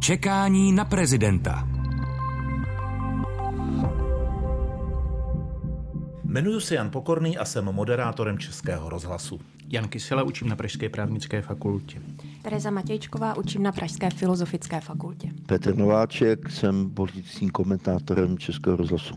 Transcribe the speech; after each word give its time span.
Čekání 0.00 0.72
na 0.72 0.84
prezidenta. 0.84 1.68
Jmenuji 6.24 6.60
se 6.60 6.74
Jan 6.74 6.90
Pokorný 6.90 7.38
a 7.38 7.44
jsem 7.44 7.64
moderátorem 7.64 8.38
Českého 8.38 8.88
rozhlasu. 8.88 9.40
Jan 9.68 9.88
Kysela 9.88 10.22
učím 10.22 10.48
na 10.48 10.56
Pražské 10.56 10.88
právnické 10.88 11.42
fakultě. 11.42 12.02
Tereza 12.42 12.70
Matějčková 12.70 13.36
učím 13.36 13.62
na 13.62 13.72
Pražské 13.72 14.10
filozofické 14.10 14.80
fakultě. 14.80 15.30
Petr 15.46 15.76
Nováček, 15.76 16.50
jsem 16.50 16.90
politickým 16.90 17.50
komentátorem 17.50 18.38
Českého 18.38 18.76
rozhlasu. 18.76 19.14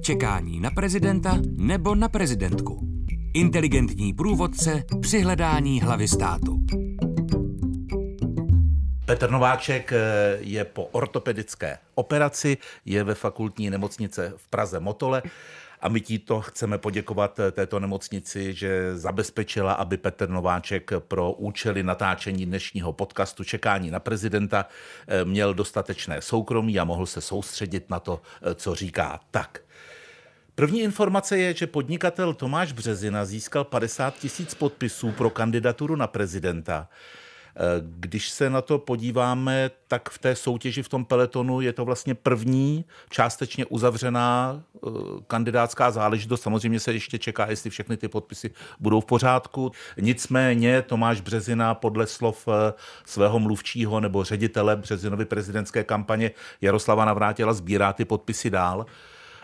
Čekání 0.00 0.60
na 0.60 0.70
prezidenta 0.70 1.38
nebo 1.56 1.94
na 1.94 2.08
prezidentku. 2.08 2.93
Inteligentní 3.36 4.12
průvodce 4.12 4.82
při 5.00 5.20
hledání 5.20 5.80
hlavy 5.80 6.08
státu. 6.08 6.58
Petr 9.06 9.30
Nováček 9.30 9.92
eh, 9.92 9.98
je 10.40 10.64
po 10.64 10.84
ortopedické 10.84 11.78
operaci, 11.94 12.56
je 12.84 13.04
ve 13.04 13.14
fakultní 13.14 13.70
nemocnice 13.70 14.32
v 14.36 14.48
Praze 14.48 14.80
Motole 14.80 15.22
a 15.80 15.88
my 15.88 16.00
títo 16.00 16.40
chceme 16.40 16.78
poděkovat 16.78 17.38
eh, 17.38 17.50
této 17.50 17.80
nemocnici, 17.80 18.54
že 18.54 18.98
zabezpečila, 18.98 19.72
aby 19.72 19.96
Petr 19.96 20.28
Nováček 20.28 20.90
pro 20.98 21.32
účely 21.32 21.82
natáčení 21.82 22.46
dnešního 22.46 22.92
podcastu 22.92 23.44
Čekání 23.44 23.90
na 23.90 24.00
prezidenta 24.00 24.66
eh, 25.08 25.24
měl 25.24 25.54
dostatečné 25.54 26.22
soukromí 26.22 26.78
a 26.78 26.84
mohl 26.84 27.06
se 27.06 27.20
soustředit 27.20 27.90
na 27.90 28.00
to, 28.00 28.22
co 28.54 28.74
říká. 28.74 29.20
Tak, 29.30 29.60
První 30.54 30.80
informace 30.80 31.38
je, 31.38 31.54
že 31.54 31.66
podnikatel 31.66 32.34
Tomáš 32.34 32.72
Březina 32.72 33.24
získal 33.24 33.64
50 33.64 34.18
tisíc 34.18 34.54
podpisů 34.54 35.12
pro 35.12 35.30
kandidaturu 35.30 35.96
na 35.96 36.06
prezidenta. 36.06 36.88
Když 37.80 38.30
se 38.30 38.50
na 38.50 38.62
to 38.62 38.78
podíváme, 38.78 39.70
tak 39.88 40.10
v 40.10 40.18
té 40.18 40.36
soutěži, 40.36 40.82
v 40.82 40.88
tom 40.88 41.04
peletonu 41.04 41.60
je 41.60 41.72
to 41.72 41.84
vlastně 41.84 42.14
první 42.14 42.84
částečně 43.10 43.66
uzavřená 43.66 44.62
eh, 44.76 44.90
kandidátská 45.26 45.90
záležitost. 45.90 46.42
Samozřejmě 46.42 46.80
se 46.80 46.92
ještě 46.92 47.18
čeká, 47.18 47.50
jestli 47.50 47.70
všechny 47.70 47.96
ty 47.96 48.08
podpisy 48.08 48.50
budou 48.80 49.00
v 49.00 49.04
pořádku. 49.04 49.72
Nicméně 50.00 50.82
Tomáš 50.82 51.20
Březina 51.20 51.74
podle 51.74 52.06
slov 52.06 52.48
eh, 52.48 52.72
svého 53.04 53.38
mluvčího 53.38 54.00
nebo 54.00 54.24
ředitele 54.24 54.76
Březinovy 54.76 55.24
prezidentské 55.24 55.84
kampaně 55.84 56.30
Jaroslava 56.60 57.04
Navrátila 57.04 57.52
sbírá 57.52 57.92
ty 57.92 58.04
podpisy 58.04 58.50
dál. 58.50 58.86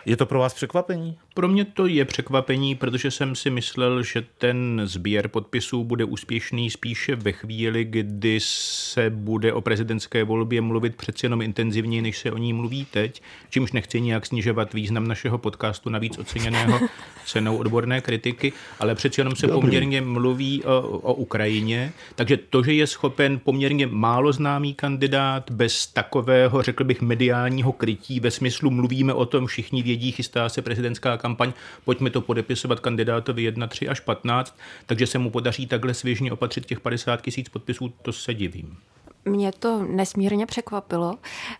Je 0.05 0.17
to 0.17 0.25
pro 0.25 0.39
vás 0.39 0.53
překvapení? 0.53 1.19
Pro 1.33 1.47
mě 1.47 1.65
to 1.65 1.85
je 1.85 2.05
překvapení, 2.05 2.75
protože 2.75 3.11
jsem 3.11 3.35
si 3.35 3.49
myslel, 3.49 4.03
že 4.03 4.23
ten 4.37 4.81
sběr 4.83 5.27
podpisů 5.27 5.83
bude 5.83 6.05
úspěšný 6.05 6.69
spíše 6.69 7.15
ve 7.15 7.31
chvíli, 7.31 7.85
kdy 7.85 8.39
se 8.43 9.09
bude 9.09 9.53
o 9.53 9.61
prezidentské 9.61 10.23
volbě 10.23 10.61
mluvit 10.61 10.95
přeci 10.95 11.25
jenom 11.25 11.41
intenzivněji, 11.41 12.01
než 12.01 12.17
se 12.17 12.31
o 12.31 12.37
ní 12.37 12.53
mluví 12.53 12.85
teď, 12.85 13.21
čímž 13.49 13.71
nechci 13.71 14.01
nijak 14.01 14.25
snižovat 14.25 14.73
význam 14.73 15.07
našeho 15.07 15.37
podcastu, 15.37 15.89
navíc 15.89 16.17
oceněného 16.17 16.79
cenou 17.25 17.57
odborné 17.57 18.01
kritiky, 18.01 18.53
ale 18.79 18.95
přeci 18.95 19.21
jenom 19.21 19.35
se 19.35 19.47
Dobrý. 19.47 19.61
poměrně 19.61 20.01
mluví 20.01 20.63
o, 20.63 20.81
o 20.81 21.13
Ukrajině, 21.13 21.91
takže 22.15 22.37
to, 22.37 22.63
že 22.63 22.73
je 22.73 22.87
schopen 22.87 23.39
poměrně 23.39 23.87
málo 23.87 24.33
známý 24.33 24.73
kandidát 24.73 25.51
bez 25.51 25.87
takového, 25.87 26.61
řekl 26.61 26.83
bych, 26.83 27.01
mediálního 27.01 27.71
krytí, 27.71 28.19
ve 28.19 28.31
smyslu 28.31 28.71
mluvíme 28.71 29.13
o 29.13 29.25
tom, 29.25 29.47
všichni 29.47 29.83
vědí, 29.83 30.11
chystá 30.11 30.49
se 30.49 30.61
prezidentská 30.61 31.17
kampaň, 31.21 31.53
pojďme 31.85 32.09
to 32.09 32.21
podepisovat 32.21 32.79
kandidátovi 32.79 33.43
1, 33.43 33.67
3 33.67 33.89
až 33.89 33.99
15, 33.99 34.59
takže 34.85 35.07
se 35.07 35.17
mu 35.17 35.29
podaří 35.29 35.67
takhle 35.67 35.93
svěžně 35.93 36.31
opatřit 36.31 36.65
těch 36.65 36.79
50 36.79 37.21
tisíc 37.21 37.49
podpisů, 37.49 37.93
to 38.01 38.13
se 38.13 38.33
divím. 38.33 38.77
Mě 39.25 39.51
to 39.51 39.83
nesmírně 39.87 40.45
překvapilo. 40.45 41.15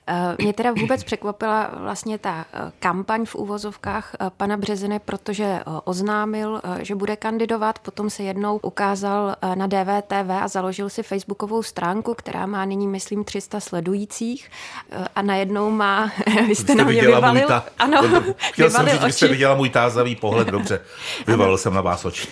Eh, 0.07 0.35
mě 0.37 0.53
teda 0.53 0.71
vůbec 0.71 1.03
překvapila 1.03 1.71
vlastně 1.73 2.17
ta 2.17 2.45
eh, 2.53 2.71
kampaň 2.79 3.25
v 3.25 3.35
úvozovkách 3.35 4.15
eh, 4.19 4.29
pana 4.37 4.57
Březiny, 4.57 4.99
protože 4.99 5.59
oznámil, 5.83 6.61
že 6.79 6.95
bude 6.95 7.15
kandidovat, 7.15 7.79
potom 7.79 8.09
se 8.09 8.23
jednou 8.23 8.59
ukázal 8.63 9.35
na 9.55 9.67
DVTV 9.67 10.29
a 10.41 10.47
založil 10.47 10.89
si 10.89 11.03
facebookovou 11.03 11.63
stránku, 11.63 12.13
která 12.13 12.45
má 12.45 12.65
nyní, 12.65 12.87
myslím, 12.87 13.23
300 13.23 13.59
sledujících 13.59 14.51
a 15.15 15.21
najednou 15.21 15.71
má, 15.71 16.11
vy 16.47 16.55
jste, 16.55 16.75
na 16.75 16.83
mě 16.83 17.01
vyvalil, 17.01 17.47
ta... 17.47 17.65
ano, 17.79 18.23
Chtěl 18.37 18.69
jsem 18.69 18.89
říct, 18.89 19.01
že 19.01 19.13
jste 19.13 19.27
viděla 19.27 19.55
můj 19.55 19.69
tázavý 19.69 20.15
pohled, 20.15 20.47
dobře, 20.47 20.81
vyvalil 21.27 21.57
jsem 21.57 21.73
na 21.73 21.81
vás 21.81 22.05
oči. 22.05 22.27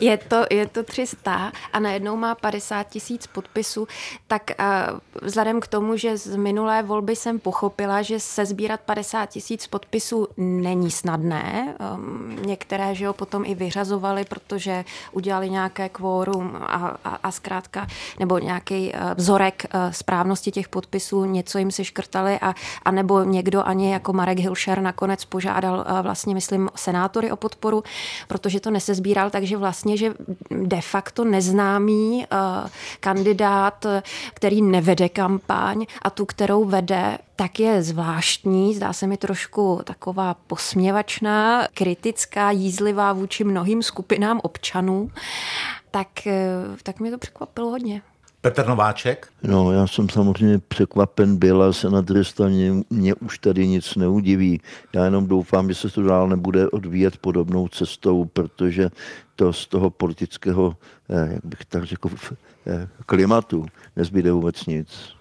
je, 0.00 0.16
to, 0.18 0.44
je 0.50 0.66
to 0.66 0.82
300 0.82 1.52
a 1.72 1.80
najednou 1.80 2.16
má 2.16 2.34
50 2.34 2.88
tisíc 2.88 3.26
podpisů, 3.26 3.88
tak 4.30 4.50
vzhledem 5.22 5.60
k 5.60 5.66
tomu, 5.66 5.96
že 5.96 6.16
z 6.16 6.36
minulé 6.36 6.82
volby 6.82 7.16
jsem 7.16 7.38
pochopila, 7.38 8.02
že 8.02 8.20
se 8.20 8.46
sbírat 8.46 8.80
50 8.80 9.26
tisíc 9.26 9.66
podpisů 9.66 10.28
není 10.36 10.90
snadné. 10.90 11.74
Um, 11.94 12.36
některé, 12.46 12.94
že 12.94 13.06
ho 13.06 13.12
potom 13.12 13.42
i 13.46 13.54
vyřazovali, 13.54 14.24
protože 14.24 14.84
udělali 15.12 15.50
nějaké 15.50 15.88
kvórum 15.88 16.56
a, 16.60 16.98
a, 17.04 17.18
a 17.22 17.30
zkrátka, 17.30 17.86
nebo 18.18 18.38
nějaký 18.38 18.92
uh, 18.92 19.00
vzorek 19.14 19.66
uh, 19.74 19.90
správnosti 19.90 20.50
těch 20.50 20.68
podpisů, 20.68 21.24
něco 21.24 21.58
jim 21.58 21.70
se 21.70 21.84
škrtali 21.84 22.38
a, 22.38 22.54
a 22.82 22.90
nebo 22.90 23.24
někdo 23.24 23.66
ani 23.66 23.92
jako 23.92 24.12
Marek 24.12 24.38
Hilšer 24.38 24.80
nakonec 24.80 25.24
požádal 25.24 25.86
vlastně, 26.02 26.34
myslím, 26.34 26.70
senátory 26.74 27.30
o 27.30 27.36
podporu, 27.36 27.84
protože 28.28 28.60
to 28.60 28.70
nesezbíral, 28.70 29.30
takže 29.30 29.56
vlastně, 29.56 29.96
že 29.96 30.14
de 30.50 30.80
facto 30.80 31.24
neznámý 31.24 32.26
kandidát 33.00 33.86
který 34.34 34.62
nevede 34.62 35.08
kampaň 35.08 35.86
a 36.02 36.10
tu, 36.10 36.26
kterou 36.26 36.64
vede, 36.64 37.18
tak 37.36 37.60
je 37.60 37.82
zvláštní, 37.82 38.74
zdá 38.74 38.92
se 38.92 39.06
mi 39.06 39.16
trošku 39.16 39.80
taková 39.84 40.34
posměvačná, 40.34 41.68
kritická, 41.74 42.50
jízlivá 42.50 43.12
vůči 43.12 43.44
mnohým 43.44 43.82
skupinám 43.82 44.40
občanů, 44.42 45.10
tak, 45.90 46.26
eh, 46.26 46.46
tak 46.82 47.00
mě 47.00 47.10
to 47.10 47.18
překvapilo 47.18 47.70
hodně. 47.70 48.02
Petr 48.42 48.66
Nováček? 48.66 49.28
No, 49.42 49.72
já 49.72 49.86
jsem 49.86 50.08
samozřejmě 50.08 50.58
překvapen 50.58 51.36
byl 51.36 51.62
a 51.62 51.72
se 51.72 51.90
na 51.90 52.00
druhé 52.00 52.24
straně 52.24 52.72
mě 52.90 53.14
už 53.14 53.38
tady 53.38 53.68
nic 53.68 53.94
neudiví. 53.94 54.60
Já 54.92 55.04
jenom 55.04 55.26
doufám, 55.26 55.68
že 55.68 55.74
se 55.74 55.88
to 55.88 56.02
dál 56.02 56.28
nebude 56.28 56.68
odvíjet 56.68 57.16
podobnou 57.16 57.68
cestou, 57.68 58.24
protože 58.24 58.90
to 59.40 59.52
z 59.52 59.66
toho 59.66 59.90
politického, 59.90 60.76
eh, 61.08 61.32
jak 61.32 61.44
bych 61.44 61.64
tak 61.64 61.84
řekl, 61.84 62.10
eh, 62.66 62.88
klimatu 63.06 63.66
nezbyde 63.96 64.32
vůbec 64.32 64.66
nic. 64.66 65.16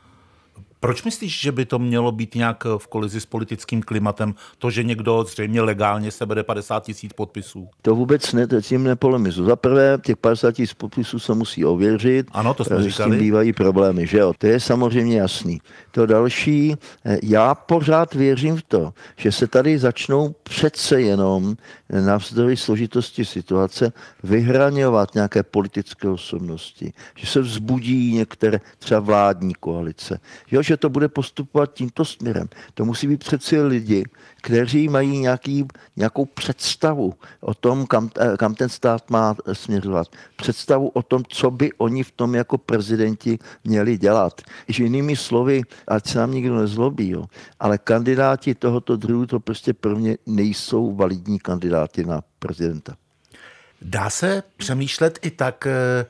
Proč 0.80 1.04
myslíš, 1.04 1.42
že 1.42 1.52
by 1.52 1.66
to 1.66 1.80
mělo 1.80 2.12
být 2.12 2.36
nějak 2.36 2.64
v 2.78 2.88
kolizi 2.88 3.22
s 3.22 3.26
politickým 3.26 3.82
klimatem? 3.82 4.36
To, 4.58 4.72
že 4.72 4.84
někdo 4.84 5.24
zřejmě 5.24 5.62
legálně 5.62 6.12
sebere 6.12 6.44
50 6.44 6.84
tisíc 6.84 7.14
podpisů? 7.14 7.68
To 7.82 7.96
vůbec 7.96 8.34
ne, 8.34 8.48
tím 8.62 8.84
nepolemizu. 8.84 9.46
Za 9.46 9.56
prvé, 9.56 9.98
těch 10.06 10.18
50 10.18 10.52
tisíc 10.52 10.74
podpisů 10.74 11.20
se 11.20 11.34
musí 11.34 11.66
ověřit. 11.66 12.28
Ano, 12.32 12.54
to 12.54 12.64
jsme 12.64 12.76
eh, 12.76 12.84
říkali. 12.84 13.12
S 13.12 13.14
tím 13.14 13.20
bývají 13.20 13.54
problémy, 13.54 14.08
že 14.08 14.18
jo? 14.18 14.34
To 14.38 14.48
je 14.48 14.60
samozřejmě 14.60 15.18
jasný. 15.18 15.62
To 15.92 16.06
další, 16.06 16.76
eh, 17.06 17.18
já 17.24 17.56
pořád 17.56 18.14
věřím 18.14 18.58
v 18.58 18.64
to, 18.64 18.94
že 19.18 19.32
se 19.32 19.48
tady 19.48 19.80
začnou 19.80 20.36
přece 20.44 21.02
jenom 21.02 21.56
navzdory 21.90 22.58
složitosti 22.58 23.26
situace 23.26 23.94
vyhraňovat 24.24 25.16
nějaké 25.16 25.44
politické 25.44 26.10
osobnosti. 26.10 26.94
Že 27.16 27.28
se 27.28 27.42
vzbudí 27.42 28.14
některé 28.14 28.60
třeba 28.80 29.00
vládní 29.00 29.54
koalice. 29.54 30.20
Jo, 30.52 30.62
že 30.70 30.78
to 30.78 30.90
bude 30.90 31.08
postupovat 31.10 31.74
tímto 31.74 32.06
směrem. 32.06 32.48
To 32.74 32.86
musí 32.86 33.08
být 33.08 33.20
přeci 33.20 33.62
lidi, 33.62 34.04
kteří 34.42 34.90
mají 34.90 35.18
nějaký, 35.18 35.66
nějakou 35.98 36.26
představu 36.26 37.14
o 37.42 37.54
tom, 37.54 37.86
kam, 37.90 38.10
eh, 38.14 38.38
kam 38.38 38.54
ten 38.56 38.70
stát 38.70 39.10
má 39.10 39.36
směřovat. 39.54 40.08
Představu 40.38 40.88
o 40.94 41.02
tom, 41.02 41.26
co 41.26 41.52
by 41.52 41.74
oni 41.78 42.04
v 42.04 42.12
tom 42.12 42.36
jako 42.36 42.58
prezidenti 42.58 43.40
měli 43.66 43.98
dělat. 43.98 44.42
Že 44.68 44.84
jinými 44.84 45.16
slovy, 45.16 45.62
ať 45.88 46.08
se 46.08 46.20
nám 46.20 46.32
nikdo 46.38 46.62
nezlobí, 46.62 47.10
jo, 47.10 47.26
ale 47.60 47.78
kandidáti 47.78 48.56
tohoto 48.56 48.96
druhu 48.96 49.26
to 49.26 49.40
prostě 49.40 49.74
pro 49.74 49.96
mě 49.98 50.18
nejsou 50.26 50.94
validní 50.96 51.40
kandidáti 51.40 52.06
na 52.06 52.22
prezidenta. 52.40 52.94
Dá 53.82 54.10
se 54.10 54.44
přemýšlet 54.58 55.20
i 55.22 55.32
tak, 55.32 55.68
eh, 55.68 56.06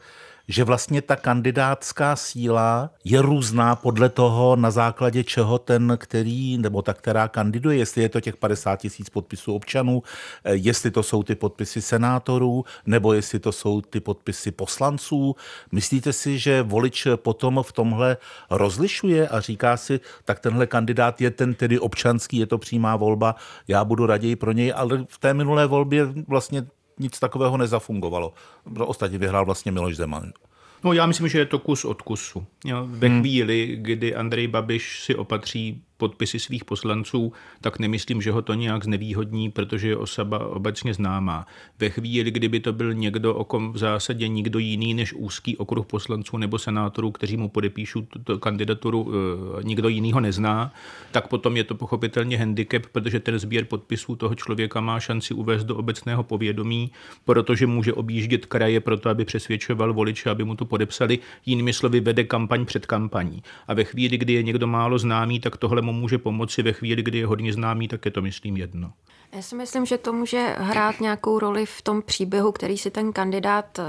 že 0.50 0.64
vlastně 0.64 1.02
ta 1.02 1.16
kandidátská 1.16 2.16
síla 2.16 2.90
je 3.04 3.22
různá 3.22 3.76
podle 3.76 4.10
toho, 4.10 4.56
na 4.56 4.72
základě 4.72 5.24
čeho 5.24 5.60
ten, 5.60 5.98
který 5.98 6.58
nebo 6.58 6.82
ta, 6.82 6.94
která 6.94 7.28
kandiduje, 7.28 7.78
jestli 7.78 8.02
je 8.02 8.10
to 8.10 8.22
těch 8.22 8.38
50 8.38 8.76
tisíc 8.76 9.10
podpisů 9.10 9.54
občanů, 9.54 10.04
eh, 10.44 10.56
jestli 10.56 10.92
to 10.92 11.04
jsou 11.04 11.24
ty 11.24 11.36
podpisy 11.36 11.82
senátorů, 11.82 12.66
nebo 12.86 13.14
jestli 13.14 13.40
to 13.40 13.52
jsou 13.52 13.82
ty 13.82 14.00
podpisy 14.00 14.52
poslanců. 14.52 15.36
Myslíte 15.72 16.14
si, 16.14 16.40
že 16.40 16.62
volič 16.62 17.08
potom 17.16 17.64
v 17.64 17.72
tomhle 17.72 18.18
rozlišuje 18.50 19.28
a 19.28 19.40
říká 19.40 19.78
si, 19.78 20.00
tak 20.26 20.40
tenhle 20.40 20.68
kandidát 20.68 21.22
je 21.22 21.32
ten 21.32 21.54
tedy 21.54 21.80
občanský, 21.80 22.38
je 22.38 22.46
to 22.46 22.58
přímá 22.58 22.96
volba, 22.96 23.36
já 23.68 23.86
budu 23.86 24.06
raději 24.06 24.36
pro 24.36 24.52
něj, 24.52 24.74
ale 24.76 25.06
v 25.10 25.18
té 25.18 25.34
minulé 25.34 25.68
volbě 25.68 26.06
vlastně 26.28 26.66
nic 27.00 27.20
takového 27.20 27.58
nezafungovalo. 27.58 28.34
Ostatně 28.86 29.18
vyhrál 29.18 29.46
vlastně 29.46 29.72
Miloš 29.72 29.96
Zeman. 29.96 30.32
No 30.84 30.94
já 30.94 31.06
myslím, 31.06 31.28
že 31.28 31.40
je 31.40 31.46
to 31.46 31.60
kus 31.60 31.86
od 31.86 32.02
kusu. 32.02 32.46
Jo, 32.66 32.86
ve 32.90 33.08
hmm. 33.08 33.20
chvíli, 33.20 33.78
kdy 33.82 34.16
Andrej 34.16 34.48
Babiš 34.48 35.04
si 35.04 35.16
opatří 35.16 35.84
podpisy 36.00 36.40
svých 36.40 36.66
poslanců, 36.66 37.34
tak 37.62 37.80
nemyslím, 37.80 38.22
že 38.22 38.32
ho 38.32 38.42
to 38.42 38.54
nějak 38.54 38.84
znevýhodní, 38.84 39.52
protože 39.52 39.88
je 39.88 39.98
osoba 39.98 40.48
obecně 40.48 40.94
známá. 40.94 41.48
Ve 41.80 41.90
chvíli, 41.90 42.32
kdyby 42.32 42.60
to 42.60 42.74
byl 42.74 42.94
někdo, 42.94 43.36
o 43.36 43.44
kom 43.44 43.74
v 43.74 43.78
zásadě 43.78 44.28
nikdo 44.28 44.60
jiný 44.60 44.94
než 44.94 45.14
úzký 45.14 45.58
okruh 45.58 45.86
poslanců 45.86 46.38
nebo 46.38 46.58
senátorů, 46.58 47.12
kteří 47.12 47.38
mu 47.38 47.50
podepíšou 47.50 48.02
tuto 48.02 48.40
kandidaturu, 48.40 49.12
eh, 49.12 49.64
nikdo 49.64 49.88
jiný 49.88 50.12
ho 50.14 50.20
nezná, 50.20 50.74
tak 51.12 51.28
potom 51.28 51.58
je 51.58 51.64
to 51.64 51.76
pochopitelně 51.76 52.38
handicap, 52.38 52.86
protože 52.92 53.20
ten 53.20 53.40
sběr 53.40 53.66
podpisů 53.66 54.16
toho 54.16 54.36
člověka 54.36 54.82
má 54.82 55.00
šanci 55.00 55.34
uvést 55.34 55.64
do 55.64 55.76
obecného 55.76 56.24
povědomí, 56.24 56.92
protože 57.26 57.68
může 57.68 57.94
objíždět 57.94 58.46
kraje 58.46 58.80
proto, 58.80 59.10
aby 59.10 59.26
přesvědčoval 59.26 59.94
voliče, 59.94 60.30
aby 60.30 60.44
mu 60.44 60.56
to 60.56 60.66
podepsali. 60.66 61.20
Jinými 61.46 61.74
slovy, 61.74 62.00
vede 62.00 62.24
kampaň 62.24 62.66
před 62.66 62.86
kampaní. 62.86 63.44
A 63.68 63.74
ve 63.74 63.84
chvíli, 63.84 64.18
kdy 64.18 64.34
je 64.34 64.44
někdo 64.44 64.68
málo 64.68 64.98
známý, 64.98 65.40
tak 65.40 65.58
tohle 65.58 65.82
mu 65.92 66.00
může 66.00 66.18
pomoci 66.18 66.64
ve 66.64 66.74
chvíli, 66.74 67.04
kdy 67.04 67.18
je 67.18 67.26
hodně 67.26 67.54
známý, 67.54 67.88
tak 67.88 68.06
je 68.06 68.12
to, 68.12 68.22
myslím, 68.22 68.58
jedno. 68.58 68.94
Já 69.34 69.42
si 69.42 69.56
myslím, 69.56 69.86
že 69.86 69.98
to 69.98 70.14
může 70.14 70.56
hrát 70.60 71.00
nějakou 71.00 71.40
roli 71.40 71.66
v 71.66 71.82
tom 71.82 72.02
příběhu, 72.02 72.52
který 72.52 72.78
si 72.78 72.92
ten 72.92 73.14
kandidát 73.14 73.80
eh, 73.80 73.84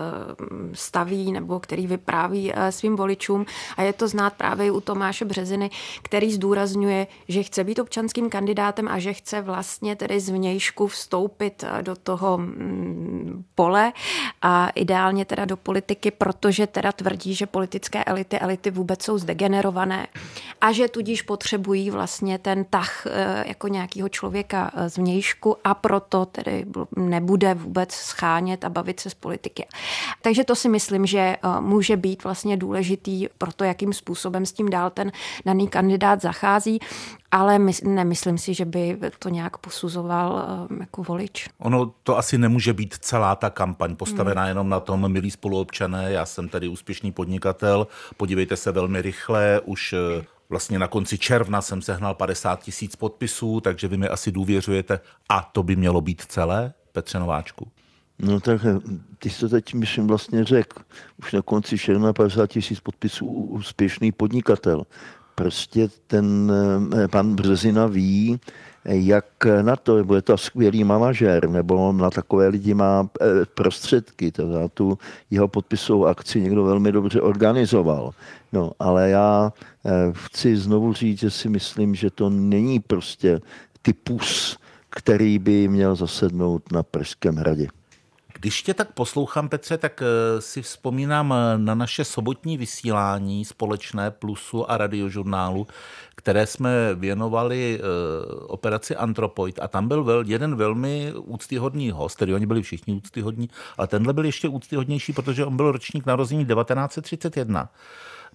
staví 0.72 1.32
nebo 1.32 1.60
který 1.60 1.87
vypráví 1.87 2.52
eh, 2.54 2.72
svým 2.72 2.96
voličům. 2.96 3.46
A 3.76 3.82
je 3.82 3.92
to 3.92 4.08
znát 4.08 4.34
právě 4.34 4.70
u 4.70 4.81
Tomáše 4.81 5.25
Březiny, 5.25 5.70
který 6.02 6.32
zdůrazňuje, 6.32 7.06
že 7.28 7.42
chce 7.42 7.64
být 7.64 7.78
občanským 7.78 8.31
kandidátem 8.31 8.88
a 8.88 8.98
že 8.98 9.12
chce 9.12 9.40
vlastně 9.40 9.96
tedy 9.96 10.20
zvnějšku 10.20 10.87
vstoupit 10.87 11.64
eh, 11.64 11.82
do 11.82 11.96
toho 11.96 12.38
mm, 12.38 13.44
pole 13.54 13.92
a 14.42 14.69
ideálně 14.69 15.25
teda 15.25 15.44
do 15.44 15.56
politiky, 15.56 16.10
protože 16.10 16.66
teda 16.66 16.92
tvrdí, 16.92 17.34
že 17.34 17.46
politické 17.46 18.04
elity, 18.04 18.38
elity 18.38 18.70
vůbec 18.70 19.02
jsou 19.02 19.19
zdegenerované 19.19 20.06
a 20.60 20.72
že 20.72 20.88
tudíž 20.88 21.22
potřebují 21.22 21.90
vlastně 21.90 22.38
ten 22.38 22.64
tah 22.64 23.06
jako 23.44 23.69
nějakého 23.69 24.08
člověka 24.08 24.70
zvnějšku 24.87 25.29
knížku 25.30 25.56
a 25.64 25.74
proto 25.74 26.26
tedy 26.26 26.66
nebude 26.96 27.54
vůbec 27.54 27.92
schánět 27.92 28.64
a 28.64 28.68
bavit 28.68 29.00
se 29.00 29.10
s 29.10 29.14
politiky. 29.14 29.66
Takže 30.22 30.44
to 30.44 30.56
si 30.56 30.68
myslím, 30.68 31.06
že 31.06 31.18
eh, 31.18 31.60
může 31.60 31.96
být 31.96 32.24
vlastně 32.24 32.56
důležitý 32.56 33.28
pro 33.38 33.52
to, 33.52 33.64
jakým 33.64 33.92
způsobem 33.92 34.46
s 34.46 34.52
tím 34.52 34.70
dál 34.70 34.90
ten 34.90 35.12
daný 35.46 35.68
kandidát 35.68 36.22
zachází 36.22 36.80
ale 37.32 37.58
my, 37.58 37.72
nemyslím 37.84 38.38
si, 38.38 38.54
že 38.54 38.64
by 38.64 38.98
to 39.18 39.28
nějak 39.28 39.58
posuzoval 39.58 40.42
eh, 40.70 40.76
jako 40.80 41.02
volič. 41.02 41.48
Ono 41.58 41.92
to 42.02 42.18
asi 42.18 42.38
nemůže 42.38 42.72
být 42.72 42.94
celá 42.94 43.36
ta 43.36 43.50
kampaň 43.50 43.96
postavená 43.96 44.42
hmm. 44.42 44.48
jenom 44.48 44.68
na 44.68 44.80
tom, 44.80 45.12
milí 45.12 45.30
spoluobčané, 45.30 46.12
já 46.12 46.26
jsem 46.26 46.48
tady 46.48 46.68
úspěšný 46.68 47.12
podnikatel, 47.12 47.86
podívejte 48.16 48.56
se 48.56 48.72
velmi 48.72 49.02
rychle, 49.02 49.60
už 49.64 49.92
eh, 49.92 50.24
Vlastně 50.50 50.79
na 50.79 50.88
konci 50.88 51.19
června 51.19 51.62
jsem 51.62 51.82
sehnal 51.82 52.14
50 52.14 52.62
tisíc 52.62 52.97
podpisů, 52.97 53.61
takže 53.61 53.88
vy 53.88 53.97
mi 53.97 54.08
asi 54.08 54.32
důvěřujete 54.32 55.00
a 55.29 55.50
to 55.52 55.62
by 55.62 55.76
mělo 55.76 56.00
být 56.00 56.23
celé, 56.23 56.73
Petře 56.93 57.19
Nováčku? 57.19 57.69
No 58.19 58.41
tak 58.41 58.61
ty 59.19 59.31
jsi 59.31 59.41
to 59.41 59.49
teď, 59.49 59.75
myslím, 59.75 60.06
vlastně 60.06 60.44
řekl. 60.44 60.82
Už 61.19 61.32
na 61.32 61.43
konci 61.43 61.79
června 61.79 62.12
50 62.12 62.47
tisíc 62.47 62.81
podpisů 62.81 63.26
úspěšný 63.26 64.12
podnikatel. 64.12 64.87
Prostě 65.35 65.88
ten 66.06 66.52
eh, 67.05 67.08
pan 67.08 67.35
Březina 67.35 67.87
ví, 67.87 68.41
jak 68.85 69.26
na 69.62 69.76
to, 69.76 70.05
bude 70.05 70.23
to 70.23 70.38
skvělý 70.38 70.85
manažer, 70.85 71.49
nebo 71.49 71.93
na 71.93 72.11
takové 72.11 72.49
lidi 72.49 72.75
má 72.75 73.08
eh, 73.20 73.25
prostředky, 73.55 74.32
teda 74.32 74.69
tu 74.69 74.99
jeho 75.31 75.49
podpisovou 75.49 76.06
akci 76.06 76.41
někdo 76.41 76.64
velmi 76.64 76.93
dobře 76.93 77.20
organizoval. 77.20 78.12
No, 78.52 78.73
ale 78.79 79.11
já 79.11 79.52
eh, 79.87 79.91
chci 80.12 80.56
znovu 80.56 80.93
říct, 80.93 81.19
že 81.19 81.31
si 81.31 81.49
myslím, 81.49 81.94
že 81.94 82.11
to 82.11 82.31
není 82.31 82.81
prostě 82.81 83.41
typus, 83.82 84.58
který 84.91 85.38
by 85.38 85.69
měl 85.69 85.97
zasednout 85.97 86.73
na 86.73 86.82
Pražském 86.82 87.37
hradě. 87.37 87.67
Když 88.41 88.62
tě 88.62 88.75
tak 88.75 88.93
poslouchám, 88.93 89.49
Petře, 89.49 89.79
tak 89.79 90.02
eh, 90.02 90.41
si 90.41 90.62
vzpomínám 90.62 91.32
eh, 91.32 91.58
na 91.58 91.75
naše 91.75 92.05
sobotní 92.05 92.56
vysílání 92.56 93.44
společné 93.44 94.11
Plusu 94.11 94.70
a 94.70 94.76
radiožurnálu, 94.76 95.67
které 96.14 96.47
jsme 96.47 96.94
věnovali 96.94 97.81
operaci 98.47 98.97
Antropoid 98.97 99.58
a 99.62 99.69
tam 99.69 99.88
byl 99.88 100.25
jeden 100.26 100.56
velmi 100.56 101.12
úctyhodný 101.17 101.91
host, 101.91 102.19
tedy 102.19 102.35
oni 102.35 102.47
byli 102.47 102.62
všichni 102.62 102.94
úctyhodní, 102.94 103.49
ale 103.79 103.87
tenhle 103.87 104.12
byl 104.12 104.25
ještě 104.25 104.49
úctyhodnější, 104.49 105.12
protože 105.12 105.44
on 105.44 105.56
byl 105.56 105.73
ročník 105.73 106.06
narození 106.06 106.47
1931 106.47 107.69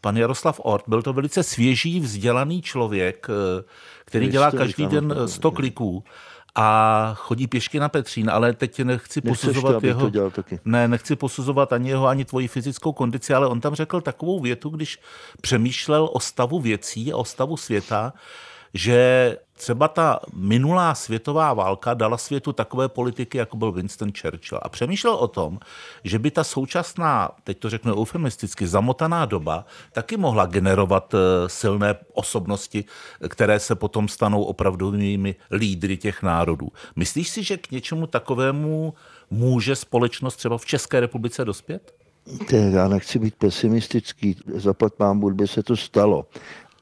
pan 0.05 0.17
Jaroslav 0.17 0.61
Ort. 0.63 0.83
Byl 0.87 1.01
to 1.01 1.13
velice 1.13 1.43
svěží, 1.43 1.99
vzdělaný 1.99 2.61
člověk, 2.61 3.27
eh, 3.29 3.63
který 4.05 4.27
dělá 4.27 4.51
každý 4.51 4.87
den 4.87 5.15
100 5.25 5.51
kliků 5.51 6.03
a 6.55 7.11
chodí 7.17 7.47
pěšky 7.47 7.79
na 7.79 7.89
Petřín, 7.89 8.29
ale 8.29 8.53
teď 8.53 8.79
nechci 8.79 9.21
Nechceš 9.23 9.49
posuzovat 9.49 9.81
to, 9.81 9.87
jeho... 9.87 10.11
To 10.11 10.31
taky. 10.31 10.59
Ne, 10.65 10.87
nechci 10.87 11.15
posuzovat 11.15 11.73
ani 11.73 11.89
jeho, 11.89 12.07
ani 12.07 12.25
tvoji 12.25 12.47
fyzickou 12.47 12.93
kondici, 12.93 13.33
ale 13.33 13.47
on 13.47 13.61
tam 13.61 13.75
řekl 13.75 14.01
takovou 14.01 14.39
větu, 14.39 14.69
když 14.69 14.99
přemýšlel 15.41 16.09
o 16.13 16.19
stavu 16.19 16.59
věcí, 16.59 17.13
o 17.13 17.25
stavu 17.25 17.57
světa, 17.57 18.13
že 18.75 19.37
třeba 19.53 19.87
ta 19.87 20.19
minulá 20.33 20.95
světová 20.95 21.53
válka 21.53 21.93
dala 21.93 22.17
světu 22.17 22.53
takové 22.53 22.89
politiky, 22.89 23.37
jako 23.37 23.57
byl 23.57 23.71
Winston 23.71 24.11
Churchill. 24.21 24.59
A 24.61 24.69
přemýšlel 24.69 25.13
o 25.13 25.27
tom, 25.27 25.59
že 26.03 26.19
by 26.19 26.31
ta 26.31 26.43
současná, 26.43 27.31
teď 27.43 27.59
to 27.59 27.69
řeknu 27.69 27.95
eufemisticky, 27.95 28.67
zamotaná 28.67 29.25
doba 29.25 29.65
taky 29.91 30.17
mohla 30.17 30.45
generovat 30.45 31.13
eh, 31.13 31.49
silné 31.49 31.95
osobnosti, 32.13 32.85
které 33.27 33.59
se 33.59 33.75
potom 33.75 34.07
stanou 34.07 34.43
opravdovými 34.43 35.35
lídry 35.51 35.97
těch 35.97 36.23
národů. 36.23 36.67
Myslíš 36.95 37.29
si, 37.29 37.43
že 37.43 37.57
k 37.57 37.71
něčemu 37.71 38.07
takovému 38.07 38.93
může 39.29 39.75
společnost 39.75 40.35
třeba 40.35 40.57
v 40.57 40.65
České 40.65 40.99
republice 40.99 41.45
dospět? 41.45 41.93
Já 42.51 42.87
nechci 42.87 43.19
být 43.19 43.35
pesimistický, 43.35 44.37
zaplat 44.55 44.93
pán 44.93 45.35
by 45.35 45.47
se 45.47 45.63
to 45.63 45.77
stalo 45.77 46.25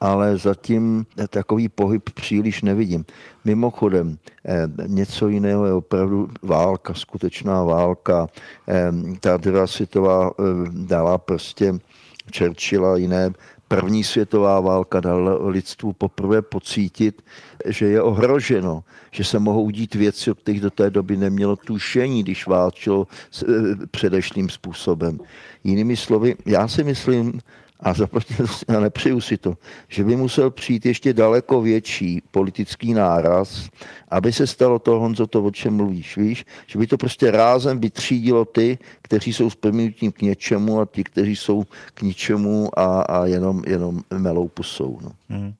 ale 0.04 0.36
zatím 0.36 1.06
takový 1.28 1.68
pohyb 1.68 2.10
příliš 2.10 2.62
nevidím. 2.62 3.04
Mimochodem, 3.44 4.18
eh, 4.44 4.68
něco 4.86 5.28
jiného 5.28 5.66
je 5.66 5.72
opravdu 5.72 6.28
válka, 6.42 6.94
skutečná 6.94 7.64
válka. 7.64 8.28
Eh, 8.68 8.92
ta 9.20 9.36
druhá 9.36 9.66
světová 9.66 10.30
eh, 10.30 10.42
dala 10.70 11.18
prostě 11.18 11.80
Churchilla 12.36 12.96
jiné 12.96 13.32
první 13.68 14.04
světová 14.04 14.60
válka 14.60 15.00
dala 15.00 15.48
lidstvu 15.48 15.92
poprvé 15.92 16.42
pocítit, 16.42 17.24
že 17.64 17.86
je 17.86 18.02
ohroženo, 18.02 18.84
že 19.10 19.24
se 19.24 19.38
mohou 19.38 19.70
dít 19.70 19.94
věci, 19.94 20.30
o 20.30 20.34
kterých 20.34 20.60
do 20.60 20.70
té 20.70 20.90
doby 20.90 21.16
nemělo 21.16 21.56
tušení, 21.56 22.22
když 22.22 22.46
válčilo 22.46 23.06
předešlým 23.90 24.48
způsobem. 24.48 25.18
Jinými 25.64 25.96
slovy, 25.96 26.36
já 26.46 26.68
si 26.68 26.84
myslím, 26.84 27.40
a 27.84 27.94
a 28.76 28.80
nepřeju 28.80 29.20
si 29.20 29.36
to, 29.36 29.54
že 29.88 30.04
by 30.04 30.16
musel 30.16 30.50
přijít 30.50 30.86
ještě 30.86 31.12
daleko 31.12 31.62
větší 31.62 32.22
politický 32.30 32.94
náraz, 32.94 33.68
aby 34.08 34.32
se 34.32 34.46
stalo 34.46 34.78
to, 34.78 35.00
Honzo, 35.00 35.26
to, 35.26 35.44
o 35.44 35.50
čem 35.50 35.76
mluvíš, 35.76 36.16
víš? 36.16 36.46
Že 36.66 36.78
by 36.78 36.86
to 36.86 36.96
prostě 36.96 37.30
rázem 37.30 37.80
vytřídilo 37.80 38.44
ty, 38.44 38.78
kteří 39.02 39.32
jsou 39.32 39.50
s 39.50 39.56
k 40.16 40.22
něčemu 40.22 40.80
a 40.80 40.86
ti, 40.86 41.04
kteří 41.04 41.36
jsou 41.36 41.64
k 41.94 42.02
ničemu 42.02 42.78
a, 42.78 43.02
a 43.02 43.26
jenom, 43.26 43.62
jenom 43.66 44.00
melou 44.18 44.48
pusou. 44.48 44.98
No. 45.02 45.10
Hmm. 45.28 45.54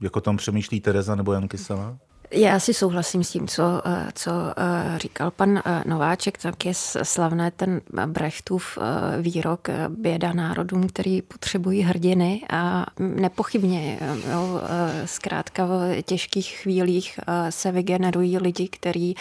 Jako 0.00 0.20
tam 0.20 0.36
přemýšlí 0.36 0.80
Tereza 0.80 1.14
nebo 1.14 1.32
Jan 1.32 1.48
Kysela? 1.48 1.98
Já 2.32 2.60
si 2.60 2.74
souhlasím 2.74 3.24
s 3.24 3.30
tím, 3.30 3.48
co, 3.48 3.82
eh, 3.84 4.08
co 4.14 4.30
eh, 4.56 4.98
říkal 4.98 5.30
pan 5.30 5.58
eh, 5.58 5.82
Nováček, 5.86 6.38
tak 6.38 6.66
je 6.66 6.74
slavné 7.02 7.50
ten 7.50 7.80
Brechtův 8.06 8.78
výrok 9.20 9.68
běda 9.88 10.32
národům, 10.32 10.88
který 10.88 11.22
potřebují 11.22 11.82
hrdiny 11.82 12.42
a 12.50 12.86
nepochybně 12.98 13.98
jo, 14.32 14.60
zkrátka 15.04 15.66
v 15.66 16.02
těžkých 16.02 16.48
chvílích 16.48 17.20
se 17.50 17.72
vygenerují 17.72 18.38
lidi, 18.38 18.68
kteří 18.68 19.16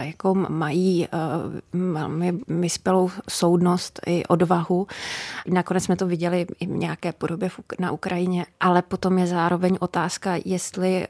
jako 0.00 0.34
mají 0.34 1.08
velmi 1.72 2.32
vyspělou 2.48 3.10
soudnost 3.28 4.00
i 4.06 4.24
odvahu. 4.26 4.86
Nakonec 5.46 5.84
jsme 5.84 5.96
to 5.96 6.06
viděli 6.06 6.46
i 6.60 6.66
v 6.66 6.70
nějaké 6.70 7.12
podobě 7.12 7.50
na 7.78 7.92
Ukrajině, 7.92 8.46
ale 8.60 8.82
potom 8.82 9.18
je 9.18 9.26
zároveň 9.26 9.76
otázka, 9.80 10.34
jestli 10.44 11.06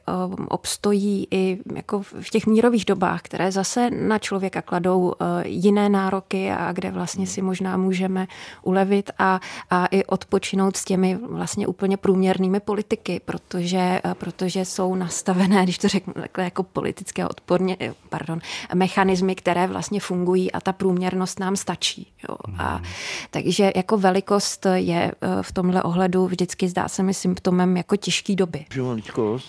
obstojí 0.49 1.27
i 1.31 1.59
jako 1.75 2.03
v 2.03 2.31
těch 2.31 2.47
mírových 2.47 2.85
dobách, 2.85 3.23
které 3.23 3.53
zase 3.53 3.91
na 3.91 4.19
člověka 4.19 4.63
kladou 4.63 5.13
jiné 5.45 5.89
nároky 5.89 6.51
a 6.51 6.73
kde 6.73 6.91
vlastně 6.91 7.27
si 7.27 7.43
možná 7.43 7.77
můžeme 7.77 8.27
ulevit 8.63 9.11
a, 9.19 9.41
a 9.71 9.87
i 9.87 10.05
odpočinout 10.05 10.77
s 10.77 10.85
těmi 10.85 11.19
vlastně 11.23 11.67
úplně 11.67 11.97
průměrnými 11.97 12.61
politiky, 12.61 13.21
protože, 13.25 14.01
protože 14.15 14.65
jsou 14.65 14.95
nastavené, 14.95 15.63
když 15.63 15.79
to 15.79 15.89
řeknu 15.89 16.13
takhle 16.13 16.45
jako 16.45 16.63
politické 16.63 17.29
odporně, 17.29 17.77
pardon, 18.09 18.41
mechanismy, 18.75 19.35
které 19.35 19.67
vlastně 19.67 20.01
fungují 20.01 20.53
a 20.53 20.61
ta 20.61 20.73
průměrnost 20.73 21.41
nám 21.41 21.57
stačí. 21.57 22.07
Jo. 22.29 22.37
A, 22.59 22.75
hmm. 22.75 22.85
takže 23.31 23.73
jako 23.77 23.99
velikost 23.99 24.67
je 24.75 25.13
v 25.43 25.53
tomhle 25.53 25.83
ohledu 25.83 26.27
vždycky 26.27 26.69
zdá 26.69 26.89
se 26.89 27.03
mi 27.03 27.15
symptomem 27.15 27.77
jako 27.77 27.97
těžký 27.97 28.37
doby. 28.37 28.65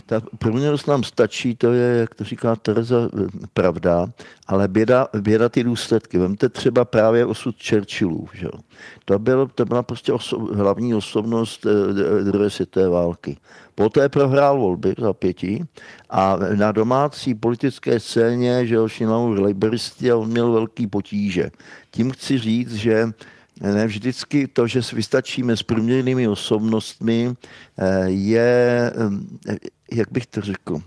Ta 0.05 0.21
průměrnost 0.37 0.87
nám 0.87 1.03
stačí, 1.03 1.55
to 1.55 1.70
je, 1.71 1.97
jak 1.97 2.15
to 2.15 2.23
říká 2.23 2.55
Tereza, 2.55 3.09
pravda, 3.53 4.07
ale 4.47 4.67
běda, 4.67 5.07
běda 5.21 5.49
ty 5.49 5.63
důsledky. 5.63 6.17
Vemte 6.17 6.49
třeba 6.49 6.85
právě 6.85 7.25
osud 7.25 7.55
Churchillů. 7.69 8.27
Že? 8.33 8.47
To, 9.05 9.19
byl, 9.19 9.47
to 9.55 9.65
byla 9.65 9.83
prostě 9.83 10.13
oso, 10.13 10.39
hlavní 10.39 10.95
osobnost 10.95 11.65
eh, 11.65 12.23
druhé 12.23 12.49
světové 12.49 12.89
války. 12.89 13.37
Poté 13.75 14.09
prohrál 14.09 14.59
volby 14.59 14.93
za 14.97 15.13
pěti 15.13 15.65
a 16.09 16.37
na 16.55 16.71
domácí 16.71 17.35
politické 17.35 17.99
scéně, 17.99 18.67
že 18.67 18.77
šinal 18.87 19.35
laboristi 19.41 20.11
a 20.11 20.17
on 20.17 20.29
měl 20.29 20.51
velký 20.51 20.87
potíže. 20.87 21.51
Tím 21.91 22.11
chci 22.11 22.37
říct, 22.37 22.73
že 22.73 23.05
ne 23.61 23.87
vždycky 23.87 24.47
to, 24.47 24.67
že 24.67 24.81
vystačíme 24.93 25.57
s 25.57 25.63
průměrnými 25.63 26.27
osobnostmi, 26.27 27.33
eh, 27.77 28.05
je, 28.07 28.91
eh, 29.49 29.57
jak 29.91 30.11
bych 30.11 30.25
to 30.27 30.41
řekl, 30.41 30.81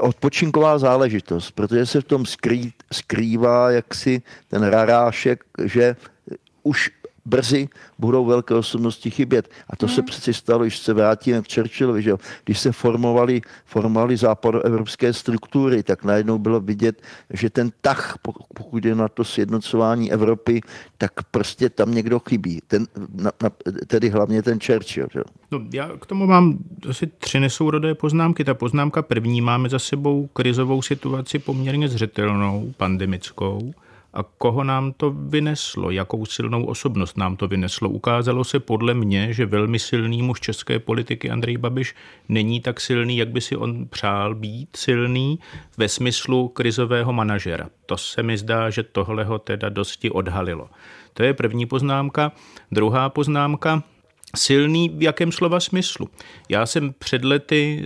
odpočinková 0.00 0.78
záležitost, 0.78 1.50
protože 1.50 1.86
se 1.86 2.00
v 2.00 2.04
tom 2.04 2.26
skrý, 2.26 2.72
skrývá 2.92 3.70
jaksi 3.70 4.22
ten 4.48 4.62
rarášek, 4.62 5.44
že 5.64 5.96
už 6.62 6.90
brzy 7.24 7.68
budou 7.98 8.24
velké 8.24 8.54
osobnosti 8.54 9.10
chybět. 9.10 9.50
A 9.70 9.76
to 9.76 9.86
hmm. 9.86 9.94
se 9.94 10.02
přeci 10.02 10.34
stalo, 10.34 10.64
když 10.64 10.78
se 10.78 10.92
vrátíme 10.94 11.42
k 11.42 11.54
Churchillovi, 11.54 12.02
že 12.02 12.12
když 12.44 12.58
se 12.58 12.72
formovali, 12.72 13.40
formovali 13.64 14.16
západoevropské 14.16 15.12
struktury, 15.12 15.82
tak 15.82 16.04
najednou 16.04 16.38
bylo 16.38 16.60
vidět, 16.60 17.02
že 17.30 17.50
ten 17.50 17.70
tah, 17.80 18.18
pokud 18.54 18.84
je 18.84 18.94
na 18.94 19.08
to 19.08 19.24
sjednocování 19.24 20.12
Evropy, 20.12 20.60
tak 20.98 21.12
prostě 21.30 21.70
tam 21.70 21.94
někdo 21.94 22.18
chybí. 22.18 22.60
Ten, 22.66 22.86
na, 23.14 23.30
na, 23.42 23.50
tedy 23.86 24.08
hlavně 24.08 24.42
ten 24.42 24.58
Churchill. 24.60 25.08
Že? 25.12 25.20
No, 25.50 25.60
já 25.72 25.90
k 26.00 26.06
tomu 26.06 26.26
mám 26.26 26.58
asi 26.88 27.06
tři 27.06 27.40
nesourodé 27.40 27.94
poznámky. 27.94 28.44
Ta 28.44 28.54
poznámka 28.54 29.02
první, 29.02 29.40
máme 29.40 29.68
za 29.68 29.78
sebou 29.78 30.26
krizovou 30.26 30.82
situaci 30.82 31.38
poměrně 31.38 31.88
zřetelnou, 31.88 32.74
pandemickou 32.76 33.72
a 34.14 34.22
koho 34.22 34.64
nám 34.64 34.92
to 34.92 35.10
vyneslo, 35.10 35.90
jakou 35.90 36.26
silnou 36.26 36.64
osobnost 36.64 37.16
nám 37.16 37.36
to 37.36 37.48
vyneslo. 37.48 37.88
Ukázalo 37.88 38.44
se 38.44 38.60
podle 38.60 38.94
mě, 38.94 39.32
že 39.32 39.46
velmi 39.46 39.78
silný 39.78 40.22
muž 40.22 40.40
české 40.40 40.78
politiky 40.78 41.30
Andrej 41.30 41.56
Babiš 41.56 41.94
není 42.28 42.60
tak 42.60 42.80
silný, 42.80 43.16
jak 43.16 43.28
by 43.28 43.40
si 43.40 43.56
on 43.56 43.86
přál 43.88 44.34
být 44.34 44.68
silný 44.76 45.38
ve 45.76 45.88
smyslu 45.88 46.48
krizového 46.48 47.12
manažera. 47.12 47.68
To 47.86 47.96
se 47.96 48.22
mi 48.22 48.38
zdá, 48.38 48.70
že 48.70 48.82
tohle 48.82 49.24
ho 49.24 49.38
teda 49.38 49.68
dosti 49.68 50.10
odhalilo. 50.10 50.68
To 51.14 51.22
je 51.22 51.34
první 51.34 51.66
poznámka. 51.66 52.32
Druhá 52.72 53.08
poznámka, 53.08 53.82
silný 54.36 54.88
v 54.88 55.02
jakém 55.02 55.32
slova 55.32 55.60
smyslu. 55.60 56.08
Já 56.48 56.66
jsem 56.66 56.94
před 56.98 57.24
lety 57.24 57.84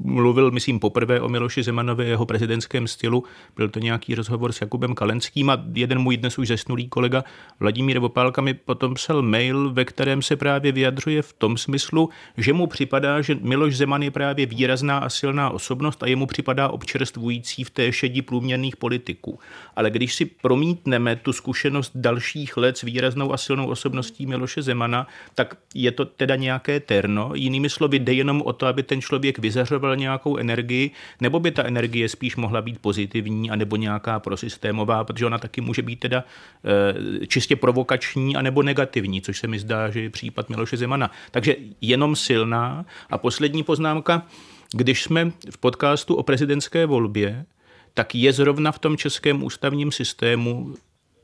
mluvil, 0.00 0.50
myslím, 0.50 0.80
poprvé 0.80 1.20
o 1.20 1.28
Miloši 1.28 1.62
Zemanovi, 1.62 2.08
jeho 2.08 2.26
prezidentském 2.26 2.86
stylu. 2.86 3.24
Byl 3.56 3.68
to 3.68 3.78
nějaký 3.78 4.14
rozhovor 4.14 4.52
s 4.52 4.60
Jakubem 4.60 4.94
Kalenským 4.94 5.50
a 5.50 5.64
jeden 5.74 5.98
můj 5.98 6.16
dnes 6.16 6.38
už 6.38 6.48
zesnulý 6.48 6.88
kolega 6.88 7.24
Vladimír 7.60 7.98
Vopálka 7.98 8.42
mi 8.42 8.54
potom 8.54 8.94
psal 8.94 9.22
mail, 9.22 9.72
ve 9.72 9.84
kterém 9.84 10.22
se 10.22 10.36
právě 10.36 10.72
vyjadřuje 10.72 11.22
v 11.22 11.32
tom 11.32 11.56
smyslu, 11.56 12.08
že 12.36 12.52
mu 12.52 12.66
připadá, 12.66 13.20
že 13.20 13.38
Miloš 13.40 13.76
Zeman 13.76 14.02
je 14.02 14.10
právě 14.10 14.46
výrazná 14.46 14.98
a 14.98 15.08
silná 15.08 15.50
osobnost 15.50 16.02
a 16.02 16.06
jemu 16.06 16.26
připadá 16.26 16.68
občerstvující 16.68 17.64
v 17.64 17.70
té 17.70 17.92
šedi 17.92 18.22
průměrných 18.22 18.76
politiků. 18.76 19.38
Ale 19.76 19.90
když 19.90 20.14
si 20.14 20.24
promítneme 20.24 21.16
tu 21.16 21.32
zkušenost 21.32 21.92
dalších 21.94 22.56
let 22.56 22.78
s 22.78 22.82
výraznou 22.82 23.32
a 23.32 23.36
silnou 23.36 23.66
osobností 23.66 24.26
Miloše 24.26 24.62
Zemana, 24.62 25.06
tak 25.34 25.56
je 25.74 25.90
to 25.90 26.04
teda 26.04 26.36
nějaké 26.36 26.80
terno. 26.80 27.30
Jinými 27.34 27.70
slovy, 27.70 27.98
jde 27.98 28.12
jenom 28.12 28.42
o 28.42 28.52
to, 28.52 28.66
aby 28.66 28.82
ten 28.82 29.00
člověk 29.00 29.38
vyzařoval 29.38 29.83
potřeboval 29.84 29.96
nějakou 29.96 30.36
energii, 30.36 30.90
nebo 31.20 31.40
by 31.40 31.50
ta 31.50 31.64
energie 31.64 32.08
spíš 32.08 32.36
mohla 32.36 32.62
být 32.62 32.78
pozitivní, 32.78 33.50
anebo 33.50 33.76
nějaká 33.76 34.20
prosystémová, 34.20 35.04
protože 35.04 35.26
ona 35.26 35.38
taky 35.38 35.60
může 35.60 35.82
být 35.82 36.00
teda 36.00 36.24
e, 37.22 37.26
čistě 37.26 37.56
provokační, 37.56 38.36
anebo 38.36 38.62
negativní, 38.62 39.20
což 39.20 39.38
se 39.38 39.46
mi 39.46 39.58
zdá, 39.58 39.90
že 39.90 40.00
je 40.00 40.10
případ 40.10 40.48
Miloše 40.48 40.76
Zemana. 40.76 41.10
Takže 41.30 41.56
jenom 41.80 42.16
silná. 42.16 42.84
A 43.10 43.18
poslední 43.18 43.62
poznámka, 43.62 44.26
když 44.72 45.02
jsme 45.02 45.32
v 45.50 45.58
podcastu 45.58 46.14
o 46.14 46.22
prezidentské 46.22 46.86
volbě, 46.86 47.44
tak 47.94 48.14
je 48.14 48.32
zrovna 48.32 48.72
v 48.72 48.78
tom 48.78 48.96
českém 48.96 49.42
ústavním 49.42 49.92
systému 49.92 50.74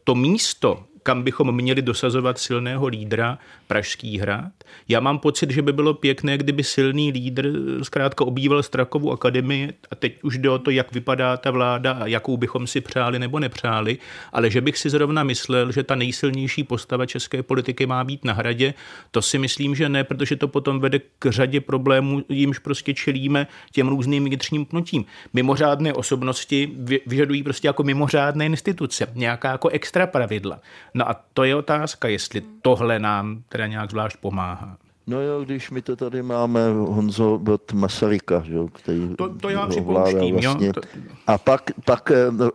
to 0.05 0.15
místo, 0.15 0.85
kam 1.03 1.23
bychom 1.23 1.55
měli 1.55 1.83
dosazovat 1.83 2.39
silného 2.39 2.87
lídra, 2.87 3.39
Pražský 3.67 4.19
hrad. 4.19 4.53
Já 4.89 5.01
mám 5.01 5.19
pocit, 5.19 5.51
že 5.51 5.63
by 5.63 5.73
bylo 5.73 5.95
pěkné, 5.95 6.39
kdyby 6.39 6.65
silný 6.65 7.13
lídr 7.13 7.53
zkrátka 7.83 8.25
obýval 8.25 8.63
Strakovu 8.63 9.13
akademii 9.13 9.73
a 9.91 9.95
teď 9.95 10.23
už 10.23 10.39
jde 10.39 10.51
o 10.51 10.59
to, 10.59 10.71
jak 10.71 10.93
vypadá 10.93 11.37
ta 11.37 11.51
vláda 11.51 11.93
a 11.93 12.07
jakou 12.07 12.37
bychom 12.37 12.67
si 12.67 12.81
přáli 12.81 13.19
nebo 13.19 13.39
nepřáli, 13.39 13.99
ale 14.33 14.51
že 14.51 14.61
bych 14.61 14.79
si 14.79 14.91
zrovna 14.91 15.23
myslel, 15.23 15.73
že 15.73 15.83
ta 15.83 15.95
nejsilnější 15.95 16.65
postava 16.65 17.07
české 17.07 17.43
politiky 17.43 17.87
má 17.87 18.05
být 18.05 18.25
na 18.25 18.33
hradě, 18.33 18.75
to 19.11 19.23
si 19.23 19.39
myslím, 19.39 19.75
že 19.75 19.89
ne, 19.89 20.05
protože 20.05 20.37
to 20.37 20.49
potom 20.49 20.81
vede 20.81 21.01
k 21.19 21.31
řadě 21.31 21.61
problémů, 21.61 22.25
jimž 22.29 22.59
prostě 22.59 22.95
čelíme 22.95 23.47
těm 23.73 23.89
různým 23.89 24.25
vnitřním 24.25 24.67
pnutím. 24.67 25.05
Mimořádné 25.33 25.93
osobnosti 25.93 26.71
vyžadují 27.07 27.43
prostě 27.43 27.69
jako 27.69 27.83
mimořádné 27.83 28.47
instituce, 28.47 29.07
nějaká 29.15 29.53
jako 29.53 29.69
extra 29.69 30.07
pravidla. 30.07 30.61
No 30.95 31.09
a 31.09 31.15
to 31.35 31.45
je 31.45 31.57
otázka, 31.57 32.09
jestli 32.09 32.43
tohle 32.63 32.99
nám 32.99 33.43
teda 33.49 33.67
nějak 33.67 33.91
zvlášť 33.91 34.17
pomáhá. 34.17 34.77
No 35.07 35.21
jo, 35.21 35.45
když 35.45 35.71
my 35.71 35.83
to 35.83 35.97
tady 35.97 36.23
máme 36.23 36.61
Honzo 36.73 37.41
od 37.53 37.73
Masaryka, 37.73 38.43
že, 38.47 38.55
který 38.73 39.15
to, 39.17 39.35
to 39.35 39.49
já 39.49 39.67
připouštím, 39.67 40.37
vlastně. 40.37 40.67
jo. 40.67 40.73
To... 40.73 40.81
A 41.27 41.39
pak, 41.39 41.71
pak 41.85 42.11
eh, 42.11 42.31
no, 42.31 42.51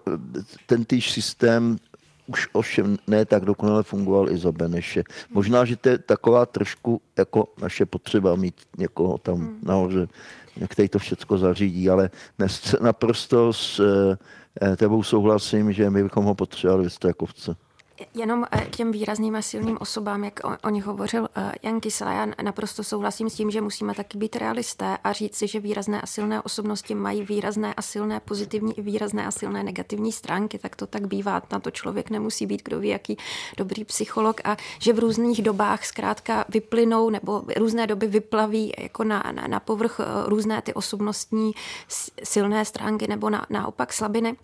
ten 0.66 0.86
týž 0.86 1.12
systém 1.12 1.78
už 2.28 2.48
ovšem 2.54 2.98
ne 3.08 3.26
tak 3.26 3.46
dokonale 3.46 3.84
fungoval 3.84 4.30
i 4.30 4.38
za 4.38 4.52
Beneše. 4.52 5.04
Možná, 5.30 5.66
že 5.66 5.76
to 5.76 5.90
je 5.90 5.98
taková 5.98 6.46
trošku 6.46 7.02
jako 7.18 7.48
naše 7.62 7.86
potřeba 7.86 8.36
mít 8.36 8.56
někoho 8.78 9.18
tam 9.18 9.36
hmm. 9.36 9.60
nahoře, 9.64 10.08
který 10.68 10.90
to 10.90 11.00
všechno 11.00 11.38
zařídí, 11.38 11.90
ale 11.90 12.10
dnes 12.38 12.76
naprosto 12.82 13.54
s 13.54 13.80
eh, 14.62 14.76
tebou 14.76 15.04
souhlasím, 15.04 15.74
že 15.74 15.90
my 15.90 16.04
bychom 16.04 16.26
ho 16.26 16.36
potřebovali 16.36 16.84
ve 16.84 16.90
Strakovce. 16.90 17.56
Jenom 18.14 18.46
eh, 18.52 18.66
těm 18.66 18.92
výrazným 18.92 19.36
a 19.36 19.42
silným 19.42 19.78
osobám, 19.82 20.24
jak 20.24 20.40
o, 20.44 20.58
o 20.64 20.70
nich 20.70 20.86
hovořil 20.86 21.28
eh, 21.36 21.52
Jan 21.64 21.80
Kysela, 21.80 22.14
já 22.14 22.28
naprosto 22.44 22.84
souhlasím 22.84 23.30
s 23.30 23.34
tím, 23.34 23.52
že 23.52 23.62
musíme 23.62 23.94
taky 23.94 24.18
být 24.18 24.36
realisté 24.36 24.98
a 25.04 25.14
říct 25.14 25.36
si, 25.36 25.48
že 25.48 25.60
výrazné 25.60 26.02
a 26.02 26.06
silné 26.06 26.42
osobnosti 26.42 26.96
mají 26.96 27.24
výrazné 27.24 27.74
a 27.74 27.82
silné 27.82 28.20
pozitivní 28.20 28.80
i 28.80 28.82
výrazné 28.82 29.26
a 29.26 29.32
silné 29.32 29.64
negativní 29.64 30.12
stránky, 30.12 30.58
tak 30.60 30.76
to 30.76 30.88
tak 30.88 31.08
bývá. 31.08 31.42
Na 31.52 31.60
to 31.60 31.72
člověk 31.72 32.10
nemusí 32.10 32.46
být, 32.46 32.64
kdo 32.64 32.80
ví, 32.80 32.90
jaký 32.90 33.18
dobrý 33.58 33.84
psycholog 33.84 34.42
a 34.44 34.58
že 34.80 34.94
v 34.94 35.00
různých 35.00 35.42
dobách 35.42 35.86
zkrátka 35.86 36.46
vyplynou 36.50 37.10
nebo 37.10 37.44
různé 37.58 37.88
doby 37.88 38.08
vyplaví 38.08 38.74
jako 38.78 39.04
na, 39.04 39.24
na, 39.32 39.48
na 39.48 39.60
povrch 39.60 40.00
eh, 40.00 40.30
různé 40.30 40.62
ty 40.62 40.74
osobnostní 40.74 41.52
silné 42.24 42.66
stránky 42.66 43.08
nebo 43.08 43.30
na, 43.30 43.46
naopak 43.50 43.94
slabiny. 43.94 44.36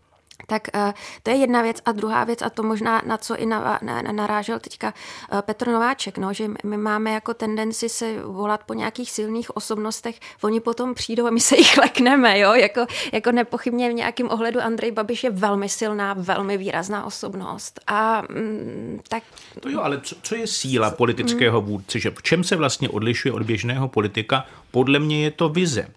Tak 0.48 0.68
uh, 0.76 0.92
to 1.24 1.30
je 1.30 1.36
jedna 1.36 1.62
věc. 1.62 1.82
A 1.86 1.92
druhá 1.92 2.24
věc, 2.24 2.42
a 2.42 2.50
to 2.50 2.64
možná 2.64 3.02
na 3.06 3.18
co 3.18 3.36
i 3.36 3.46
na, 3.46 3.80
na, 3.82 4.02
narážel 4.02 4.60
teďka 4.60 4.94
uh, 5.34 5.42
Petr 5.42 5.68
Nováček, 5.68 6.18
no, 6.18 6.34
že 6.34 6.48
my 6.64 6.78
máme 6.78 7.12
jako 7.12 7.34
tendenci 7.34 7.90
se 7.90 8.22
volat 8.24 8.64
po 8.64 8.74
nějakých 8.74 9.12
silných 9.12 9.58
osobnostech, 9.58 10.20
oni 10.42 10.60
potom 10.60 10.94
přijdou 10.94 11.28
a 11.28 11.30
my 11.30 11.40
se 11.40 11.58
jich 11.58 11.78
lekneme, 11.78 12.40
jo? 12.40 12.54
Jako, 12.54 12.86
jako 13.12 13.32
nepochybně 13.32 13.90
v 13.90 13.94
nějakém 13.94 14.30
ohledu 14.30 14.62
Andrej 14.62 14.92
Babiš 14.92 15.24
je 15.24 15.30
velmi 15.30 15.70
silná, 15.70 16.14
velmi 16.18 16.58
výrazná 16.58 17.06
osobnost. 17.06 17.80
A 17.88 18.24
mm, 18.30 19.00
tak... 19.10 19.24
To 19.60 19.70
jo, 19.70 19.82
ale 19.82 20.02
co, 20.02 20.16
co 20.22 20.36
je 20.36 20.48
síla 20.48 20.92
politického 20.92 21.62
mm. 21.62 21.68
vůdce? 21.68 22.00
Že 22.00 22.12
v 22.12 22.24
čem 22.24 22.44
se 22.44 22.56
vlastně 22.56 22.90
odlišuje 22.90 23.32
od 23.32 23.44
běžného 23.44 23.88
politika? 23.88 24.46
Podle 24.72 25.00
mě 25.00 25.24
je 25.24 25.32
to 25.32 25.50
vize, 25.50 25.88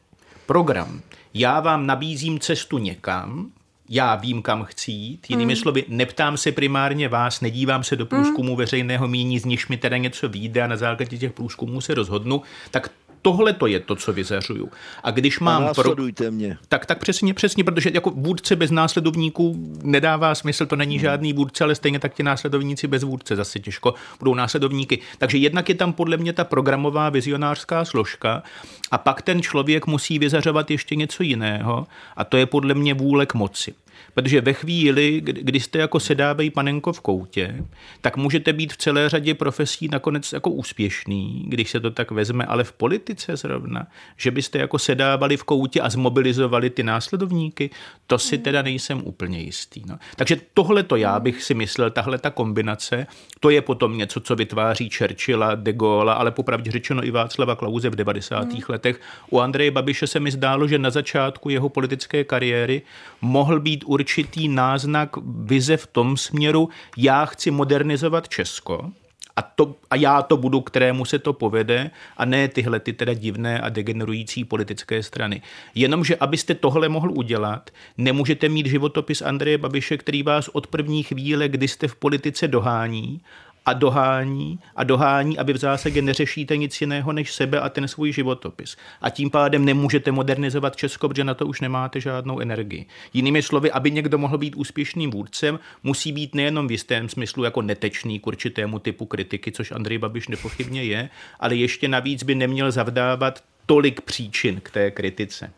program. 0.47 1.01
Já 1.35 1.61
vám 1.61 1.87
nabízím 1.87 2.41
cestu 2.41 2.79
někam, 2.79 3.51
já 3.88 4.14
vím, 4.14 4.43
kam 4.43 4.64
chci 4.64 4.91
jít. 4.91 5.31
Jinými 5.31 5.53
mm. 5.53 5.57
slovy, 5.57 5.85
neptám 5.88 6.37
se 6.37 6.53
primárně 6.53 7.09
vás, 7.09 7.41
nedívám 7.41 7.85
se 7.85 7.97
do 7.97 8.07
průzkumu 8.07 8.53
mm. 8.53 8.59
veřejného 8.59 9.09
míní, 9.09 9.38
z 9.38 9.45
nichž 9.45 9.69
mi 9.69 9.76
teda 9.76 9.97
něco 9.97 10.29
vyjde 10.29 10.62
a 10.62 10.67
na 10.67 10.76
základě 10.76 11.19
těch 11.19 11.33
průzkumů 11.33 11.81
se 11.81 11.95
rozhodnu, 11.95 12.43
tak 12.71 12.91
tohle 13.25 13.52
to 13.52 13.66
je 13.66 13.81
to, 13.81 13.97
co 13.97 14.12
vyzařuju. 14.12 14.71
A 15.02 15.11
když 15.11 15.40
mám... 15.40 15.64
A 15.64 15.75
pro... 15.75 15.95
mě. 16.31 16.59
Tak, 16.69 16.87
tak 16.87 16.99
přesně, 16.99 17.35
přesně, 17.35 17.64
protože 17.64 17.90
jako 17.95 18.11
vůdce 18.11 18.57
bez 18.57 18.71
následovníků 18.71 19.57
nedává 19.83 20.35
smysl, 20.35 20.66
to 20.66 20.76
není 20.76 20.99
žádný 20.99 21.33
vůdce, 21.33 21.64
ale 21.64 21.75
stejně 21.75 21.99
tak 21.99 22.14
ti 22.14 22.23
následovníci 22.23 22.87
bez 22.87 23.02
vůdce 23.02 23.37
zase 23.37 23.59
těžko 23.59 23.95
budou 24.19 24.35
následovníky. 24.35 24.99
Takže 25.19 25.38
jednak 25.38 25.69
je 25.69 25.75
tam 25.75 25.93
podle 25.93 26.16
mě 26.16 26.33
ta 26.33 26.45
programová 26.45 27.11
vizionářská 27.11 27.85
složka 27.85 28.43
a 28.90 28.99
pak 28.99 29.23
ten 29.23 29.43
člověk 29.43 29.87
musí 29.87 30.19
vyzařovat 30.19 30.71
ještě 30.71 30.97
něco 30.97 31.23
jiného 31.23 31.87
a 32.16 32.25
to 32.25 32.37
je 32.37 32.47
podle 32.47 32.75
mě 32.75 32.95
vůle 32.95 33.26
k 33.26 33.35
moci. 33.35 33.75
Protože 34.15 34.41
ve 34.41 34.53
chvíli, 34.53 35.21
kdy 35.21 35.61
jste 35.61 35.79
jako 35.79 36.01
sedávají 36.01 36.51
panenko 36.51 36.93
v 36.93 37.01
koutě, 37.01 37.65
tak 38.01 38.17
můžete 38.17 38.53
být 38.53 38.73
v 38.73 38.77
celé 38.77 39.09
řadě 39.09 39.35
profesí 39.35 39.89
nakonec 39.89 40.33
jako 40.33 40.51
úspěšný, 40.51 41.45
když 41.49 41.71
se 41.71 41.81
to 41.81 41.91
tak 41.91 42.11
vezme, 42.11 42.45
ale 42.45 42.65
v 42.65 42.73
politice 42.73 43.37
zrovna, 43.37 43.87
že 44.17 44.31
byste 44.31 44.59
jako 44.59 44.79
sedávali 44.79 45.37
v 45.37 45.45
koutě 45.45 45.81
a 45.81 45.91
zmobilizovali 45.91 46.71
ty 46.71 46.83
následovníky, 46.83 47.71
to 48.07 48.19
si 48.19 48.39
teda 48.39 48.63
nejsem 48.63 49.03
úplně 49.05 49.41
jistý. 49.41 49.83
No. 49.87 49.99
Takže 50.17 50.37
tohle 50.55 50.83
to 50.83 50.97
já 50.97 51.21
bych 51.21 51.43
si 51.43 51.55
myslel, 51.55 51.91
tahle 51.91 52.19
ta 52.19 52.31
kombinace, 52.31 53.07
to 53.41 53.51
je 53.51 53.63
potom 53.63 53.99
něco, 53.99 54.21
co 54.21 54.37
vytváří 54.37 54.91
Churchilla, 54.91 55.55
de 55.55 55.73
Gaulle, 55.73 56.15
ale 56.15 56.31
popravdě 56.31 56.71
řečeno 56.71 57.05
i 57.05 57.11
Václava 57.11 57.57
Klauze 57.57 57.91
v 57.91 57.95
90. 57.95 58.53
Hmm. 58.53 58.63
letech. 58.69 59.01
U 59.31 59.41
Andreje 59.41 59.71
Babiše 59.71 60.07
se 60.07 60.21
mi 60.21 60.31
zdálo, 60.31 60.69
že 60.69 60.79
na 60.79 60.91
začátku 60.91 61.51
jeho 61.51 61.69
politické 61.69 62.25
kariéry 62.25 62.83
mohl 63.21 63.61
být 63.61 63.84
určitý 63.85 64.49
náznak 64.49 65.11
vize 65.26 65.76
v 65.76 65.87
tom 65.87 66.17
směru, 66.17 66.69
já 66.97 67.25
chci 67.25 67.50
modernizovat 67.50 68.29
Česko, 68.29 68.91
a, 69.37 69.43
to, 69.43 69.75
a 69.91 69.97
já 69.97 70.23
to 70.23 70.37
budu, 70.37 70.61
kterému 70.61 71.05
se 71.05 71.19
to 71.19 71.33
povede, 71.33 71.91
a 72.17 72.25
ne 72.25 72.49
tyhle 72.49 72.81
ty 72.81 72.93
teda 72.93 73.14
divné 73.14 73.61
a 73.61 73.69
degenerující 73.69 74.45
politické 74.45 75.03
strany. 75.03 75.43
Jenomže 75.75 76.17
abyste 76.17 76.55
tohle 76.55 76.88
mohl 76.88 77.11
udělat, 77.11 77.71
nemůžete 77.99 78.49
mít 78.49 78.67
životopis 78.67 79.23
Andreje 79.23 79.59
Babiše, 79.59 79.97
který 79.97 80.23
vás 80.23 80.49
od 80.49 80.67
první 80.67 81.03
chvíle, 81.03 81.49
kdy 81.49 81.69
jste 81.69 81.88
v 81.88 81.97
politice 81.97 82.49
dohání 82.49 83.21
a 83.66 83.73
dohání 83.73 84.59
a 84.76 84.85
dohání, 84.85 85.38
aby 85.38 85.52
v 85.52 85.56
zásadě 85.56 86.02
neřešíte 86.02 86.56
nic 86.56 86.80
jiného 86.80 87.12
než 87.12 87.33
sebe 87.33 87.61
a 87.61 87.68
ten 87.68 87.88
svůj 87.88 88.12
životopis. 88.12 88.76
A 89.00 89.11
tím 89.11 89.30
pádem 89.30 89.64
nemůžete 89.64 90.12
modernizovat 90.12 90.76
Česko, 90.76 91.09
protože 91.09 91.25
na 91.25 91.35
to 91.35 91.47
už 91.47 91.61
nemáte 91.61 92.00
žádnou 92.00 92.40
energii. 92.40 92.87
Jinými 93.12 93.42
slovy, 93.42 93.71
aby 93.71 93.90
někdo 93.90 94.18
mohl 94.18 94.38
být 94.38 94.56
úspěšným 94.56 95.11
vůdcem, 95.11 95.59
musí 95.83 96.12
být 96.12 96.35
nejenom 96.35 96.68
v 96.68 96.71
jistém 96.71 97.09
smyslu 97.09 97.44
jako 97.44 97.62
netečný 97.62 98.21
k 98.21 98.26
určitému 98.26 98.78
typu 98.78 99.06
kritiky, 99.06 99.52
což 99.52 99.73
Andrej 99.73 99.99
Babiš 99.99 100.28
nepochybně 100.28 100.85
je, 100.85 101.11
ale 101.40 101.56
ještě 101.56 101.88
navíc 101.88 102.23
by 102.23 102.35
neměl 102.35 102.73
zavdávat 102.73 103.44
tolik 103.66 104.00
příčin 104.00 104.61
k 104.61 104.71
té 104.71 104.90
kritice. 104.90 105.52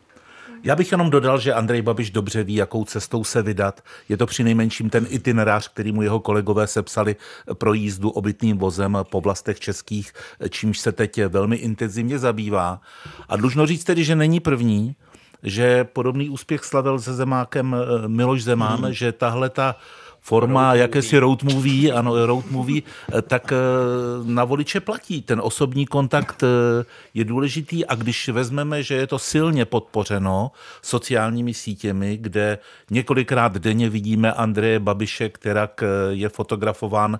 Já 0.67 0.75
bych 0.75 0.91
jenom 0.91 1.09
dodal, 1.09 1.39
že 1.39 1.53
Andrej 1.53 1.81
Babiš 1.81 2.11
dobře 2.11 2.43
ví, 2.43 2.55
jakou 2.55 2.85
cestou 2.85 3.23
se 3.23 3.41
vydat. 3.41 3.81
Je 4.09 4.17
to 4.17 4.25
při 4.25 4.43
nejmenším 4.43 4.89
ten 4.89 5.07
itinerář, 5.09 5.67
který 5.67 5.91
mu 5.91 6.01
jeho 6.01 6.19
kolegové 6.19 6.67
sepsali 6.67 7.15
pro 7.53 7.73
jízdu 7.73 8.09
obytným 8.09 8.57
vozem 8.57 8.97
po 9.03 9.21
vlastech 9.21 9.59
českých, 9.59 10.13
čímž 10.49 10.79
se 10.79 10.91
teď 10.91 11.21
velmi 11.27 11.55
intenzivně 11.55 12.19
zabývá. 12.19 12.81
A 13.29 13.35
dlužno 13.35 13.65
říct 13.65 13.83
tedy, 13.83 14.03
že 14.03 14.15
není 14.15 14.39
první, 14.39 14.95
že 15.43 15.83
podobný 15.83 16.29
úspěch 16.29 16.63
slavil 16.63 16.99
se 16.99 17.13
Zemákem 17.13 17.75
eh, 17.75 18.07
Miloš 18.07 18.43
Zeman, 18.43 18.83
hmm. 18.83 18.93
že 18.93 19.11
tahle 19.11 19.49
ta 19.49 19.75
forma 20.27 20.71
road 20.71 20.79
jakési 20.79 21.19
road 21.19 21.43
movie, 21.43 21.91
ano, 21.91 22.25
road 22.25 22.51
movie, 22.51 22.81
eh, 22.83 23.21
tak 23.21 23.51
eh, 23.51 23.57
na 24.23 24.43
voliče 24.43 24.79
platí. 24.79 25.21
Ten 25.21 25.39
osobní 25.43 25.85
kontakt 25.85 26.43
eh, 26.43 26.85
je 27.13 27.23
důležitý 27.23 27.85
a 27.85 27.95
když 27.95 28.29
vezmeme, 28.29 28.83
že 28.83 28.95
je 28.95 29.07
to 29.07 29.19
silně 29.19 29.65
podpořeno 29.65 30.51
sociálními 30.81 31.53
sítěmi, 31.53 32.17
kde 32.17 32.59
několikrát 32.91 33.57
denně 33.57 33.89
vidíme 33.89 34.33
Andreje 34.33 34.79
Babiše, 34.79 35.29
která 35.29 35.69
je 36.09 36.29
fotografován 36.29 37.19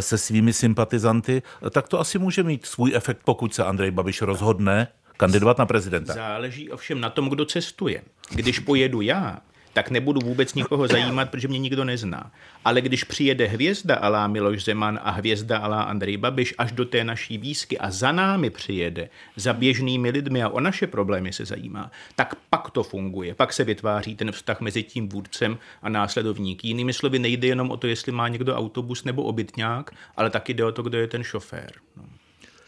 se 0.00 0.18
svými 0.18 0.52
sympatizanty, 0.52 1.42
tak 1.70 1.88
to 1.88 2.00
asi 2.00 2.18
může 2.18 2.42
mít 2.42 2.66
svůj 2.66 2.92
efekt, 2.94 3.20
pokud 3.24 3.54
se 3.54 3.64
Andrej 3.64 3.90
Babiš 3.90 4.22
rozhodne 4.22 4.88
kandidovat 5.16 5.58
na 5.58 5.66
prezidenta. 5.66 6.12
Záleží 6.12 6.70
ovšem 6.70 7.00
na 7.00 7.10
tom, 7.10 7.28
kdo 7.28 7.44
cestuje. 7.44 8.02
Když 8.30 8.58
pojedu 8.58 9.00
já, 9.00 9.38
tak 9.72 9.90
nebudu 9.90 10.20
vůbec 10.20 10.54
nikoho 10.54 10.88
zajímat, 10.88 11.30
protože 11.30 11.48
mě 11.48 11.58
nikdo 11.58 11.84
nezná. 11.84 12.32
Ale 12.64 12.80
když 12.80 13.04
přijede 13.04 13.46
hvězda 13.46 13.96
alá 13.96 14.26
Miloš 14.26 14.64
Zeman 14.64 15.00
a 15.02 15.10
hvězda 15.10 15.58
alá 15.58 15.82
Andrej 15.82 16.16
Babiš 16.16 16.54
až 16.58 16.72
do 16.72 16.84
té 16.84 17.04
naší 17.04 17.38
výzky 17.38 17.78
a 17.78 17.90
za 17.90 18.12
námi 18.12 18.50
přijede, 18.50 19.08
za 19.36 19.52
běžnými 19.52 20.10
lidmi 20.10 20.42
a 20.42 20.48
o 20.48 20.60
naše 20.60 20.86
problémy 20.86 21.32
se 21.32 21.44
zajímá, 21.44 21.90
tak 22.16 22.34
pak 22.50 22.70
to 22.70 22.82
funguje. 22.82 23.34
Pak 23.34 23.52
se 23.52 23.64
vytváří 23.64 24.16
ten 24.16 24.32
vztah 24.32 24.60
mezi 24.60 24.82
tím 24.82 25.08
vůdcem 25.08 25.58
a 25.82 25.88
následovník. 25.88 26.64
Jinými 26.64 26.92
slovy, 26.92 27.18
nejde 27.18 27.48
jenom 27.48 27.70
o 27.70 27.76
to, 27.76 27.86
jestli 27.86 28.12
má 28.12 28.28
někdo 28.28 28.56
autobus 28.56 29.04
nebo 29.04 29.22
obytňák, 29.22 29.94
ale 30.16 30.30
taky 30.30 30.54
jde 30.54 30.64
o 30.64 30.72
to, 30.72 30.82
kdo 30.82 30.98
je 30.98 31.06
ten 31.06 31.22
šofér. 31.22 31.72
No. 31.96 32.04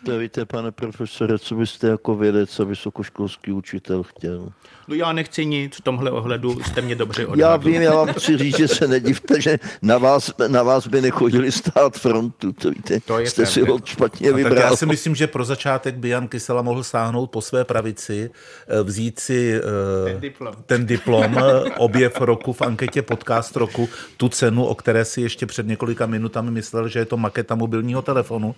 To 0.04 0.18
víte, 0.18 0.44
pane 0.44 0.72
profesore, 0.72 1.38
co 1.38 1.54
byste 1.54 1.86
jako 1.86 2.14
vědec 2.14 2.60
a 2.60 2.64
vysokoškolský 2.64 3.52
učitel 3.52 4.02
chtěl? 4.02 4.48
No 4.88 4.94
já 4.94 5.12
nechci 5.12 5.46
nic, 5.46 5.76
v 5.76 5.80
tomhle 5.80 6.10
ohledu 6.10 6.62
jste 6.62 6.80
mě 6.80 6.94
dobře 6.94 7.26
odhadl. 7.26 7.40
Já 7.40 7.56
vím, 7.56 7.82
já 7.82 7.94
vám 7.94 8.12
chci 8.12 8.38
říct, 8.38 8.56
že 8.56 8.68
se 8.68 8.88
nedivte, 8.88 9.40
že 9.40 9.58
na 9.82 9.98
vás, 9.98 10.32
na 10.48 10.62
vás 10.62 10.86
by 10.86 11.00
nechodili 11.00 11.52
stát 11.52 11.98
frontu, 11.98 12.52
to 12.52 12.70
víte, 12.70 13.00
to 13.00 13.18
je 13.18 13.30
jste 13.30 13.46
si 13.46 13.60
ho 13.60 13.78
špatně 13.84 14.32
vybral. 14.32 14.54
Tak 14.54 14.70
já 14.70 14.76
si 14.76 14.86
myslím, 14.86 15.14
že 15.14 15.26
pro 15.26 15.44
začátek 15.44 15.94
by 15.94 16.08
Jan 16.08 16.28
Kysela 16.28 16.62
mohl 16.62 16.84
sáhnout 16.84 17.30
po 17.30 17.40
své 17.40 17.64
pravici, 17.64 18.30
eh, 18.68 18.82
vzít 18.82 19.18
si 19.18 19.60
uh, 19.60 20.08
ten 20.08 20.20
diplom, 20.20 20.54
ten 20.66 20.86
diplom 20.86 21.38
eh, 21.38 21.70
objev 21.78 22.20
roku 22.20 22.52
v 22.52 22.62
anketě 22.62 23.02
Podcast 23.02 23.56
roku, 23.56 23.88
tu 24.16 24.28
cenu, 24.28 24.64
o 24.64 24.74
které 24.74 25.04
si 25.04 25.20
ještě 25.20 25.46
před 25.46 25.66
několika 25.66 26.06
minutami 26.06 26.50
myslel, 26.50 26.88
že 26.88 26.98
je 26.98 27.04
to 27.04 27.16
maketa 27.16 27.54
mobilního 27.54 28.02
telefonu, 28.02 28.54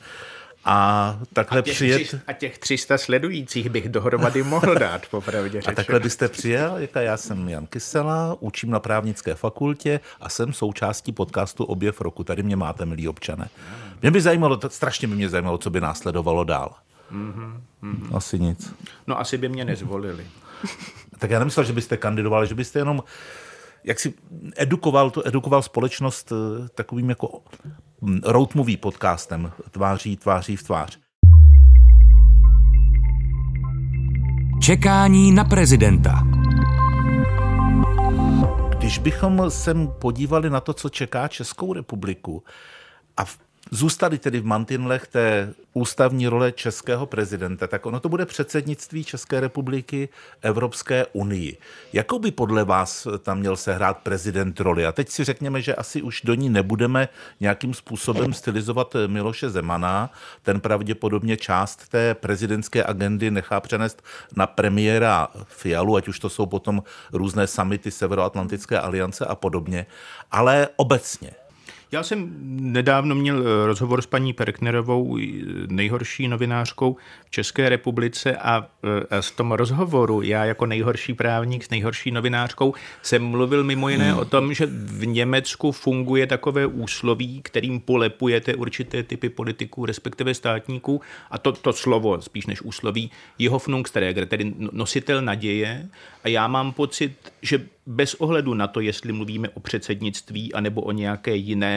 a 0.67 1.19
takhle 1.33 1.59
a 1.59 1.63
těch, 1.63 1.75
přijet... 1.75 2.15
A 2.27 2.33
těch 2.33 2.59
300 2.59 2.99
sledujících 2.99 3.71
bych 3.71 3.89
dohromady 3.89 4.43
mohl 4.43 4.75
dát, 4.75 5.07
popravdě 5.11 5.61
A 5.67 5.73
takhle 5.73 6.01
byste 6.01 6.29
přijel, 6.29 6.77
jaká 6.77 7.01
já 7.01 7.17
jsem 7.17 7.49
Jan 7.49 7.67
Kysela, 7.67 8.37
učím 8.41 8.71
na 8.71 8.81
právnické 8.81 9.35
fakultě 9.35 10.01
a 10.21 10.29
jsem 10.29 10.53
součástí 10.53 11.13
podcastu 11.13 11.65
Objev 11.65 12.01
roku. 12.01 12.25
Tady 12.25 12.43
mě 12.43 12.57
máte, 12.57 12.85
milí 12.85 13.09
občané. 13.09 13.49
Mě 14.03 14.11
by 14.11 14.21
zajímalo, 14.21 14.61
strašně 14.69 15.09
by 15.09 15.15
mě 15.15 15.29
zajímalo, 15.29 15.59
co 15.59 15.71
by 15.71 15.81
následovalo 15.81 16.45
dál. 16.45 16.75
Mm-hmm, 17.13 17.61
mm-hmm. 17.83 18.17
Asi 18.17 18.39
nic. 18.39 18.75
No 19.07 19.21
asi 19.21 19.39
by 19.39 19.49
mě 19.49 19.65
nezvolili. 19.65 20.27
tak 21.19 21.31
já 21.31 21.39
nemyslel, 21.39 21.67
že 21.67 21.73
byste 21.73 21.97
kandidovali, 21.97 22.47
že 22.47 22.55
byste 22.55 22.79
jenom 22.79 23.03
jak 23.87 24.01
si 24.01 24.15
edukoval, 24.57 25.11
to 25.11 25.29
edukoval 25.29 25.63
společnost 25.63 26.33
eh, 26.33 26.69
takovým 26.69 27.09
jako 27.09 27.43
hm, 28.03 28.21
road 28.25 28.55
movie 28.55 28.79
podcastem 28.79 29.53
tváří 29.71 30.17
tváří 30.17 30.57
v 30.57 30.63
tvář. 30.63 30.99
Čekání 34.63 35.33
na 35.33 35.45
prezidenta. 35.45 36.23
Když 38.79 38.99
bychom 38.99 39.51
se 39.51 39.75
podívali 39.75 40.51
na 40.51 40.61
to, 40.61 40.73
co 40.73 40.89
čeká 40.89 41.29
Českou 41.29 41.73
republiku 41.73 42.45
a 43.17 43.25
v 43.25 43.39
zůstali 43.71 44.19
tedy 44.19 44.41
v 44.41 44.45
mantinlech 44.45 45.07
té 45.07 45.55
ústavní 45.73 46.29
role 46.29 46.53
českého 46.53 47.07
prezidenta, 47.07 47.67
tak 47.67 47.87
ono 47.87 48.01
to 48.01 48.09
bude 48.09 48.27
předsednictví 48.27 49.05
České 49.05 49.41
republiky 49.41 50.09
Evropské 50.43 51.07
unii. 51.13 51.59
Jakou 51.93 52.19
by 52.19 52.31
podle 52.31 52.65
vás 52.65 53.07
tam 53.19 53.39
měl 53.39 53.57
sehrát 53.57 53.99
prezident 53.99 54.61
roli? 54.61 54.87
A 54.87 54.93
teď 54.93 55.09
si 55.09 55.25
řekněme, 55.25 55.63
že 55.63 55.75
asi 55.75 56.03
už 56.03 56.23
do 56.25 56.35
ní 56.35 56.49
nebudeme 56.49 57.09
nějakým 57.41 57.75
způsobem 57.75 58.33
stylizovat 58.33 58.97
Miloše 59.07 59.51
Zemana. 59.51 60.11
Ten 60.43 60.61
pravděpodobně 60.61 61.37
část 61.37 61.89
té 61.89 62.15
prezidentské 62.15 62.85
agendy 62.85 63.31
nechá 63.31 63.61
přenést 63.61 64.03
na 64.37 64.47
premiéra 64.47 65.29
Fialu, 65.45 65.97
ať 65.97 66.09
už 66.09 66.19
to 66.19 66.29
jsou 66.29 66.47
potom 66.47 66.83
různé 67.13 67.47
samity 67.47 67.91
Severoatlantické 67.91 68.81
aliance 68.81 69.27
a 69.27 69.35
podobně. 69.35 69.87
Ale 70.31 70.69
obecně, 70.77 71.31
já 71.93 72.03
jsem 72.03 72.37
nedávno 72.73 73.15
měl 73.15 73.41
eh, 73.41 73.67
rozhovor 73.67 74.03
s 74.03 74.07
paní 74.07 74.33
Perknerovou, 74.33 75.19
nejhorší 75.69 76.29
novinářkou 76.29 76.97
v 77.27 77.31
České 77.31 77.69
republice 77.69 78.37
a 78.37 78.61
v 78.83 79.07
eh, 79.11 79.37
tom 79.37 79.53
rozhovoru 79.53 80.23
já 80.23 80.45
jako 80.45 80.67
nejhorší 80.67 81.15
právník 81.15 81.65
s 81.65 81.71
nejhorší 81.71 82.11
novinářkou 82.11 82.75
jsem 83.03 83.25
mluvil 83.25 83.65
mimo 83.65 83.89
jiné 83.89 84.11
hmm. 84.11 84.19
o 84.19 84.25
tom, 84.25 84.55
že 84.55 84.67
v 84.71 85.07
Německu 85.07 85.73
funguje 85.73 86.27
takové 86.27 86.67
úsloví, 86.67 87.43
kterým 87.43 87.81
polepujete 87.81 88.55
určité 88.55 89.03
typy 89.03 89.29
politiků, 89.29 89.87
respektive 89.87 90.35
státníků 90.35 91.01
a 91.31 91.39
to, 91.39 91.53
to 91.53 91.73
slovo, 91.73 92.23
spíš 92.23 92.47
než 92.47 92.63
úsloví, 92.63 93.11
Hoffnungsträger, 93.49 94.27
tedy 94.27 94.55
no, 94.59 94.69
nositel 94.73 95.23
naděje 95.23 95.89
a 96.25 96.29
já 96.29 96.49
mám 96.49 96.73
pocit, 96.73 97.33
že 97.43 97.67
bez 97.87 98.15
ohledu 98.15 98.55
na 98.55 98.67
to, 98.67 98.81
jestli 98.81 99.13
mluvíme 99.13 99.49
o 99.49 99.61
předsednictví 99.61 100.53
anebo 100.53 100.83
o 100.83 100.93
nějaké 100.93 101.37
jiné 101.37 101.76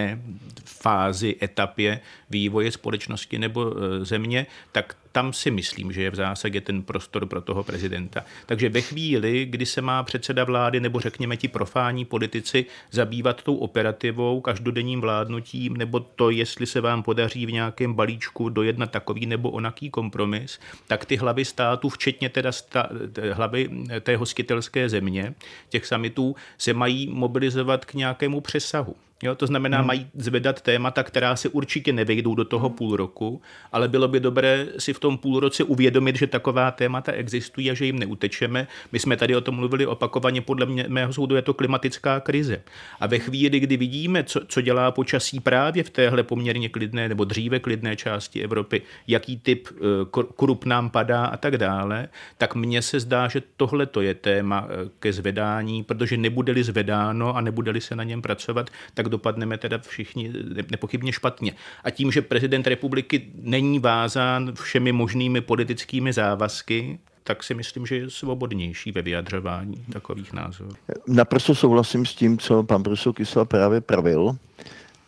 fázi, 0.66 1.36
etapě 1.42 2.00
vývoje 2.30 2.72
společnosti 2.72 3.40
nebo 3.40 3.74
e, 3.74 4.06
země, 4.06 4.46
tak 4.72 4.96
tam 5.12 5.34
si 5.34 5.52
myslím, 5.52 5.92
že 5.92 6.02
je 6.02 6.12
v 6.12 6.16
zásadě 6.16 6.62
ten 6.62 6.84
prostor 6.84 7.26
pro 7.26 7.42
toho 7.42 7.64
prezidenta. 7.64 8.26
Takže 8.46 8.70
ve 8.70 8.82
chvíli, 8.82 9.46
kdy 9.46 9.66
se 9.66 9.82
má 9.82 10.04
předseda 10.04 10.44
vlády 10.44 10.80
nebo 10.80 11.00
řekněme 11.00 11.38
ti 11.38 11.48
profání 11.48 12.06
politici 12.06 12.66
zabývat 12.92 13.44
tou 13.44 13.56
operativou, 13.56 14.42
každodenním 14.42 15.02
vládnutím, 15.02 15.78
nebo 15.78 16.00
to, 16.00 16.30
jestli 16.30 16.66
se 16.66 16.82
vám 16.82 17.04
podaří 17.04 17.46
v 17.46 17.52
nějakém 17.52 17.94
balíčku 17.94 18.50
dojednat 18.50 18.92
takový 18.92 19.26
nebo 19.26 19.50
onaký 19.52 19.90
kompromis, 19.90 20.60
tak 20.88 21.06
ty 21.06 21.16
hlavy 21.16 21.46
států, 21.46 21.90
včetně 21.90 22.30
teda 22.30 22.52
sta, 22.52 22.90
hlavy 23.32 23.70
té 24.02 24.18
hostitelské 24.18 24.90
země, 24.90 25.34
těch 25.70 25.86
samitů, 25.86 26.36
se 26.58 26.74
mají 26.74 27.08
mobilizovat 27.08 27.86
k 27.86 27.94
nějakému 27.94 28.42
přesahu. 28.42 28.96
Jo, 29.24 29.36
to 29.36 29.48
znamená, 29.48 29.78
hmm. 29.78 29.88
mají 29.88 30.08
zvedat 30.14 30.62
témata, 30.62 31.04
která 31.04 31.36
se 31.36 31.50
určitě 31.50 31.94
nevejdou 31.94 32.36
do 32.36 32.46
toho 32.46 32.70
půl 32.70 32.96
roku, 32.96 33.42
ale 33.72 33.88
bylo 33.88 34.08
by 34.08 34.20
dobré 34.20 34.68
si 34.78 34.94
v 34.94 34.99
tom 35.00 35.18
půl 35.18 35.40
roce 35.40 35.64
uvědomit, 35.64 36.16
že 36.16 36.28
taková 36.28 36.72
témata 36.72 37.12
existují 37.12 37.72
a 37.72 37.74
že 37.74 37.86
jim 37.86 38.00
neutečeme. 38.00 38.68
My 38.92 39.00
jsme 39.00 39.18
tady 39.18 39.36
o 39.36 39.42
tom 39.42 39.56
mluvili 39.56 39.86
opakovaně, 39.86 40.42
podle 40.42 40.66
mě, 40.66 40.86
mého 40.88 41.14
soudu 41.14 41.36
je 41.36 41.42
to 41.42 41.54
klimatická 41.54 42.20
krize. 42.20 42.62
A 43.00 43.08
ve 43.08 43.20
chvíli, 43.20 43.60
kdy 43.60 43.78
vidíme, 43.78 44.24
co, 44.24 44.42
co 44.48 44.62
dělá 44.62 44.92
počasí 44.92 45.40
právě 45.40 45.84
v 45.84 45.90
téhle 45.90 46.24
poměrně 46.24 46.70
klidné 46.70 47.10
nebo 47.10 47.24
dříve 47.24 47.60
klidné 47.60 47.96
části 47.96 48.44
Evropy, 48.44 48.82
jaký 49.08 49.38
typ 49.38 49.68
uh, 49.72 50.24
krup 50.36 50.66
nám 50.66 50.90
padá 50.90 51.26
a 51.26 51.38
tak 51.38 51.58
dále, 51.58 52.10
tak 52.38 52.56
mně 52.56 52.82
se 52.82 53.00
zdá, 53.00 53.28
že 53.28 53.42
tohle 53.58 53.86
to 53.86 54.02
je 54.02 54.14
téma 54.14 54.62
uh, 54.62 54.70
ke 55.00 55.14
zvedání, 55.14 55.84
protože 55.84 56.18
nebude-li 56.18 56.64
zvedáno 56.64 57.36
a 57.36 57.42
nebude-li 57.42 57.82
se 57.82 57.96
na 57.96 58.04
něm 58.04 58.22
pracovat, 58.22 58.70
tak 58.94 59.10
dopadneme 59.10 59.58
teda 59.58 59.78
všichni 59.78 60.34
nepochybně 60.72 61.12
špatně. 61.12 61.54
A 61.84 61.90
tím, 61.90 62.12
že 62.12 62.22
prezident 62.22 62.68
republiky 62.68 63.22
není 63.42 63.80
vázán 63.80 64.52
všemi 64.54 64.89
možnými 64.92 65.42
politickými 65.42 66.14
závazky, 66.14 67.00
tak 67.24 67.44
si 67.44 67.54
myslím, 67.54 67.86
že 67.86 67.96
je 67.96 68.10
svobodnější 68.10 68.92
ve 68.92 69.02
vyjadřování 69.02 69.86
takových 69.92 70.34
názorů. 70.34 70.70
Naprosto 71.08 71.56
souhlasím 71.56 72.06
s 72.06 72.16
tím, 72.16 72.38
co 72.38 72.64
pan 72.64 72.84
profesor 72.84 73.14
Kysel 73.14 73.46
právě 73.46 73.82
pravil, 73.82 74.38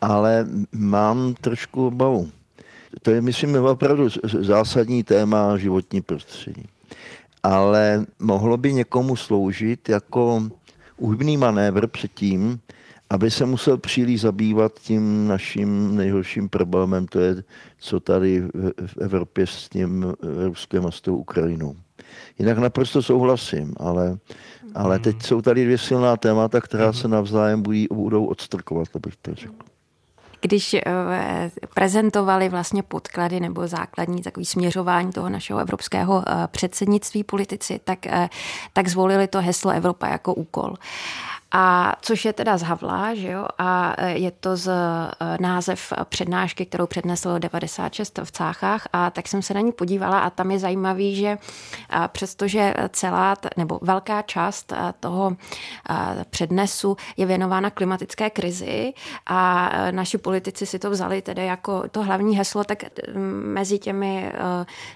ale 0.01 0.47
mám 0.71 1.33
trošku 1.33 1.87
obavu. 1.87 2.31
To 3.01 3.11
je, 3.11 3.21
myslím, 3.21 3.55
opravdu 3.55 4.09
zásadní 4.23 5.03
téma 5.03 5.57
životní 5.57 6.01
prostředí. 6.01 6.63
Ale 7.43 8.05
mohlo 8.19 8.57
by 8.57 8.73
někomu 8.73 9.15
sloužit 9.15 9.89
jako 9.89 10.49
úhybný 10.97 11.37
manévr 11.37 11.87
předtím, 11.87 12.59
aby 13.11 13.31
se 13.31 13.45
musel 13.45 13.77
příliš 13.77 14.21
zabývat 14.21 14.79
tím 14.79 15.27
naším 15.27 15.95
nejhorším 15.95 16.49
problémem, 16.49 17.07
to 17.07 17.19
je, 17.19 17.43
co 17.77 17.99
tady 17.99 18.41
v 18.85 18.97
Evropě 19.01 19.47
s 19.47 19.69
tím 19.69 20.13
Ruskem 20.47 20.85
a 20.85 20.91
s 20.91 21.01
tou 21.01 21.15
Ukrajinou. 21.15 21.75
Jinak 22.39 22.57
naprosto 22.57 23.01
souhlasím, 23.01 23.73
ale, 23.77 24.17
ale 24.75 24.99
teď 24.99 25.23
jsou 25.23 25.41
tady 25.41 25.63
dvě 25.65 25.77
silná 25.77 26.17
témata, 26.17 26.61
která 26.61 26.93
se 26.93 27.07
navzájem 27.07 27.61
budí, 27.61 27.87
budou 27.93 28.25
odstrkovat, 28.25 28.87
abych 28.95 29.15
to 29.21 29.35
řekl 29.35 29.71
když 30.41 30.73
eh, 30.73 30.81
prezentovali 31.73 32.49
vlastně 32.49 32.83
podklady 32.83 33.39
nebo 33.39 33.67
základní 33.67 34.21
takový 34.21 34.45
směřování 34.45 35.11
toho 35.11 35.29
našeho 35.29 35.59
evropského 35.59 36.23
eh, 36.27 36.47
předsednictví 36.47 37.23
politici, 37.23 37.79
tak, 37.83 38.05
eh, 38.05 38.29
tak 38.73 38.87
zvolili 38.87 39.27
to 39.27 39.41
heslo 39.41 39.71
Evropa 39.71 40.07
jako 40.07 40.33
úkol. 40.33 40.75
A 41.51 41.95
což 42.01 42.25
je 42.25 42.33
teda 42.33 42.57
z 42.57 42.61
Havla, 42.61 43.15
že 43.15 43.27
jo? 43.27 43.45
A 43.57 43.95
e, 43.97 44.11
je 44.11 44.31
to 44.31 44.57
z 44.57 44.67
e, 44.67 45.37
název 45.41 45.93
přednášky, 46.03 46.65
kterou 46.65 46.87
přednesl 46.87 47.39
96 47.39 48.19
v 48.23 48.31
Cáchách 48.31 48.87
a 48.93 49.09
tak 49.09 49.27
jsem 49.27 49.41
se 49.41 49.53
na 49.53 49.61
ní 49.61 49.71
podívala 49.71 50.19
a 50.19 50.29
tam 50.29 50.51
je 50.51 50.59
zajímavý, 50.59 51.15
že 51.15 51.37
přestože 52.07 52.73
celá, 52.89 53.35
nebo 53.57 53.79
velká 53.81 54.21
část 54.21 54.73
toho 54.99 55.35
přednesu 56.29 56.97
je 57.17 57.25
věnována 57.25 57.69
klimatické 57.69 58.29
krizi 58.29 58.93
a 59.25 59.69
e, 59.73 59.91
naši 59.91 60.17
politici 60.17 60.65
si 60.65 60.79
to 60.79 60.89
vzali 60.89 61.21
tedy 61.21 61.45
jako 61.45 61.83
to 61.89 62.03
hlavní 62.03 62.37
heslo, 62.37 62.63
tak 62.63 62.83
mezi 63.43 63.79
těmi 63.79 64.33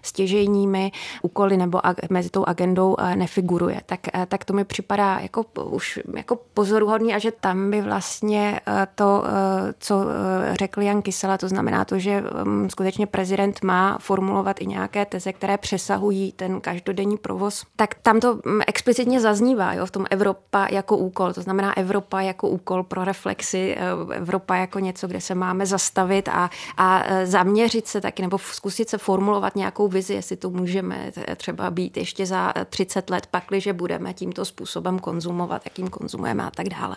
stěžejními 0.02 0.92
úkoly 1.22 1.58
nebo 1.58 1.82
mezi 2.10 2.30
tou 2.30 2.46
agendou 2.46 2.96
nefiguruje. 3.16 3.82
Tak, 3.86 4.00
tak 4.28 4.46
to 4.46 4.54
mi 4.54 4.66
připadá 4.66 5.20
jako 5.20 5.46
už 5.64 6.00
jako 6.16 6.45
pozoruhodný 6.54 7.14
a 7.14 7.20
že 7.20 7.32
tam 7.32 7.72
by 7.72 7.82
vlastně 7.82 8.60
eh, 8.68 8.88
to, 8.96 9.24
eh, 9.26 9.74
co 9.80 10.06
eh, 10.10 10.56
řekl 10.56 10.82
Jan 10.82 11.02
Kysela, 11.02 11.38
to 11.38 11.48
znamená 11.48 11.86
to, 11.86 12.00
že 12.00 12.24
mm, 12.44 12.70
skutečně 12.70 13.08
prezident 13.08 13.64
má 13.64 13.98
formulovat 14.02 14.62
i 14.62 14.66
nějaké 14.66 15.06
teze, 15.06 15.34
které 15.34 15.58
přesahují 15.58 16.32
ten 16.32 16.62
každodenní 16.62 17.18
provoz, 17.18 17.64
tak 17.76 17.96
tam 17.96 18.20
to 18.20 18.40
mm, 18.46 18.62
explicitně 18.68 19.22
zaznívá 19.22 19.74
jo, 19.74 19.86
v 19.86 19.92
tom 19.92 20.06
Evropa 20.10 20.68
jako 20.72 20.98
úkol. 20.98 21.34
To 21.34 21.42
znamená 21.42 21.78
Evropa 21.78 22.22
jako 22.22 22.50
úkol 22.50 22.84
pro 22.84 23.04
reflexy, 23.04 23.78
Evropa 24.12 24.56
jako 24.56 24.80
něco, 24.80 25.08
kde 25.08 25.22
se 25.22 25.36
máme 25.36 25.66
zastavit 25.66 26.30
a, 26.30 26.50
a 26.78 27.04
zaměřit 27.24 27.88
se 27.88 28.02
taky, 28.02 28.22
nebo 28.22 28.38
zkusit 28.38 28.90
se 28.90 28.98
formulovat 28.98 29.56
nějakou 29.56 29.88
vizi, 29.88 30.14
jestli 30.14 30.36
to 30.36 30.50
můžeme 30.50 31.12
třeba 31.38 31.72
být 31.72 31.98
ještě 31.98 32.26
za 32.26 32.54
30 32.70 33.10
let, 33.10 33.28
pakliže 33.28 33.74
budeme 33.74 34.14
tímto 34.14 34.46
způsobem 34.46 35.00
konzumovat, 35.00 35.62
jakým 35.66 35.88
konzumujeme 35.88 36.35
a 36.44 36.52
tak 36.52 36.70
dále. 36.70 36.96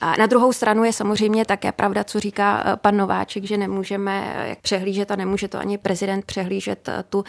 A 0.00 0.16
na 0.16 0.26
druhou 0.26 0.52
stranu 0.52 0.84
je 0.84 0.92
samozřejmě 0.92 1.44
také 1.44 1.72
pravda, 1.72 2.04
co 2.04 2.20
říká 2.20 2.62
eh, 2.66 2.76
pan 2.76 2.96
Nováček, 2.96 3.44
že 3.44 3.56
nemůžeme 3.56 4.34
eh, 4.36 4.56
přehlížet 4.62 5.10
a 5.10 5.16
nemůže 5.16 5.48
to 5.48 5.58
ani 5.58 5.78
prezident 5.78 6.24
přehlížet 6.24 6.88
eh, 6.88 7.04
tu 7.08 7.24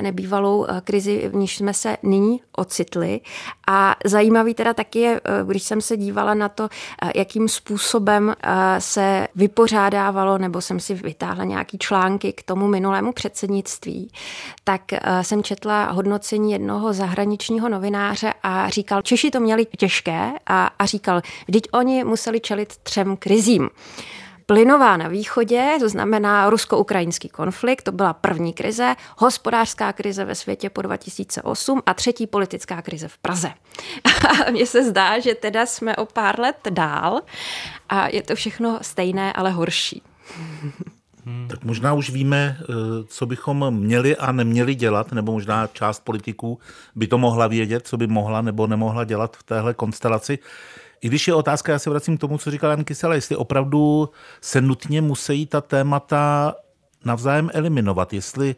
nebývalou 0.00 0.66
krizi, 0.84 1.28
v 1.28 1.34
níž 1.34 1.56
jsme 1.56 1.74
se 1.74 1.96
nyní 2.02 2.40
ocitli. 2.56 3.20
A 3.68 3.96
zajímavý 4.04 4.54
teda 4.54 4.74
taky 4.74 4.98
je, 4.98 5.20
když 5.46 5.62
jsem 5.62 5.80
se 5.80 5.96
dívala 5.96 6.34
na 6.34 6.48
to, 6.48 6.68
jakým 7.14 7.48
způsobem 7.48 8.34
se 8.78 9.28
vypořádávalo, 9.34 10.38
nebo 10.38 10.60
jsem 10.60 10.80
si 10.80 10.94
vytáhla 10.94 11.44
nějaký 11.44 11.78
články 11.78 12.32
k 12.32 12.42
tomu 12.42 12.68
minulému 12.68 13.12
předsednictví, 13.12 14.10
tak 14.64 14.82
jsem 15.22 15.42
četla 15.42 15.90
hodnocení 15.90 16.52
jednoho 16.52 16.92
zahraničního 16.92 17.68
novináře 17.68 18.34
a 18.42 18.68
říkal, 18.68 19.02
Češi 19.02 19.30
to 19.30 19.40
měli 19.40 19.66
těžké 19.78 20.32
a, 20.46 20.70
a 20.78 20.85
říkal, 20.86 21.22
vždyť 21.48 21.68
oni 21.72 22.04
museli 22.04 22.40
čelit 22.40 22.76
třem 22.76 23.16
krizím. 23.16 23.70
Plynová 24.46 24.96
na 24.96 25.08
východě, 25.08 25.76
to 25.80 25.88
znamená 25.88 26.50
rusko-ukrajinský 26.50 27.28
konflikt, 27.28 27.82
to 27.82 27.92
byla 27.92 28.12
první 28.12 28.52
krize, 28.52 28.94
hospodářská 29.18 29.92
krize 29.92 30.24
ve 30.24 30.34
světě 30.34 30.70
po 30.70 30.82
2008 30.82 31.82
a 31.86 31.94
třetí 31.94 32.26
politická 32.26 32.82
krize 32.82 33.08
v 33.08 33.18
Praze. 33.18 33.52
A 34.46 34.50
mně 34.50 34.66
se 34.66 34.84
zdá, 34.84 35.18
že 35.18 35.34
teda 35.34 35.66
jsme 35.66 35.96
o 35.96 36.06
pár 36.06 36.40
let 36.40 36.56
dál 36.70 37.20
a 37.88 38.08
je 38.08 38.22
to 38.22 38.34
všechno 38.34 38.78
stejné, 38.82 39.32
ale 39.32 39.50
horší. 39.50 40.02
Hmm. 41.26 41.48
Tak 41.48 41.64
možná 41.64 41.92
už 41.92 42.10
víme, 42.10 42.56
eh, 42.60 42.64
co 43.06 43.26
bychom 43.26 43.70
měli 43.70 44.16
a 44.16 44.32
neměli 44.32 44.74
dělat, 44.74 45.12
nebo 45.12 45.32
možná 45.32 45.66
část 45.66 46.04
politiků 46.04 46.58
by 46.94 47.06
to 47.06 47.18
mohla 47.18 47.46
vědět, 47.46 47.86
co 47.86 47.96
by 47.96 48.06
mohla 48.06 48.42
nebo 48.42 48.66
nemohla 48.66 49.04
dělat 49.04 49.36
v 49.36 49.42
téhle 49.42 49.74
konstelaci. 49.74 50.38
I 51.00 51.08
když 51.08 51.28
je 51.28 51.34
otázka, 51.34 51.72
já 51.72 51.78
se 51.78 51.90
vracím 51.90 52.16
k 52.16 52.20
tomu, 52.20 52.38
co 52.38 52.50
říkal 52.50 52.70
Jan 52.70 52.84
Kysela, 52.84 53.14
jestli 53.14 53.36
opravdu 53.36 54.08
se 54.40 54.60
nutně 54.60 55.02
musí 55.02 55.46
ta 55.46 55.60
témata 55.60 56.54
navzájem 57.04 57.50
eliminovat, 57.54 58.12
jestli 58.12 58.56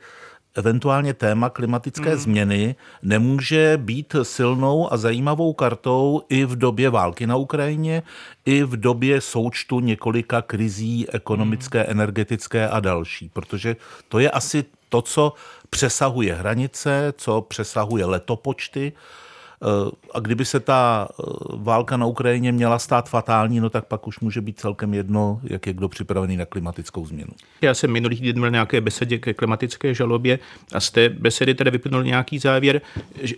eventuálně 0.59 1.15
téma 1.15 1.51
klimatické 1.51 2.11
mm. 2.11 2.17
změny 2.17 2.75
nemůže 3.03 3.77
být 3.77 4.17
silnou 4.23 4.93
a 4.93 4.97
zajímavou 4.97 5.53
kartou 5.53 6.23
i 6.29 6.45
v 6.45 6.57
době 6.57 6.91
války 6.91 7.27
na 7.27 7.37
Ukrajině, 7.37 8.03
i 8.45 8.63
v 8.63 8.77
době 8.77 9.21
součtu 9.21 9.81
několika 9.81 10.43
krizí 10.43 11.11
ekonomické, 11.11 11.79
mm. 11.79 11.91
energetické 11.91 12.69
a 12.69 12.81
další. 12.81 13.29
Protože 13.29 13.77
to 14.09 14.19
je 14.19 14.31
asi 14.31 14.65
to, 14.89 15.03
co 15.03 15.33
přesahuje 15.71 16.35
hranice, 16.35 17.13
co 17.17 17.41
přesahuje 17.41 18.05
letopočty, 18.05 18.93
a 20.15 20.21
kdyby 20.21 20.45
se 20.45 20.61
ta 20.61 21.09
eh, 21.11 21.23
válka 21.57 21.97
na 21.97 22.07
Ukrajině 22.07 22.53
měla 22.53 22.79
stát 22.79 23.09
fatální, 23.09 23.61
no 23.61 23.71
tak 23.71 23.85
pak 23.85 24.07
už 24.07 24.21
může 24.21 24.41
být 24.41 24.61
celkem 24.61 24.95
jedno, 24.95 25.41
jak 25.45 25.67
je 25.67 25.73
kdo 25.73 25.89
připravený 25.89 26.37
na 26.37 26.45
klimatickou 26.45 27.07
změnu. 27.07 27.33
Já 27.63 27.75
jsem 27.75 27.93
minulý 27.93 28.17
týden 28.17 28.39
měl 28.39 28.51
nějaké 28.51 28.81
besedě 28.81 29.19
ke 29.19 29.35
klimatické 29.35 29.95
žalobě 29.95 30.39
a 30.73 30.81
z 30.81 30.91
té 30.91 31.09
besedy 31.09 31.55
tedy 31.55 31.71
vyplnul 31.71 32.05
nějaký 32.05 32.39
závěr, 32.39 32.81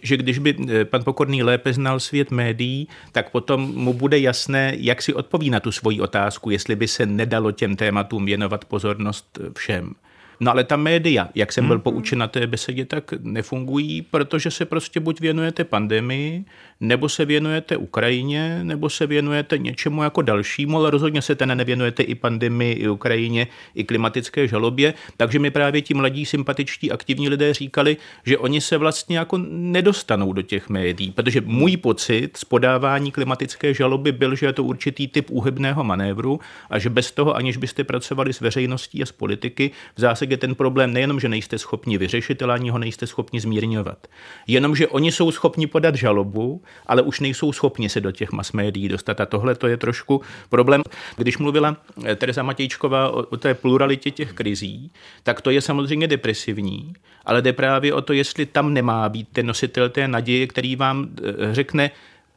že 0.02 0.16
když 0.16 0.38
by 0.38 0.56
eh, 0.68 0.84
pan 0.84 1.04
Pokorný 1.04 1.42
lépe 1.42 1.72
znal 1.72 2.00
svět 2.00 2.30
médií, 2.30 2.88
tak 3.12 3.30
potom 3.30 3.60
mu 3.60 3.94
bude 3.94 4.18
jasné, 4.18 4.72
jak 4.76 5.02
si 5.02 5.14
odpoví 5.14 5.50
na 5.50 5.60
tu 5.60 5.72
svoji 5.72 6.00
otázku, 6.00 6.50
jestli 6.50 6.76
by 6.76 6.88
se 6.88 7.06
nedalo 7.06 7.52
těm 7.52 7.76
tématům 7.76 8.24
věnovat 8.24 8.64
pozornost 8.64 9.38
všem. 9.56 9.94
No 10.40 10.50
ale 10.50 10.64
ta 10.64 10.76
média, 10.76 11.28
jak 11.34 11.52
jsem 11.52 11.66
byl 11.66 11.76
hmm. 11.76 11.82
poučen 11.82 12.18
na 12.18 12.28
té 12.28 12.46
besedě, 12.46 12.84
tak 12.84 13.12
nefungují, 13.20 14.02
protože 14.02 14.50
se 14.50 14.64
prostě 14.64 15.00
buď 15.00 15.20
věnujete 15.20 15.64
pandemii, 15.64 16.44
nebo 16.80 17.08
se 17.08 17.24
věnujete 17.24 17.76
Ukrajině, 17.76 18.60
nebo 18.62 18.90
se 18.90 19.06
věnujete 19.06 19.58
něčemu 19.58 20.02
jako 20.02 20.22
dalšímu, 20.22 20.76
ale 20.78 20.90
rozhodně 20.90 21.22
se 21.22 21.34
ten 21.34 21.58
nevěnujete 21.58 22.02
i 22.02 22.14
pandemii, 22.14 22.72
i 22.72 22.88
Ukrajině, 22.88 23.46
i 23.74 23.84
klimatické 23.84 24.48
žalobě. 24.48 24.94
Takže 25.16 25.38
mi 25.38 25.50
právě 25.50 25.82
ti 25.82 25.94
mladí, 25.94 26.26
sympatičtí, 26.26 26.92
aktivní 26.92 27.28
lidé 27.28 27.54
říkali, 27.54 27.96
že 28.24 28.38
oni 28.38 28.60
se 28.60 28.76
vlastně 28.76 29.18
jako 29.18 29.38
nedostanou 29.48 30.32
do 30.32 30.42
těch 30.42 30.68
médií, 30.68 31.10
protože 31.10 31.40
můj 31.40 31.76
pocit 31.76 32.36
z 32.36 32.44
podávání 32.44 33.10
klimatické 33.10 33.74
žaloby 33.74 34.12
byl, 34.12 34.34
že 34.34 34.46
je 34.46 34.52
to 34.52 34.64
určitý 34.64 35.08
typ 35.08 35.30
úhybného 35.30 35.84
manévru 35.84 36.40
a 36.70 36.78
že 36.78 36.90
bez 36.90 37.10
toho, 37.10 37.36
aniž 37.36 37.56
byste 37.56 37.84
pracovali 37.84 38.32
s 38.32 38.40
veřejností 38.40 39.02
a 39.02 39.06
s 39.06 39.12
politiky, 39.12 39.70
v 39.96 40.00
zásadě 40.00 40.36
ten 40.36 40.54
problém 40.54 40.92
nejenom, 40.92 41.20
že 41.20 41.28
nejste 41.28 41.58
schopni 41.58 41.98
vyřešit, 41.98 42.42
ale 42.42 42.54
ani 42.54 42.70
ho 42.70 42.78
nejste 42.78 43.06
schopni 43.06 43.40
zmírňovat. 43.40 44.06
Jenomže 44.46 44.88
oni 44.88 45.12
jsou 45.12 45.30
schopni 45.30 45.66
podat 45.66 45.94
žalobu, 45.94 46.62
ale 46.86 47.02
už 47.02 47.20
nejsou 47.20 47.52
schopni 47.52 47.88
se 47.88 48.00
do 48.00 48.10
těch 48.12 48.32
mass 48.32 48.52
médií 48.52 48.88
dostat. 48.88 49.20
A 49.20 49.26
tohle 49.26 49.54
to 49.54 49.66
je 49.66 49.76
trošku 49.76 50.20
problém. 50.48 50.82
Když 51.16 51.38
mluvila 51.38 51.76
eh, 52.04 52.16
Teresa 52.16 52.42
Matějčková 52.42 53.10
o, 53.10 53.22
o 53.22 53.36
té 53.36 53.54
pluralitě 53.54 54.10
těch 54.10 54.32
krizí, 54.32 54.90
tak 55.22 55.40
to 55.40 55.50
je 55.50 55.60
samozřejmě 55.60 56.08
depresivní, 56.08 56.94
ale 57.24 57.42
jde 57.42 57.52
právě 57.52 57.94
o 57.94 58.00
to, 58.00 58.12
jestli 58.12 58.46
tam 58.46 58.74
nemá 58.74 59.08
být 59.08 59.28
ten 59.32 59.46
nositel 59.46 59.88
té 59.88 60.08
naděje, 60.08 60.46
který 60.46 60.76
vám 60.76 61.08
eh, 61.18 61.54
řekne, 61.54 61.90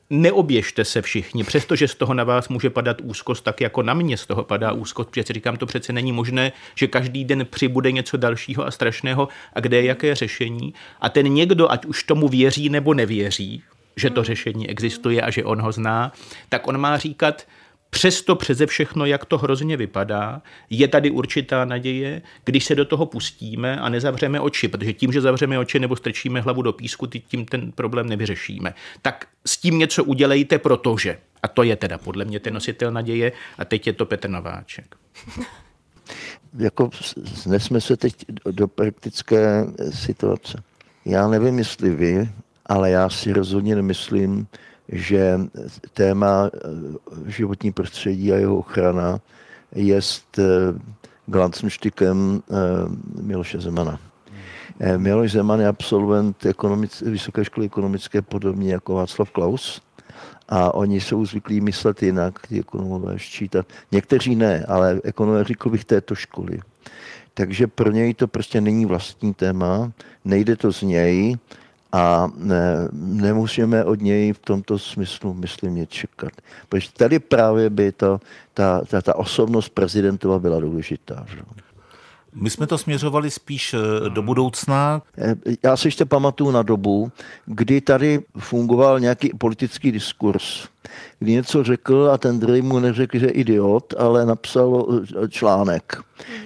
neoběžte 0.10 0.86
se 0.86 1.02
všichni, 1.02 1.44
přestože 1.44 1.88
z 1.88 1.96
toho 1.96 2.14
na 2.14 2.24
vás 2.24 2.50
může 2.50 2.70
padat 2.70 3.02
úzkost, 3.02 3.44
tak 3.44 3.62
jako 3.62 3.84
na 3.84 3.94
mě 3.94 4.18
z 4.18 4.26
toho 4.26 4.44
padá 4.44 4.72
úzkost, 4.72 5.10
protože 5.10 5.24
si 5.24 5.34
říkám, 5.34 5.58
to 5.58 5.66
přece 5.66 5.94
není 5.94 6.12
možné, 6.12 6.52
že 6.76 6.88
každý 6.88 7.26
den 7.26 7.48
přibude 7.50 7.92
něco 7.92 8.18
dalšího 8.18 8.68
a 8.68 8.72
strašného 8.72 9.28
a 9.54 9.60
kde 9.60 9.78
je 9.78 9.86
jaké 9.86 10.16
řešení. 10.16 10.74
A 11.02 11.10
ten 11.10 11.34
někdo, 11.34 11.72
ať 11.72 11.86
už 11.86 12.04
tomu 12.04 12.28
věří 12.28 12.70
nebo 12.70 12.94
nevěří, 12.94 13.64
že 13.96 14.10
to 14.10 14.24
řešení 14.24 14.70
existuje 14.70 15.22
a 15.22 15.32
že 15.32 15.44
on 15.44 15.62
ho 15.62 15.72
zná, 15.72 16.12
tak 16.50 16.68
on 16.68 16.78
má 16.78 16.98
říkat, 16.98 17.46
Přesto 17.94 18.36
přeze 18.36 18.66
všechno, 18.66 19.06
jak 19.06 19.26
to 19.26 19.38
hrozně 19.38 19.78
vypadá, 19.78 20.42
je 20.70 20.88
tady 20.88 21.12
určitá 21.12 21.66
naděje, 21.66 22.22
když 22.46 22.66
se 22.66 22.76
do 22.76 22.86
toho 22.86 23.06
pustíme 23.06 23.80
a 23.80 23.90
nezavřeme 23.90 24.40
oči, 24.40 24.68
protože 24.68 24.94
tím, 24.94 25.12
že 25.12 25.22
zavřeme 25.22 25.60
oči 25.60 25.80
nebo 25.80 25.96
strčíme 25.96 26.42
hlavu 26.42 26.62
do 26.62 26.74
písku, 26.74 27.06
tím 27.06 27.46
ten 27.46 27.72
problém 27.72 28.10
nevyřešíme. 28.10 28.74
Tak 29.02 29.28
s 29.46 29.58
tím 29.58 29.78
něco 29.78 30.04
udělejte, 30.04 30.60
protože. 30.60 31.18
A 31.44 31.48
to 31.48 31.64
je 31.64 31.76
teda 31.76 31.98
podle 31.98 32.26
mě 32.26 32.40
ten 32.40 32.54
nositel 32.54 32.92
naděje 32.92 33.32
a 33.58 33.66
teď 33.66 33.88
je 33.88 33.94
to 33.94 34.06
Petr 34.06 34.30
Nováček. 34.30 34.96
Jako 36.60 36.90
nesme 37.46 37.82
se 37.82 37.98
teď 37.98 38.14
do 38.52 38.68
praktické 38.68 39.66
situace. 39.90 40.64
Já 41.06 41.28
nevím, 41.28 41.58
jestli 41.58 41.90
vy, 41.90 42.30
ale 42.66 42.92
já 42.92 43.10
si 43.10 43.34
rozhodně 43.34 43.76
nemyslím, 43.76 44.48
že 44.90 45.40
téma 45.94 46.50
eh, 46.54 46.60
životní 47.32 47.72
prostředí 47.72 48.34
a 48.34 48.36
jeho 48.36 48.58
ochrana 48.58 49.20
je 49.76 50.00
eh, 50.40 50.44
glancnštykem 51.26 52.44
eh, 52.52 52.54
Miloše 53.22 53.60
Zemana. 53.60 54.00
Miloš 54.98 55.32
Zeman 55.32 55.60
je 55.60 55.68
absolvent 55.68 56.48
Vysoké 57.02 57.46
školy 57.46 57.66
ekonomické, 57.66 58.22
podobně 58.22 58.74
jako 58.74 58.94
Václav 58.94 59.32
Klaus. 59.32 59.82
A 60.50 60.74
oni 60.74 61.02
jsou 61.02 61.26
zvyklí 61.26 61.62
myslet 61.62 62.04
jinak, 62.04 62.48
ty 62.48 62.60
ekonomové 62.60 63.20
ščítat. 63.20 63.66
Někteří 63.92 64.36
ne, 64.36 64.66
ale 64.68 65.02
ekonomové 65.04 65.44
řekl 65.44 65.70
bych 65.70 65.86
této 65.86 66.16
školy. 66.16 66.60
Takže 67.34 67.68
pro 67.68 67.92
něj 67.92 68.14
to 68.14 68.28
prostě 68.28 68.62
není 68.62 68.86
vlastní 68.86 69.34
téma, 69.34 69.92
nejde 70.26 70.56
to 70.56 70.74
z 70.74 70.82
něj 70.82 71.38
a 71.94 72.32
ne, 72.38 72.90
nemusíme 72.94 73.86
od 73.86 74.02
něj 74.02 74.34
v 74.34 74.40
tomto 74.40 74.80
smyslu, 74.80 75.34
myslím, 75.34 75.76
nic 75.76 75.90
čekat. 75.90 76.32
Protože 76.70 76.90
tady 76.98 77.20
právě 77.20 77.70
by 77.70 77.92
to, 77.92 78.20
ta, 78.54 78.82
ta, 78.86 79.02
ta 79.02 79.16
osobnost 79.16 79.70
prezidentova 79.70 80.40
byla 80.40 80.60
důležitá. 80.60 81.26
Že? 81.30 81.38
My 82.36 82.50
jsme 82.50 82.68
to 82.68 82.78
směřovali 82.78 83.32
spíš 83.32 83.74
eh, 83.74 84.10
do 84.10 84.22
budoucna. 84.22 85.02
Eh, 85.18 85.36
já 85.64 85.78
si 85.78 85.88
ještě 85.88 86.06
pamatuju 86.06 86.52
na 86.52 86.62
dobu, 86.62 87.12
kdy 87.46 87.82
tady 87.82 88.20
fungoval 88.38 89.00
nějaký 89.00 89.30
politický 89.30 89.92
diskurs 89.92 90.68
kdy 91.20 91.32
něco 91.32 91.64
řekl 91.64 92.10
a 92.14 92.18
ten 92.18 92.40
druhý 92.40 92.62
mu 92.62 92.80
neřekl, 92.80 93.18
že 93.20 93.28
idiot, 93.28 93.94
ale 93.98 94.26
napsal 94.26 94.86
eh, 95.24 95.28
článek. 95.30 95.98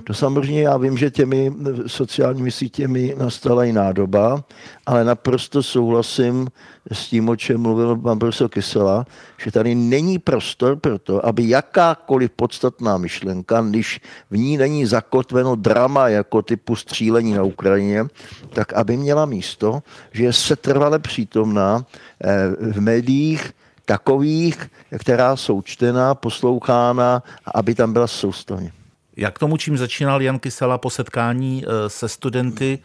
To 0.03 0.13
samozřejmě 0.13 0.62
já 0.62 0.77
vím, 0.77 0.97
že 0.97 1.12
těmi 1.12 1.51
eh, 1.51 1.89
sociálními 1.89 2.51
sítěmi 2.51 3.15
nastala 3.17 3.63
jiná 3.63 3.91
doba, 3.91 4.43
ale 4.86 5.03
naprosto 5.03 5.63
souhlasím 5.63 6.47
s 6.91 7.07
tím, 7.07 7.29
o 7.29 7.36
čem 7.36 7.62
mluvil 7.62 7.95
pan 7.95 8.19
profesor 8.19 8.49
Kysela, 8.49 9.05
že 9.38 9.51
tady 9.51 9.75
není 9.75 10.19
prostor 10.19 10.75
pro 10.75 10.99
to, 10.99 11.25
aby 11.25 11.49
jakákoliv 11.49 12.31
podstatná 12.31 12.97
myšlenka, 12.97 13.62
když 13.62 14.01
v 14.31 14.38
ní 14.38 14.57
není 14.57 14.86
zakotveno 14.86 15.55
drama 15.55 16.10
jako 16.10 16.41
typu 16.41 16.75
střílení 16.75 17.33
na 17.33 17.43
Ukrajině, 17.43 18.05
tak 18.49 18.73
aby 18.73 18.97
měla 18.97 19.25
místo, 19.25 19.83
že 20.12 20.23
je 20.23 20.33
setrvale 20.33 20.99
přítomná 20.99 21.86
eh, 22.23 22.71
v 22.71 22.81
médiích, 22.81 23.53
takových, 23.88 24.69
která 25.00 25.36
jsou 25.36 25.62
čtená, 25.62 26.15
poslouchána, 26.15 27.23
aby 27.56 27.76
tam 27.76 27.93
byla 27.93 28.08
soustavně. 28.08 28.71
Jak 29.17 29.39
tomu, 29.39 29.58
čím 29.58 29.78
začínal 29.78 30.21
Jan 30.21 30.39
Kysela 30.39 30.78
po 30.78 30.89
setkání 30.89 31.63
eh, 31.63 31.89
se 31.89 32.10
studenty 32.10 32.80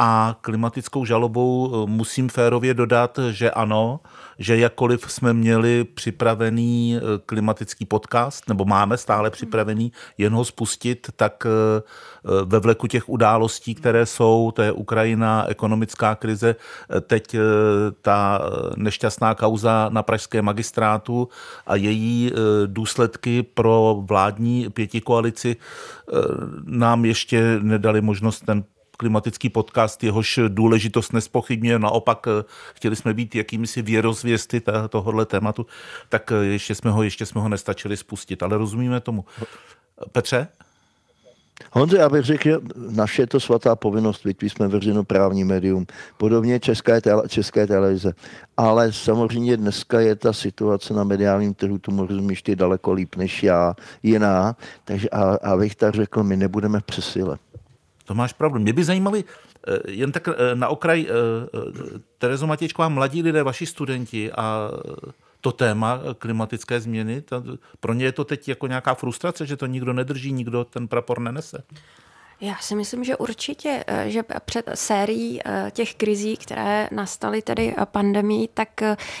a 0.00 0.36
klimatickou 0.40 1.04
žalobou, 1.04 1.72
eh, 1.72 1.90
musím 1.90 2.28
férově 2.28 2.74
dodat, 2.74 3.18
že 3.30 3.50
ano, 3.50 4.00
že 4.38 4.58
jakkoliv 4.58 5.12
jsme 5.12 5.32
měli 5.32 5.84
připravený 5.84 6.96
eh, 6.96 7.00
klimatický 7.26 7.86
podcast, 7.86 8.48
nebo 8.48 8.64
máme 8.64 8.96
stále 8.96 9.30
připravený 9.30 9.92
jen 10.18 10.32
ho 10.32 10.44
spustit, 10.44 11.06
tak 11.16 11.46
eh, 11.46 11.82
ve 12.44 12.58
vleku 12.58 12.86
těch 12.86 13.08
událostí, 13.08 13.74
které 13.74 14.06
jsou, 14.06 14.50
to 14.50 14.62
je 14.62 14.72
Ukrajina, 14.72 15.46
ekonomická 15.48 16.14
krize, 16.14 16.56
teď 17.00 17.36
ta 18.02 18.40
nešťastná 18.76 19.34
kauza 19.34 19.88
na 19.92 20.02
pražské 20.02 20.42
magistrátu 20.42 21.28
a 21.66 21.76
její 21.76 22.32
důsledky 22.66 23.42
pro 23.42 24.02
vládní 24.06 24.70
pětikoalici 24.70 25.56
nám 26.64 27.04
ještě 27.04 27.58
nedali 27.62 28.00
možnost 28.00 28.44
ten 28.46 28.64
klimatický 28.98 29.48
podcast, 29.48 30.04
jehož 30.04 30.40
důležitost 30.48 31.12
nespochybně, 31.12 31.78
naopak 31.78 32.26
eh, 32.26 32.44
chtěli 32.74 32.96
jsme 32.96 33.14
být 33.14 33.34
jakýmisi 33.34 33.82
věrozvěsty 33.82 34.62
tohohle 34.88 35.26
tématu, 35.26 35.66
tak 36.08 36.32
eh, 36.32 36.44
ještě 36.44 36.74
jsme 36.74 36.90
ho, 36.90 37.02
ještě 37.02 37.26
jsme 37.26 37.40
ho 37.40 37.48
nestačili 37.48 37.96
spustit, 37.96 38.42
ale 38.42 38.58
rozumíme 38.58 39.00
tomu. 39.00 39.24
Petře? 40.12 40.48
Honzo, 41.72 41.96
já 41.96 42.08
bych 42.08 42.24
řekl, 42.24 42.60
naše 42.90 43.22
je 43.22 43.26
to 43.26 43.40
svatá 43.40 43.76
povinnost, 43.76 44.26
byť 44.26 44.42
jsme 44.42 44.68
veřejnoprávní 44.68 45.44
médium, 45.44 45.86
podobně 46.16 46.60
české, 46.60 47.00
tele, 47.00 47.22
české 47.28 47.66
televize. 47.66 48.12
Ale 48.56 48.92
samozřejmě 48.92 49.56
dneska 49.56 50.00
je 50.00 50.16
ta 50.16 50.32
situace 50.32 50.94
na 50.94 51.04
mediálním 51.04 51.54
trhu, 51.54 51.78
tomu 51.78 52.06
rozumíš 52.06 52.42
ty 52.42 52.56
daleko 52.56 52.92
líp 52.92 53.16
než 53.16 53.42
já, 53.42 53.74
jiná. 54.02 54.56
Takže 54.84 55.08
a, 55.08 55.22
abych 55.52 55.76
tak 55.76 55.94
řekl, 55.94 56.22
my 56.22 56.36
nebudeme 56.36 56.80
přesile. 56.80 57.38
To 58.08 58.14
máš 58.14 58.32
pravdu. 58.32 58.58
Mě 58.58 58.72
by 58.72 58.84
zajímalo, 58.84 59.16
eh, 59.16 59.22
jen 59.88 60.12
tak 60.12 60.28
eh, 60.28 60.54
na 60.54 60.68
okraj, 60.68 61.06
eh, 61.08 61.12
Terezo 62.18 62.46
Matěčková, 62.46 62.88
mladí 62.88 63.22
lidé, 63.22 63.42
vaši 63.42 63.66
studenti 63.66 64.32
a 64.32 64.70
to 65.40 65.52
téma 65.52 66.00
klimatické 66.18 66.80
změny, 66.80 67.22
pro 67.80 67.92
ně 67.92 68.04
je 68.04 68.12
to 68.12 68.24
teď 68.24 68.48
jako 68.48 68.66
nějaká 68.66 68.94
frustrace, 68.94 69.46
že 69.46 69.56
to 69.56 69.66
nikdo 69.66 69.92
nedrží, 69.92 70.32
nikdo 70.32 70.64
ten 70.64 70.88
prapor 70.88 71.20
nenese. 71.20 71.62
Já 72.40 72.56
si 72.60 72.74
myslím, 72.74 73.04
že 73.04 73.16
určitě, 73.16 73.84
eh, 73.86 74.10
že 74.10 74.22
před 74.44 74.70
sérií 74.74 75.40
eh, 75.44 75.70
těch 75.70 75.94
krizí, 75.94 76.36
které 76.36 76.88
nastaly 76.92 77.42
tedy 77.42 77.74
eh, 77.78 77.86
pandemii, 77.86 78.48
tak 78.54 78.68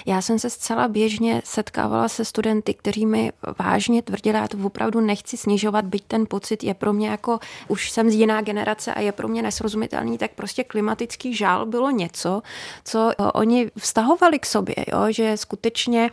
já 0.06 0.22
jsem 0.22 0.38
se 0.38 0.50
zcela 0.50 0.88
běžně 0.88 1.42
setkávala 1.44 2.08
se 2.08 2.24
studenty, 2.24 2.74
kteří 2.74 3.06
mi 3.06 3.32
vážně 3.58 4.02
tvrdili, 4.02 4.38
já 4.38 4.48
to 4.48 4.58
opravdu 4.62 5.00
nechci 5.00 5.36
snižovat, 5.36 5.84
byť 5.84 6.04
ten 6.04 6.26
pocit 6.26 6.64
je 6.64 6.74
pro 6.74 6.92
mě 6.92 7.08
jako, 7.08 7.38
už 7.68 7.90
jsem 7.90 8.10
z 8.10 8.14
jiná 8.14 8.40
generace 8.40 8.94
a 8.94 9.00
je 9.00 9.12
pro 9.12 9.28
mě 9.28 9.42
nesrozumitelný, 9.42 10.18
tak 10.18 10.30
prostě 10.34 10.64
klimatický 10.64 11.34
žál 11.34 11.66
bylo 11.66 11.90
něco, 11.90 12.42
co 12.84 13.10
oni 13.34 13.70
vztahovali 13.78 14.38
k 14.38 14.46
sobě, 14.46 14.74
jo? 14.92 15.06
že 15.08 15.36
skutečně 15.36 16.10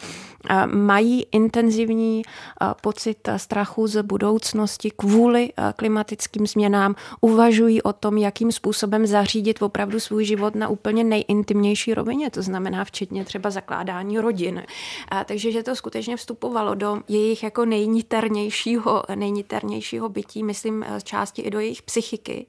mají 0.66 1.26
intenzivní 1.32 2.22
pocit 2.82 3.30
strachu 3.38 3.88
z 3.88 4.02
budoucnosti 4.04 4.92
kvůli 4.92 5.54
klimatickým 5.76 6.48
změnám 6.48 6.95
uvažují 7.22 7.82
o 7.82 7.94
tom, 7.94 8.18
jakým 8.18 8.52
způsobem 8.52 9.06
zařídit 9.06 9.62
opravdu 9.62 10.00
svůj 10.00 10.26
život 10.26 10.56
na 10.56 10.68
úplně 10.68 11.04
nejintimnější 11.04 11.94
rovině, 11.94 12.30
to 12.32 12.42
znamená 12.42 12.86
včetně 12.86 13.26
třeba 13.26 13.50
zakládání 13.50 14.20
rodin. 14.20 14.64
A, 15.10 15.24
takže 15.24 15.52
že 15.52 15.64
to 15.64 15.76
skutečně 15.76 16.18
vstupovalo 16.18 16.76
do 16.76 17.02
jejich 17.08 17.44
jako 17.44 17.66
nejniternějšího, 17.66 19.04
nejniternějšího 19.16 20.10
bytí, 20.10 20.44
myslím, 20.44 20.86
z 20.98 21.04
části 21.04 21.42
i 21.42 21.50
do 21.50 21.60
jejich 21.60 21.82
psychiky. 21.82 22.46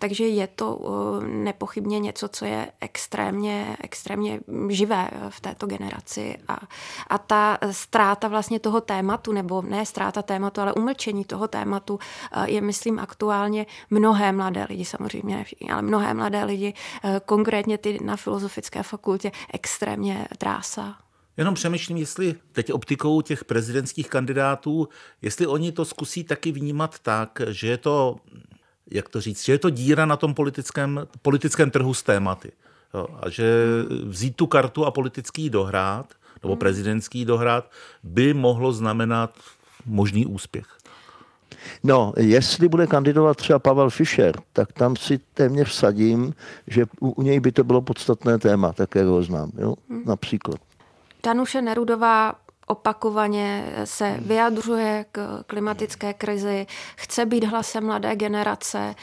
Takže 0.00 0.26
je 0.26 0.46
to 0.46 0.80
nepochybně 1.26 1.98
něco, 1.98 2.28
co 2.28 2.44
je 2.44 2.72
extrémně, 2.80 3.76
extrémně 3.82 4.40
živé 4.68 5.10
v 5.28 5.40
této 5.40 5.66
generaci. 5.66 6.36
A, 6.48 6.58
a 7.08 7.18
ta 7.18 7.58
ztráta 7.70 8.28
vlastně 8.28 8.60
toho 8.60 8.80
tématu, 8.80 9.32
nebo 9.32 9.62
ne 9.62 9.86
ztráta 9.86 10.22
tématu, 10.22 10.60
ale 10.60 10.72
umlčení 10.72 11.24
toho 11.24 11.48
tématu 11.48 11.98
je, 12.44 12.60
myslím, 12.60 12.98
aktuálně 12.98 13.66
mnohé 13.90 14.32
mladé 14.32 14.66
lidi, 14.68 14.84
samozřejmě 14.84 15.36
ne 15.36 15.44
všichni, 15.44 15.70
ale 15.70 15.82
mnohé 15.82 16.14
mladé 16.14 16.44
lidi, 16.44 16.74
konkrétně 17.26 17.78
ty 17.78 17.98
na 18.04 18.16
Filozofické 18.16 18.82
fakultě, 18.82 19.32
extrémně 19.52 20.28
drásá. 20.40 20.96
Jenom 21.36 21.54
přemýšlím, 21.54 21.96
jestli 21.96 22.34
teď 22.52 22.72
optikou 22.72 23.20
těch 23.20 23.44
prezidentských 23.44 24.08
kandidátů, 24.08 24.88
jestli 25.22 25.46
oni 25.46 25.72
to 25.72 25.84
zkusí 25.84 26.24
taky 26.24 26.52
vnímat 26.52 26.98
tak, 26.98 27.42
že 27.48 27.68
je 27.68 27.78
to 27.78 28.16
jak 28.90 29.08
to 29.08 29.20
říct, 29.20 29.44
že 29.44 29.52
je 29.52 29.58
to 29.58 29.70
díra 29.70 30.06
na 30.06 30.16
tom 30.16 30.34
politickém, 30.34 31.06
politickém 31.22 31.70
trhu 31.70 31.94
s 31.94 32.02
tématy. 32.02 32.52
Jo, 32.94 33.06
a 33.20 33.30
že 33.30 33.64
vzít 34.04 34.36
tu 34.36 34.46
kartu 34.46 34.84
a 34.84 34.90
politický 34.90 35.50
dohrát, 35.50 36.06
nebo 36.42 36.52
hmm. 36.54 36.58
prezidentský 36.58 37.24
dohrát, 37.24 37.70
by 38.02 38.34
mohlo 38.34 38.72
znamenat 38.72 39.34
možný 39.86 40.26
úspěch. 40.26 40.66
No, 41.82 42.12
jestli 42.16 42.68
bude 42.68 42.86
kandidovat 42.86 43.36
třeba 43.36 43.58
Pavel 43.58 43.90
Fischer, 43.90 44.40
tak 44.52 44.72
tam 44.72 44.96
si 44.96 45.18
téměř 45.34 45.68
vsadím, 45.68 46.34
že 46.66 46.84
u, 47.00 47.10
u 47.10 47.22
něj 47.22 47.40
by 47.40 47.52
to 47.52 47.64
bylo 47.64 47.80
podstatné 47.80 48.38
téma, 48.38 48.72
tak 48.72 48.94
jak 48.94 49.06
ho 49.06 49.22
znám, 49.22 49.50
jo? 49.58 49.74
Hmm. 49.90 50.02
například. 50.06 50.60
Danuše 51.24 51.62
Nerudová 51.62 52.34
opakovaně 52.70 53.72
se 53.84 54.16
vyjadřuje 54.20 55.04
k 55.12 55.42
klimatické 55.46 56.14
krizi, 56.14 56.66
chce 56.96 57.26
být 57.26 57.44
hlasem 57.44 57.86
mladé 57.86 58.16
generace. 58.16 58.94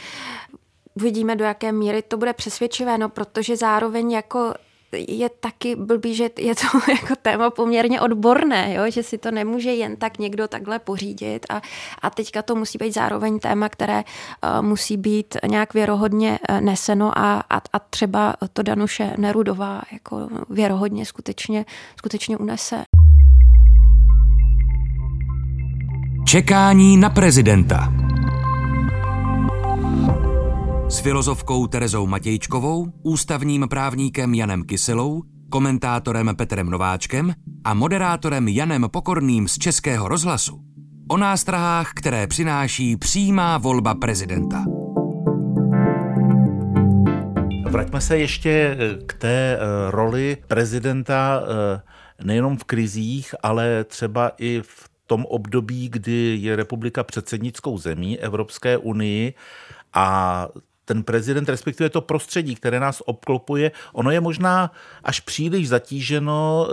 Uvidíme, 0.93 1.35
do 1.35 1.45
jaké 1.45 1.71
míry 1.71 2.01
to 2.01 2.17
bude 2.17 2.33
přesvědčivé, 2.33 2.97
no, 2.97 3.09
protože 3.09 3.57
zároveň 3.57 4.11
jako 4.11 4.53
je 4.91 5.29
taky 5.29 5.75
blbý, 5.75 6.15
že 6.15 6.29
je 6.39 6.55
to 6.55 6.61
jako 6.91 7.15
téma 7.21 7.49
poměrně 7.49 8.01
odborné, 8.01 8.73
jo? 8.73 8.83
že 8.91 9.03
si 9.03 9.17
to 9.17 9.31
nemůže 9.31 9.73
jen 9.73 9.95
tak 9.95 10.17
někdo 10.17 10.47
takhle 10.47 10.79
pořídit 10.79 11.45
a, 11.49 11.61
a 12.01 12.09
teďka 12.09 12.41
to 12.41 12.55
musí 12.55 12.77
být 12.77 12.93
zároveň 12.93 13.39
téma, 13.39 13.69
které 13.69 14.03
uh, 14.03 14.65
musí 14.65 14.97
být 14.97 15.37
nějak 15.47 15.73
věrohodně 15.73 16.39
uh, 16.49 16.61
neseno 16.61 17.17
a, 17.17 17.43
a, 17.49 17.61
a 17.73 17.79
třeba 17.79 18.33
to 18.53 18.63
Danuše 18.63 19.13
Nerudová 19.17 19.81
jako 19.91 20.29
věrohodně 20.49 21.05
skutečně, 21.05 21.65
skutečně 21.97 22.37
unese. 22.37 22.83
Čekání 26.27 26.97
na 26.97 27.09
prezidenta. 27.09 27.93
S 30.89 30.99
filozofkou 30.99 31.67
Terezou 31.67 32.07
Matějčkovou, 32.07 32.87
ústavním 33.03 33.67
právníkem 33.69 34.33
Janem 34.33 34.63
Kyselou, 34.63 35.23
komentátorem 35.49 36.35
Petrem 36.35 36.69
Nováčkem 36.69 37.33
a 37.63 37.73
moderátorem 37.73 38.47
Janem 38.47 38.87
Pokorným 38.91 39.47
z 39.47 39.57
Českého 39.57 40.07
rozhlasu 40.07 40.61
o 41.09 41.17
nástrahách, 41.17 41.91
které 41.95 42.27
přináší 42.27 42.97
přímá 42.97 43.57
volba 43.57 43.95
prezidenta. 43.95 44.65
Vraťme 47.69 48.01
se 48.01 48.17
ještě 48.17 48.77
k 49.05 49.13
té 49.13 49.57
eh, 49.57 49.91
roli 49.91 50.37
prezidenta 50.47 51.41
eh, 51.41 51.81
nejenom 52.23 52.57
v 52.57 52.63
krizích, 52.63 53.35
ale 53.43 53.83
třeba 53.83 54.31
i 54.37 54.61
v 54.61 54.96
tom 55.07 55.25
období, 55.25 55.89
kdy 55.89 56.37
je 56.41 56.55
republika 56.55 57.03
předsednickou 57.03 57.77
zemí 57.77 58.19
Evropské 58.19 58.77
unii 58.77 59.33
a 59.93 60.47
ten 60.85 61.03
prezident, 61.03 61.49
respektive 61.49 61.89
to 61.89 62.01
prostředí, 62.01 62.55
které 62.55 62.79
nás 62.79 63.01
obklopuje, 63.05 63.71
ono 63.93 64.11
je 64.11 64.21
možná 64.21 64.71
až 65.03 65.19
příliš 65.19 65.67
zatíženo 65.67 66.67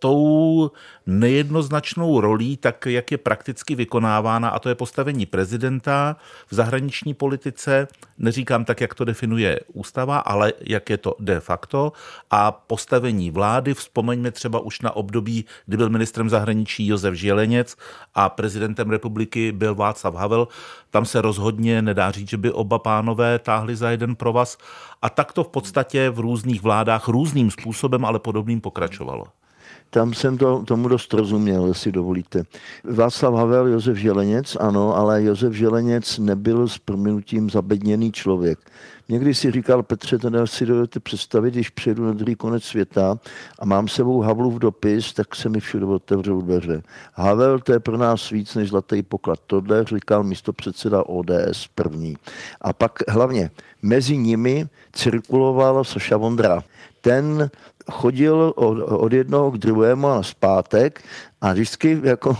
tou 0.00 0.70
nejednoznačnou 1.06 2.20
rolí, 2.20 2.56
tak 2.56 2.86
jak 2.86 3.10
je 3.10 3.18
prakticky 3.18 3.74
vykonávána, 3.74 4.48
a 4.48 4.58
to 4.58 4.68
je 4.68 4.74
postavení 4.74 5.26
prezidenta 5.26 6.16
v 6.50 6.54
zahraniční 6.54 7.14
politice, 7.14 7.88
neříkám 8.18 8.64
tak, 8.64 8.80
jak 8.80 8.94
to 8.94 9.04
definuje 9.04 9.60
ústava, 9.72 10.18
ale 10.18 10.52
jak 10.60 10.90
je 10.90 10.96
to 10.96 11.14
de 11.20 11.40
facto, 11.40 11.92
a 12.30 12.52
postavení 12.52 13.30
vlády, 13.30 13.74
vzpomeňme 13.74 14.30
třeba 14.30 14.60
už 14.60 14.80
na 14.80 14.96
období, 14.96 15.44
kdy 15.66 15.76
byl 15.76 15.90
ministrem 15.90 16.28
zahraničí 16.28 16.86
Josef 16.86 17.14
Želeněc 17.14 17.76
a 18.14 18.28
prezidentem 18.28 18.90
republiky 18.90 19.52
byl 19.52 19.74
Václav 19.74 20.14
Havel, 20.14 20.48
tam 20.90 21.04
se 21.04 21.20
rozhodně 21.20 21.82
nedá 21.82 22.10
říct, 22.10 22.28
že 22.28 22.36
by 22.36 22.52
oba 22.52 22.78
pánové 22.78 23.38
táhli 23.38 23.76
za 23.76 23.90
jeden 23.90 24.16
provaz. 24.16 24.58
A 25.02 25.10
tak 25.10 25.32
to 25.32 25.44
v 25.44 25.48
podstatě 25.48 26.10
v 26.10 26.18
různých 26.18 26.62
vládách 26.62 27.08
různým 27.08 27.50
způsobem, 27.50 28.04
ale 28.04 28.18
podobným 28.18 28.60
pokračovalo 28.60 29.39
tam 29.90 30.14
jsem 30.14 30.38
to, 30.38 30.62
tomu 30.66 30.88
dost 30.88 31.14
rozuměl, 31.14 31.66
jestli 31.66 31.92
dovolíte. 31.92 32.42
Václav 32.84 33.34
Havel, 33.34 33.66
Josef 33.66 33.96
Želeněc, 33.96 34.56
ano, 34.60 34.96
ale 34.96 35.22
Josef 35.22 35.52
Želeněc 35.52 36.18
nebyl 36.18 36.68
s 36.68 36.78
prominutím 36.78 37.50
zabedněný 37.50 38.12
člověk. 38.12 38.58
Někdy 39.08 39.34
si 39.34 39.50
říkal, 39.50 39.82
Petře, 39.82 40.18
to 40.18 40.46
si 40.46 40.66
dovedete 40.66 41.00
představit, 41.00 41.54
když 41.54 41.70
přijedu 41.70 42.06
na 42.06 42.12
druhý 42.12 42.34
konec 42.34 42.64
světa 42.64 43.18
a 43.58 43.64
mám 43.64 43.88
sebou 43.88 44.20
Havlův 44.20 44.58
dopis, 44.58 45.12
tak 45.12 45.34
se 45.34 45.48
mi 45.48 45.60
všude 45.60 45.86
otevřou 45.86 46.40
dveře. 46.40 46.82
Havel, 47.14 47.58
to 47.58 47.72
je 47.72 47.80
pro 47.80 47.96
nás 47.96 48.30
víc 48.30 48.54
než 48.54 48.68
zlatý 48.68 49.02
poklad. 49.02 49.38
Tohle 49.46 49.84
říkal 49.84 50.24
místo 50.24 50.52
předseda 50.52 51.02
ODS 51.02 51.68
první. 51.74 52.16
A 52.60 52.72
pak 52.72 52.92
hlavně 53.08 53.50
mezi 53.82 54.16
nimi 54.16 54.66
cirkuloval 54.92 55.84
Saša 55.84 56.16
Vondra. 56.16 56.62
Ten 57.00 57.50
chodil 57.90 58.52
od, 58.56 58.78
od 58.78 59.12
jednoho 59.12 59.50
k 59.50 59.58
druhému 59.58 60.08
a 60.08 60.22
zpátek 60.22 61.02
a 61.40 61.52
vždycky 61.52 62.00
jako 62.02 62.38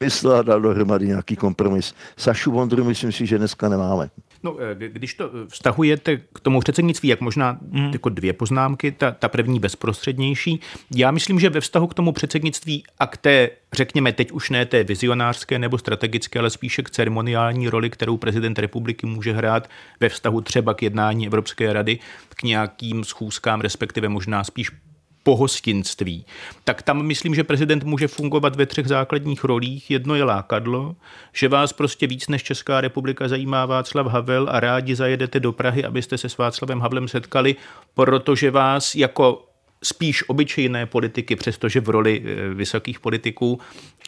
myslel 0.00 0.36
a 0.36 0.42
dal 0.42 0.60
dohromady 0.60 1.06
nějaký 1.06 1.36
kompromis. 1.36 1.94
Sašu 2.16 2.52
Vondru 2.52 2.84
myslím 2.84 3.12
si, 3.12 3.26
že 3.26 3.38
dneska 3.38 3.68
nemáme. 3.68 4.10
No, 4.46 4.56
eh, 4.60 4.88
když 4.88 5.14
to 5.14 5.24
eh, 5.24 5.46
vztahujete 5.48 6.16
k 6.16 6.40
tomu 6.40 6.60
předsednictví, 6.60 7.08
jak 7.08 7.20
možná 7.20 7.58
mm. 7.70 7.90
jako 7.92 8.08
dvě 8.08 8.32
poznámky, 8.32 8.92
ta, 8.92 9.10
ta 9.10 9.28
první 9.28 9.60
bezprostřednější. 9.60 10.60
Já 10.94 11.10
myslím, 11.10 11.40
že 11.40 11.50
ve 11.50 11.60
vztahu 11.60 11.86
k 11.86 11.94
tomu 11.94 12.12
předsednictví 12.12 12.84
a 12.98 13.06
k 13.06 13.16
té, 13.16 13.50
řekněme, 13.72 14.12
teď 14.12 14.32
už 14.32 14.50
ne 14.50 14.66
té 14.66 14.84
vizionářské 14.84 15.58
nebo 15.58 15.78
strategické, 15.78 16.38
ale 16.38 16.50
spíše 16.50 16.82
k 16.82 16.90
ceremoniální 16.90 17.68
roli, 17.68 17.90
kterou 17.90 18.16
prezident 18.16 18.58
republiky 18.58 19.06
může 19.06 19.32
hrát 19.32 19.70
ve 20.00 20.08
vztahu 20.08 20.40
třeba 20.40 20.74
k 20.74 20.82
jednání 20.82 21.26
Evropské 21.26 21.72
rady, 21.72 21.98
k 22.28 22.42
nějakým 22.42 23.04
schůzkám, 23.04 23.60
respektive 23.60 24.08
možná 24.08 24.44
spíš 24.44 24.70
pohostinství, 25.26 26.26
tak 26.64 26.82
tam 26.82 27.02
myslím, 27.02 27.34
že 27.34 27.44
prezident 27.44 27.84
může 27.84 28.08
fungovat 28.08 28.56
ve 28.56 28.66
třech 28.66 28.86
základních 28.86 29.44
rolích. 29.44 29.90
Jedno 29.90 30.14
je 30.14 30.24
lákadlo, 30.24 30.96
že 31.32 31.48
vás 31.48 31.72
prostě 31.72 32.06
víc 32.06 32.28
než 32.28 32.42
Česká 32.42 32.80
republika 32.80 33.28
zajímá 33.28 33.66
Václav 33.66 34.06
Havel 34.06 34.46
a 34.50 34.60
rádi 34.60 34.94
zajedete 34.94 35.40
do 35.40 35.52
Prahy, 35.52 35.84
abyste 35.84 36.18
se 36.18 36.28
s 36.28 36.38
Václavem 36.38 36.80
Havlem 36.80 37.08
setkali, 37.08 37.56
protože 37.94 38.50
vás 38.50 38.94
jako 38.94 39.48
spíš 39.86 40.28
obyčejné 40.28 40.86
politiky, 40.86 41.36
přestože 41.36 41.80
v 41.80 41.88
roli 41.88 42.22
eh, 42.24 42.54
vysokých 42.54 43.00
politiků 43.00 43.60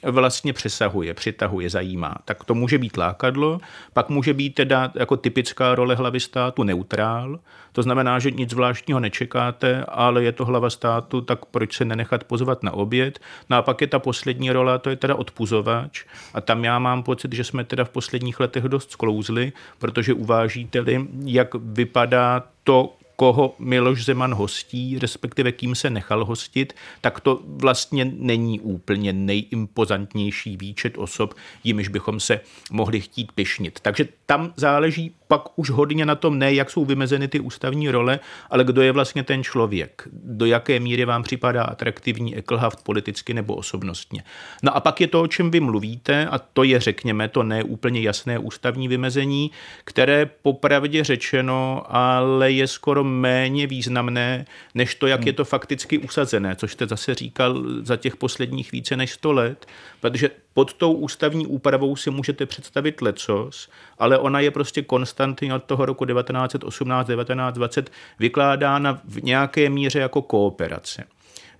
vlastně 0.02 0.52
přesahuje, 0.52 1.14
přitahuje, 1.14 1.70
zajímá. 1.70 2.14
Tak 2.24 2.44
to 2.44 2.54
může 2.54 2.78
být 2.78 2.96
lákadlo, 2.96 3.60
pak 3.92 4.08
může 4.08 4.34
být 4.34 4.54
teda 4.54 4.92
jako 4.94 5.16
typická 5.16 5.74
role 5.74 5.94
hlavy 5.94 6.20
státu 6.20 6.62
neutrál, 6.62 7.38
to 7.72 7.82
znamená, 7.82 8.18
že 8.18 8.30
nic 8.30 8.50
zvláštního 8.50 9.00
nečekáte, 9.00 9.84
ale 9.88 10.24
je 10.24 10.32
to 10.32 10.44
hlava 10.44 10.70
státu, 10.70 11.20
tak 11.20 11.44
proč 11.44 11.76
se 11.76 11.84
nenechat 11.84 12.24
pozvat 12.24 12.62
na 12.62 12.72
oběd? 12.72 13.18
No 13.50 13.56
a 13.56 13.62
pak 13.62 13.80
je 13.80 13.86
ta 13.86 13.98
poslední 13.98 14.50
rola, 14.50 14.78
to 14.78 14.90
je 14.90 14.96
teda 14.96 15.14
odpuzovač 15.14 16.04
a 16.34 16.40
tam 16.40 16.64
já 16.64 16.78
mám 16.78 17.02
pocit, 17.02 17.32
že 17.32 17.44
jsme 17.44 17.64
teda 17.64 17.84
v 17.84 17.90
posledních 17.90 18.40
letech 18.40 18.64
dost 18.64 18.90
sklouzli, 18.90 19.52
protože 19.78 20.14
uvážíte-li, 20.14 21.06
jak 21.24 21.54
vypadá 21.54 22.44
to 22.64 22.97
koho 23.20 23.54
Miloš 23.58 24.04
Zeman 24.04 24.34
hostí, 24.34 24.98
respektive 24.98 25.52
kým 25.52 25.74
se 25.74 25.90
nechal 25.90 26.24
hostit, 26.24 26.72
tak 27.00 27.20
to 27.20 27.40
vlastně 27.46 28.04
není 28.04 28.60
úplně 28.60 29.12
nejimpozantnější 29.12 30.56
výčet 30.56 30.98
osob, 30.98 31.34
jimiž 31.64 31.88
bychom 31.88 32.20
se 32.20 32.40
mohli 32.70 33.00
chtít 33.00 33.32
pišnit. 33.32 33.80
Takže 33.80 34.08
tam 34.26 34.52
záleží 34.56 35.14
pak 35.28 35.42
už 35.58 35.70
hodně 35.70 36.06
na 36.06 36.14
tom 36.14 36.38
ne, 36.38 36.54
jak 36.54 36.70
jsou 36.70 36.84
vymezeny 36.84 37.28
ty 37.28 37.40
ústavní 37.40 37.90
role, 37.90 38.20
ale 38.50 38.64
kdo 38.64 38.82
je 38.82 38.92
vlastně 38.92 39.22
ten 39.22 39.44
člověk, 39.44 40.08
do 40.12 40.46
jaké 40.46 40.80
míry 40.80 41.04
vám 41.04 41.22
připadá 41.22 41.64
atraktivní 41.64 42.36
Eklhaft 42.36 42.84
politicky 42.84 43.34
nebo 43.34 43.54
osobnostně. 43.54 44.22
No 44.62 44.76
a 44.76 44.80
pak 44.80 45.00
je 45.00 45.06
to, 45.06 45.22
o 45.22 45.26
čem 45.26 45.50
vy 45.50 45.60
mluvíte, 45.60 46.26
a 46.26 46.38
to 46.38 46.62
je, 46.62 46.80
řekněme, 46.80 47.28
to 47.28 47.42
neúplně 47.42 48.00
jasné 48.00 48.38
ústavní 48.38 48.88
vymezení, 48.88 49.50
které 49.84 50.30
popravdě 50.42 51.04
řečeno, 51.04 51.82
ale 51.88 52.52
je 52.52 52.66
skoro 52.66 53.04
méně 53.08 53.66
významné, 53.66 54.46
než 54.74 54.94
to, 54.94 55.06
jak 55.06 55.26
je 55.26 55.32
to 55.32 55.44
fakticky 55.44 55.98
usazené, 55.98 56.56
což 56.56 56.72
jste 56.72 56.86
zase 56.86 57.14
říkal 57.14 57.62
za 57.82 57.96
těch 57.96 58.16
posledních 58.16 58.72
více 58.72 58.96
než 58.96 59.12
100 59.12 59.32
let, 59.32 59.66
protože 60.00 60.30
pod 60.54 60.72
tou 60.72 60.92
ústavní 60.92 61.46
úpravou 61.46 61.96
si 61.96 62.10
můžete 62.10 62.46
představit 62.46 63.02
lecos, 63.02 63.68
ale 63.98 64.18
ona 64.18 64.40
je 64.40 64.50
prostě 64.50 64.82
konstantně 64.82 65.54
od 65.54 65.64
toho 65.64 65.86
roku 65.86 66.04
1918, 66.04 67.06
1920 67.06 67.90
vykládána 68.18 69.00
v 69.04 69.22
nějaké 69.22 69.70
míře 69.70 69.98
jako 69.98 70.22
kooperace 70.22 71.04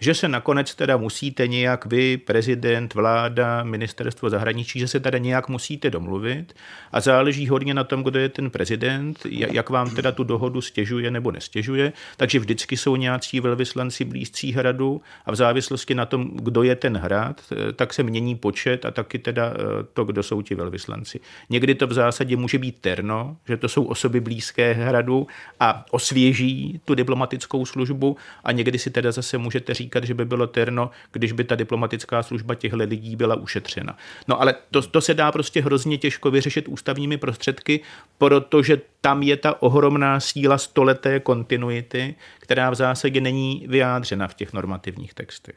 že 0.00 0.14
se 0.14 0.28
nakonec 0.28 0.74
teda 0.74 0.96
musíte 0.96 1.46
nějak 1.46 1.86
vy, 1.86 2.16
prezident, 2.16 2.94
vláda, 2.94 3.62
ministerstvo 3.62 4.30
zahraničí, 4.30 4.78
že 4.78 4.88
se 4.88 5.00
teda 5.00 5.18
nějak 5.18 5.48
musíte 5.48 5.90
domluvit 5.90 6.54
a 6.92 7.00
záleží 7.00 7.48
hodně 7.48 7.74
na 7.74 7.84
tom, 7.84 8.02
kdo 8.02 8.18
je 8.18 8.28
ten 8.28 8.50
prezident, 8.50 9.18
jak 9.30 9.70
vám 9.70 9.90
teda 9.90 10.12
tu 10.12 10.24
dohodu 10.24 10.60
stěžuje 10.60 11.10
nebo 11.10 11.32
nestěžuje. 11.32 11.92
Takže 12.16 12.38
vždycky 12.38 12.76
jsou 12.76 12.96
nějací 12.96 13.40
velvyslanci 13.40 14.04
blízcí 14.04 14.52
hradu 14.52 15.02
a 15.26 15.32
v 15.32 15.36
závislosti 15.36 15.94
na 15.94 16.06
tom, 16.06 16.30
kdo 16.34 16.62
je 16.62 16.76
ten 16.76 16.96
hrad, 16.96 17.40
tak 17.76 17.94
se 17.94 18.02
mění 18.02 18.34
počet 18.34 18.84
a 18.84 18.90
taky 18.90 19.18
teda 19.18 19.52
eh, 19.54 19.84
to, 19.92 20.04
kdo 20.04 20.22
jsou 20.22 20.42
ti 20.42 20.54
velvyslanci. 20.54 21.20
Někdy 21.50 21.74
to 21.74 21.86
v 21.86 21.92
zásadě 21.92 22.36
může 22.36 22.58
být 22.58 22.78
terno, 22.80 23.36
že 23.48 23.56
to 23.56 23.68
jsou 23.68 23.84
osoby 23.84 24.20
blízké 24.20 24.72
hradu 24.72 25.26
a 25.60 25.84
osvěží 25.90 26.80
tu 26.84 26.94
diplomatickou 26.94 27.66
službu 27.66 28.16
a 28.44 28.52
někdy 28.52 28.78
si 28.78 28.90
teda 28.90 29.12
zase 29.12 29.38
můžete 29.38 29.74
říct, 29.74 29.87
říkat, 29.88 30.04
že 30.04 30.14
by 30.14 30.24
bylo 30.24 30.46
terno, 30.46 30.90
když 31.12 31.32
by 31.32 31.44
ta 31.44 31.56
diplomatická 31.56 32.22
služba 32.22 32.54
těchto 32.54 32.76
lidí 32.76 33.16
byla 33.16 33.34
ušetřena. 33.34 33.96
No 34.28 34.40
ale 34.40 34.54
to, 34.70 34.82
to 34.82 35.00
se 35.00 35.14
dá 35.14 35.32
prostě 35.32 35.62
hrozně 35.62 35.98
těžko 35.98 36.30
vyřešit 36.30 36.68
ústavními 36.68 37.16
prostředky, 37.16 37.80
protože 38.18 38.80
tam 39.00 39.22
je 39.22 39.36
ta 39.36 39.62
ohromná 39.62 40.20
síla 40.20 40.58
stoleté 40.58 41.20
kontinuity, 41.20 42.14
která 42.38 42.70
v 42.70 42.74
zásadě 42.74 43.20
není 43.20 43.66
vyjádřena 43.68 44.28
v 44.28 44.34
těch 44.34 44.52
normativních 44.52 45.14
textech. 45.14 45.56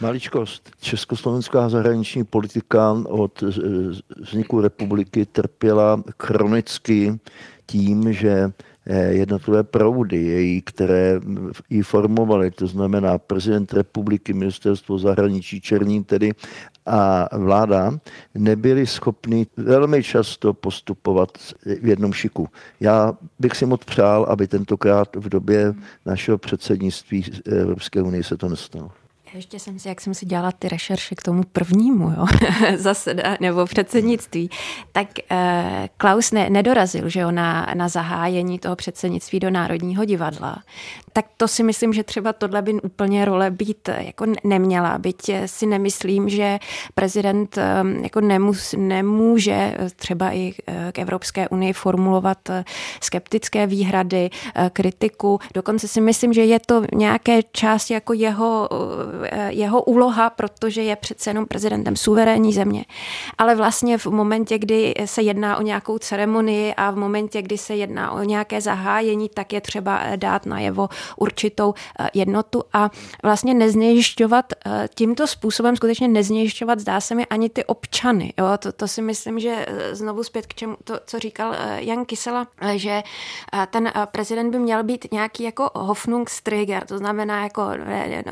Maličkost. 0.00 0.70
Československá 0.80 1.68
zahraniční 1.68 2.24
politika 2.24 2.92
od 3.08 3.42
vzniku 4.16 4.60
republiky 4.60 5.26
trpěla 5.26 6.02
chronicky 6.22 7.18
tím, 7.66 8.12
že 8.12 8.52
jednotlivé 9.08 9.62
proudy, 9.62 10.16
její, 10.16 10.62
které 10.62 11.20
ji 11.70 11.82
formovaly, 11.82 12.50
to 12.50 12.66
znamená 12.66 13.18
prezident 13.18 13.72
republiky, 13.72 14.32
ministerstvo 14.32 14.98
zahraničí 14.98 15.60
Černín 15.60 16.04
tedy 16.04 16.32
a 16.86 17.28
vláda, 17.38 17.98
nebyli 18.34 18.86
schopni 18.86 19.46
velmi 19.56 20.02
často 20.02 20.54
postupovat 20.54 21.28
v 21.80 21.86
jednom 21.86 22.12
šiku. 22.12 22.48
Já 22.80 23.12
bych 23.38 23.56
si 23.56 23.66
moc 23.66 23.84
přál, 23.84 24.26
aby 24.28 24.46
tentokrát 24.46 25.16
v 25.16 25.28
době 25.28 25.74
našeho 26.06 26.38
předsednictví 26.38 27.24
Evropské 27.46 28.02
unie 28.02 28.24
se 28.24 28.36
to 28.36 28.48
nestalo. 28.48 28.90
Ještě 29.34 29.58
jsem 29.58 29.78
si, 29.78 29.88
jak 29.88 30.00
jsem 30.00 30.14
si 30.14 30.26
dělala 30.26 30.52
ty 30.52 30.68
rešerše 30.68 31.14
k 31.14 31.22
tomu 31.22 31.42
prvnímu, 31.52 32.10
jo, 32.10 32.26
zase, 32.76 33.16
nebo 33.40 33.66
předsednictví, 33.66 34.50
tak 34.92 35.08
eh, 35.30 35.88
Klaus 35.96 36.32
ne, 36.32 36.50
nedorazil, 36.50 37.08
že 37.08 37.20
jo, 37.20 37.30
na, 37.30 37.66
na 37.74 37.88
zahájení 37.88 38.58
toho 38.58 38.76
předsednictví 38.76 39.40
do 39.40 39.50
Národního 39.50 40.04
divadla. 40.04 40.62
Tak 41.12 41.26
to 41.36 41.48
si 41.48 41.62
myslím, 41.62 41.92
že 41.92 42.04
třeba 42.04 42.32
tohle 42.32 42.62
by 42.62 42.72
úplně 42.72 43.24
role 43.24 43.50
být 43.50 43.88
eh, 43.88 44.02
jako 44.06 44.26
neměla, 44.44 44.98
byť 44.98 45.28
eh, 45.28 45.48
si 45.48 45.66
nemyslím, 45.66 46.28
že 46.28 46.58
prezident 46.94 47.58
eh, 47.58 47.84
jako 48.02 48.20
nemus, 48.20 48.74
nemůže 48.78 49.76
třeba 49.96 50.32
i 50.32 50.54
k 50.92 50.98
Evropské 50.98 51.48
unii 51.48 51.72
formulovat 51.72 52.38
skeptické 53.00 53.66
výhrady, 53.66 54.30
kritiku. 54.72 55.40
Dokonce 55.54 55.88
si 55.88 56.00
myslím, 56.00 56.32
že 56.32 56.44
je 56.44 56.60
to 56.60 56.84
nějaké 56.94 57.40
části 57.52 57.94
jako 57.94 58.12
jeho 58.12 58.68
Eh, 58.72 59.17
jeho 59.48 59.82
úloha, 59.82 60.30
protože 60.30 60.82
je 60.82 60.96
přece 60.96 61.30
jenom 61.30 61.46
prezidentem 61.46 61.96
suverénní 61.96 62.52
země. 62.52 62.84
Ale 63.38 63.54
vlastně 63.54 63.98
v 63.98 64.06
momentě, 64.06 64.58
kdy 64.58 64.94
se 65.04 65.22
jedná 65.22 65.56
o 65.56 65.62
nějakou 65.62 65.98
ceremonii 65.98 66.74
a 66.74 66.90
v 66.90 66.96
momentě, 66.96 67.42
kdy 67.42 67.58
se 67.58 67.74
jedná 67.74 68.12
o 68.12 68.22
nějaké 68.22 68.60
zahájení, 68.60 69.28
tak 69.28 69.52
je 69.52 69.60
třeba 69.60 70.00
eh, 70.02 70.16
dát 70.16 70.46
najevo 70.46 70.88
určitou 71.16 71.74
eh, 72.00 72.08
jednotu 72.14 72.62
a 72.72 72.90
vlastně 73.22 73.54
neznejišťovat 73.54 74.52
tímto 74.94 75.26
způsobem, 75.26 75.76
skutečně 75.76 76.08
neznejišťovat, 76.08 76.78
zdá 76.80 77.00
se 77.00 77.14
mi, 77.14 77.26
ani 77.26 77.48
ty 77.48 77.64
občany. 77.64 78.32
Jo? 78.38 78.46
To, 78.58 78.72
to 78.72 78.88
si 78.88 79.02
myslím, 79.02 79.38
že 79.38 79.66
znovu 79.92 80.24
zpět 80.24 80.46
k 80.46 80.54
čemu, 80.54 80.76
to, 80.84 80.94
co 81.06 81.18
říkal 81.18 81.54
Jan 81.76 82.04
Kysela, 82.04 82.46
že 82.76 83.02
ten 83.70 83.92
prezident 84.10 84.50
by 84.50 84.58
měl 84.58 84.82
být 84.82 85.12
nějaký 85.12 85.42
jako 85.42 85.70
Hoffnungsträger, 85.74 86.86
to 86.86 86.98
znamená 86.98 87.42
jako 87.42 87.62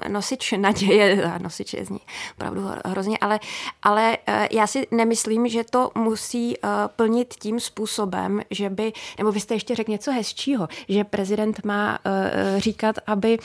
nosič 0.09 0.53
naděje, 0.83 1.33
nosič 1.39 1.73
je 1.73 1.85
zní 1.85 2.01
opravdu 2.35 2.71
hrozně, 2.85 3.19
ale, 3.19 3.41
ale 3.83 4.19
eh, 4.27 4.49
já 4.51 4.67
si 4.67 4.87
nemyslím, 4.91 5.49
že 5.49 5.65
to 5.71 5.91
musí 5.95 6.57
eh, 6.57 6.69
plnit 6.97 7.35
tím 7.35 7.61
způsobem, 7.61 8.41
že 8.51 8.71
by, 8.71 8.93
nebo 9.19 9.33
vy 9.33 9.41
jste 9.41 9.55
ještě 9.55 9.75
řekl 9.75 9.91
něco 9.91 10.13
hezčího, 10.13 10.69
že 10.89 11.05
prezident 11.05 11.65
má 11.65 11.99
eh, 12.05 12.61
říkat, 12.61 12.97
aby 13.07 13.39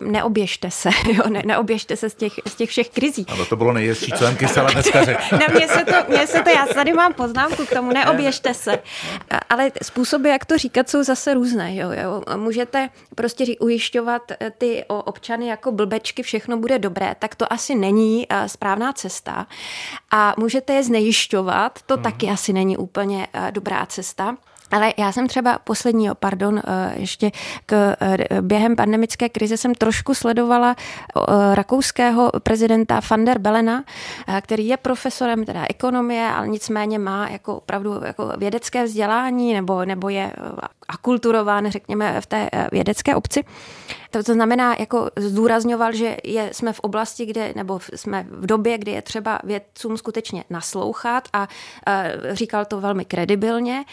neoběžte 0.00 0.70
se, 0.70 0.90
jo, 1.12 1.22
ne, 1.28 1.42
neoběžte 1.46 1.96
se 1.96 2.10
z 2.10 2.14
těch, 2.14 2.32
z 2.46 2.54
těch 2.54 2.70
všech 2.70 2.90
krizí. 2.90 3.26
Ano, 3.28 3.44
to 3.44 3.56
bylo 3.56 3.72
nejhezčí, 3.72 4.12
co 4.12 4.24
Jan 4.24 4.36
Kysela 4.36 4.70
dneska 4.70 5.04
řekl. 5.04 5.22
ne, 5.32 5.46
mně 5.54 5.68
se, 5.68 5.84
to, 5.84 5.94
mně 6.08 6.26
se 6.26 6.42
to, 6.42 6.50
já 6.50 6.66
tady 6.66 6.92
mám 6.92 7.12
poznámku 7.14 7.66
k 7.66 7.70
tomu, 7.70 7.92
neoběžte 7.92 8.54
se. 8.54 8.78
Ale 9.48 9.70
způsoby, 9.82 10.28
jak 10.28 10.44
to 10.44 10.58
říkat, 10.58 10.90
jsou 10.90 11.02
zase 11.02 11.34
různé. 11.34 11.76
Jo, 11.76 11.90
jo. 11.90 12.36
Můžete 12.36 12.88
prostě 13.14 13.44
ujišťovat 13.60 14.22
ty 14.58 14.84
občany 14.88 15.46
jako 15.46 15.72
blbečky, 15.72 16.22
všechno 16.30 16.56
bude 16.56 16.78
dobré, 16.78 17.14
tak 17.18 17.34
to 17.34 17.52
asi 17.52 17.74
není 17.74 18.26
eh, 18.28 18.48
správná 18.48 18.92
cesta. 18.92 19.46
A 20.10 20.34
můžete 20.38 20.72
je 20.72 20.82
znejišťovat, 20.84 21.78
to 21.86 21.94
hmm. 21.94 22.02
taky 22.02 22.30
asi 22.30 22.52
není 22.52 22.76
úplně 22.76 23.26
eh, 23.32 23.52
dobrá 23.52 23.86
cesta. 23.86 24.36
Ale 24.70 24.92
já 24.96 25.12
jsem 25.12 25.28
třeba 25.28 25.58
poslední, 25.58 26.08
pardon, 26.14 26.58
eh, 26.58 26.92
ještě 26.96 27.30
k, 27.66 27.96
během 28.40 28.76
pandemické 28.76 29.28
krize 29.28 29.56
jsem 29.56 29.74
trošku 29.74 30.14
sledovala 30.14 30.76
rakouského 31.54 32.30
prezidenta 32.42 33.00
van 33.10 33.24
der 33.24 33.38
Belena, 33.38 33.84
který 34.40 34.66
je 34.68 34.76
profesorem 34.76 35.44
teda 35.44 35.66
ekonomie, 35.70 36.26
ale 36.26 36.48
nicméně 36.48 36.98
má 36.98 37.28
jako 37.28 37.56
opravdu 37.56 38.00
jako 38.04 38.32
vědecké 38.38 38.84
vzdělání 38.84 39.54
nebo, 39.54 39.84
nebo 39.84 40.08
je 40.08 40.32
akulturován, 40.90 41.70
řekněme, 41.70 42.20
v 42.20 42.26
té 42.26 42.50
vědecké 42.72 43.14
obci. 43.14 43.44
To, 44.10 44.22
to 44.22 44.32
znamená, 44.32 44.76
jako 44.78 45.10
zdůrazňoval, 45.16 45.92
že 45.92 46.16
je, 46.24 46.50
jsme 46.52 46.72
v 46.72 46.80
oblasti, 46.80 47.26
kde, 47.26 47.52
nebo 47.56 47.80
jsme 47.94 48.26
v 48.30 48.46
době, 48.46 48.78
kdy 48.78 48.90
je 48.90 49.02
třeba 49.02 49.38
vědcům 49.44 49.96
skutečně 49.96 50.44
naslouchat 50.50 51.28
a, 51.32 51.42
a 51.42 51.48
říkal 52.30 52.64
to 52.64 52.80
velmi 52.80 53.04
kredibilně. 53.04 53.84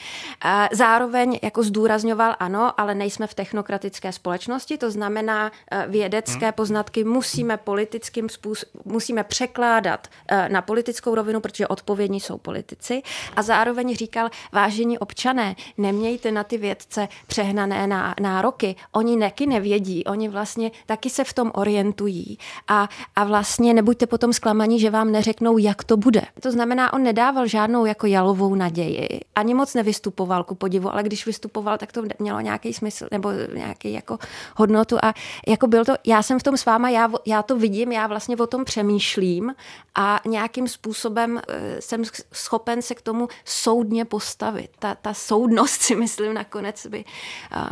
A 0.42 0.70
zároveň 0.72 1.40
jako 1.44 1.64
zdůrazňoval, 1.64 2.36
ano, 2.40 2.80
ale 2.80 2.96
nejsme 2.96 3.28
v 3.28 3.34
technokratické 3.34 4.12
společnosti, 4.12 4.78
to 4.78 4.92
znamená, 4.92 5.52
vědecké 5.88 6.46
hmm. 6.46 6.54
poznatky 6.54 7.04
musíme 7.04 7.58
politickým 7.58 8.30
způsobem, 8.30 8.72
musíme 8.86 9.24
překládat 9.24 10.08
na 10.48 10.62
politickou 10.62 11.16
rovinu, 11.16 11.40
protože 11.40 11.68
odpovědní 11.68 12.20
jsou 12.20 12.38
politici. 12.38 13.02
A 13.36 13.42
zároveň 13.42 13.96
říkal, 13.96 14.30
vážení 14.52 15.00
občané, 15.00 15.56
nemějte 15.78 16.32
na 16.32 16.44
ty 16.44 16.58
vědce 16.58 16.87
přehnané 17.28 17.88
nároky. 18.22 18.76
Oni 18.92 19.16
neky 19.16 19.46
nevědí, 19.46 20.04
oni 20.06 20.30
vlastně 20.30 20.72
taky 20.86 21.10
se 21.10 21.24
v 21.24 21.34
tom 21.34 21.52
orientují 21.54 22.38
a, 22.68 22.90
a 23.16 23.24
vlastně 23.24 23.74
nebuďte 23.74 24.08
potom 24.08 24.34
zklamaní, 24.34 24.80
že 24.80 24.90
vám 24.90 25.12
neřeknou, 25.12 25.58
jak 25.58 25.84
to 25.84 25.98
bude. 25.98 26.22
To 26.42 26.52
znamená, 26.52 26.94
on 26.94 27.04
nedával 27.04 27.48
žádnou 27.48 27.86
jako 27.86 28.08
jalovou 28.08 28.56
naději, 28.56 29.20
ani 29.36 29.54
moc 29.54 29.74
nevystupoval 29.74 30.44
ku 30.44 30.56
podivu, 30.56 30.94
ale 30.94 31.04
když 31.04 31.26
vystupoval, 31.26 31.78
tak 31.78 31.92
to 31.92 32.04
mělo 32.20 32.40
nějaký 32.40 32.74
smysl 32.74 33.08
nebo 33.12 33.32
nějaký 33.54 33.94
jako 33.94 34.18
hodnotu 34.56 34.98
a 35.04 35.14
jako 35.48 35.68
byl 35.68 35.86
to, 35.86 35.94
já 36.06 36.24
jsem 36.24 36.40
v 36.40 36.44
tom 36.44 36.58
s 36.58 36.66
váma, 36.66 36.90
já, 36.90 37.12
já 37.26 37.44
to 37.44 37.56
vidím, 37.56 37.92
já 37.92 38.08
vlastně 38.08 38.38
o 38.38 38.48
tom 38.48 38.66
přemýšlím 38.66 39.56
a 39.96 40.22
nějakým 40.26 40.68
způsobem 40.68 41.42
eh, 41.48 41.82
jsem 41.82 42.04
schopen 42.32 42.82
se 42.82 42.96
k 42.96 43.02
tomu 43.02 43.28
soudně 43.46 44.06
postavit. 44.06 44.70
Ta, 44.80 44.96
ta 44.96 45.14
soudnost 45.14 45.82
si 45.82 45.96
myslím 45.96 46.34
nakonec 46.34 46.77
vůbec 46.86 46.88
by 46.88 47.06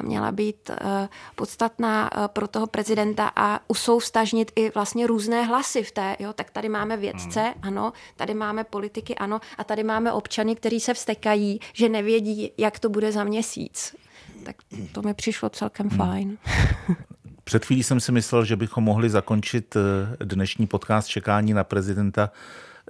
měla 0.03 0.31
být 0.31 0.71
podstatná 1.35 2.09
pro 2.27 2.47
toho 2.47 2.67
prezidenta 2.67 3.31
a 3.35 3.59
usoustažnit 3.67 4.51
i 4.55 4.71
vlastně 4.71 5.07
různé 5.07 5.43
hlasy 5.43 5.83
v 5.83 5.91
té, 5.91 6.15
jo, 6.19 6.33
tak 6.33 6.51
tady 6.51 6.69
máme 6.69 6.97
vědce, 6.97 7.41
hmm. 7.41 7.53
ano, 7.61 7.93
tady 8.15 8.33
máme 8.33 8.63
politiky, 8.63 9.15
ano, 9.15 9.39
a 9.57 9.63
tady 9.63 9.83
máme 9.83 10.11
občany, 10.11 10.55
kteří 10.55 10.79
se 10.79 10.93
vstekají, 10.93 11.59
že 11.73 11.89
nevědí, 11.89 12.51
jak 12.57 12.79
to 12.79 12.89
bude 12.89 13.11
za 13.11 13.23
měsíc. 13.23 13.95
Tak 14.43 14.55
to 14.91 15.01
mi 15.01 15.13
přišlo 15.13 15.49
celkem 15.49 15.89
hmm. 15.89 15.97
fajn. 15.97 16.37
Před 17.43 17.65
chvílí 17.65 17.83
jsem 17.83 17.99
si 17.99 18.11
myslel, 18.11 18.45
že 18.45 18.55
bychom 18.55 18.83
mohli 18.83 19.09
zakončit 19.09 19.75
eh, 19.75 20.25
dnešní 20.25 20.67
podcast 20.67 21.07
čekání 21.07 21.53
na 21.53 21.63
prezidenta 21.63 22.29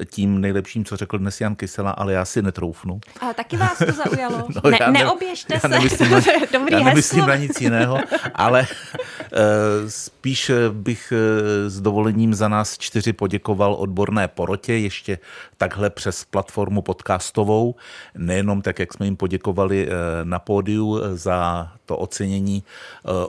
tím 0.06 0.41
nejlepším, 0.41 0.86
co 0.86 0.98
řekl 0.98 1.18
dnes 1.18 1.41
Jan 1.41 1.56
Kysela, 1.56 1.91
ale 1.91 2.14
já 2.14 2.26
si 2.26 2.41
netroufnu. 2.41 3.00
A 3.20 3.34
taky 3.34 3.58
vás 3.58 3.78
to 3.78 3.91
zaujalo? 3.91 4.48
no, 4.64 4.72
ne, 4.72 4.78
já 4.82 4.91
ne, 4.91 5.00
neoběžte 5.00 5.54
já 5.54 5.60
se. 5.60 5.68
Nemyslím 5.68 6.12
na, 6.12 6.20
Dobrý 6.54 6.74
já 6.74 6.84
nemyslím 6.84 7.20
heslo. 7.20 7.28
na 7.28 7.36
nic 7.36 7.62
jiného, 7.62 7.98
ale 8.36 8.62
uh, 8.62 9.38
spíš 9.88 10.52
bych 10.72 11.14
uh, 11.16 11.70
s 11.70 11.82
dovolením 11.82 12.34
za 12.34 12.48
nás 12.48 12.78
čtyři 12.78 13.14
poděkoval 13.14 13.74
odborné 13.74 14.28
porotě, 14.28 14.74
ještě 14.74 15.20
takhle 15.58 15.89
přes 15.89 16.24
platformu 16.24 16.82
podcastovou, 16.82 17.76
nejenom 18.18 18.62
tak, 18.62 18.80
jak 18.80 18.93
jsme 18.93 19.06
jim 19.06 19.16
poděkovali 19.16 19.89
na 20.24 20.39
pódiu 20.39 21.02
za 21.14 21.72
to 21.86 21.98
ocenění 21.98 22.64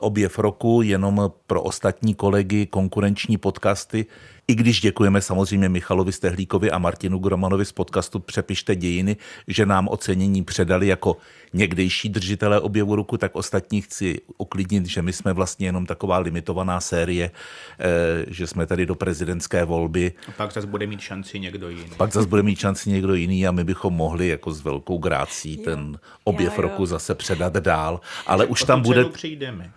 objev 0.01 0.39
roku, 0.39 0.83
jenom 0.83 1.33
pro 1.47 1.63
ostatní 1.63 2.15
kolegy 2.15 2.67
konkurenční 2.67 3.37
podcasty, 3.37 4.07
i 4.49 4.55
když 4.55 4.81
děkujeme 4.81 5.21
samozřejmě 5.21 5.69
Michalovi 5.69 6.13
Stehlíkovi 6.13 6.71
a 6.71 6.79
Martinu 6.79 7.19
Gromanovi 7.19 7.65
z 7.65 7.73
podcastu 7.73 8.19
Přepište 8.19 8.77
dějiny, 8.77 9.17
že 9.49 9.67
nám 9.67 9.89
ocenění 9.89 10.45
předali 10.45 10.87
jako 10.87 11.17
někdejší 11.53 12.09
držitelé 12.09 12.61
objevu 12.61 12.97
ruku, 12.97 13.17
tak 13.17 13.31
ostatní 13.35 13.81
chci 13.81 14.21
uklidnit, 14.39 14.87
že 14.87 15.03
my 15.03 15.13
jsme 15.13 15.33
vlastně 15.33 15.67
jenom 15.67 15.87
taková 15.87 16.19
limitovaná 16.19 16.81
série, 16.81 17.31
eh, 17.79 18.25
že 18.29 18.47
jsme 18.47 18.67
tady 18.67 18.87
do 18.87 18.95
prezidentské 18.95 19.65
volby. 19.65 20.13
A 20.29 20.31
pak 20.31 20.53
zase 20.53 20.67
bude 20.67 20.87
mít 20.87 21.01
šanci 21.01 21.41
někdo 21.41 21.69
jiný. 21.69 21.91
Pak 21.97 22.13
zase 22.13 22.29
bude 22.29 22.43
mít 22.43 22.59
šanci 22.59 22.91
někdo 22.91 23.15
jiný 23.15 23.47
a 23.47 23.51
my 23.51 23.65
bychom 23.65 23.95
mohli 23.95 24.29
jako 24.29 24.53
s 24.53 24.63
velkou 24.63 24.99
grácí 24.99 25.57
ten 25.57 25.99
objev 26.25 26.53
jo, 26.53 26.63
jo. 26.63 26.69
roku 26.69 26.87
zase 26.87 27.15
předat 27.15 27.53
dál. 27.53 28.01
Ale 28.27 28.47
už 28.47 28.63
tam 28.63 28.83
bude... 28.83 29.05
Přijdeme 29.05 29.73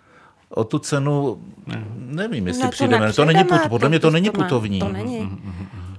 o 0.50 0.64
tu 0.64 0.78
cenu, 0.78 1.42
nevím, 1.96 2.46
jestli 2.46 2.62
ne, 2.62 2.70
přijdeme. 2.70 3.12
To 3.12 3.24
není, 3.24 3.44
put, 3.44 3.60
podle 3.68 3.88
mě 3.88 3.98
to, 3.98 4.06
to 4.06 4.10
není 4.10 4.30
putovní. 4.30 4.78
To 4.78 4.88
není. 4.88 5.38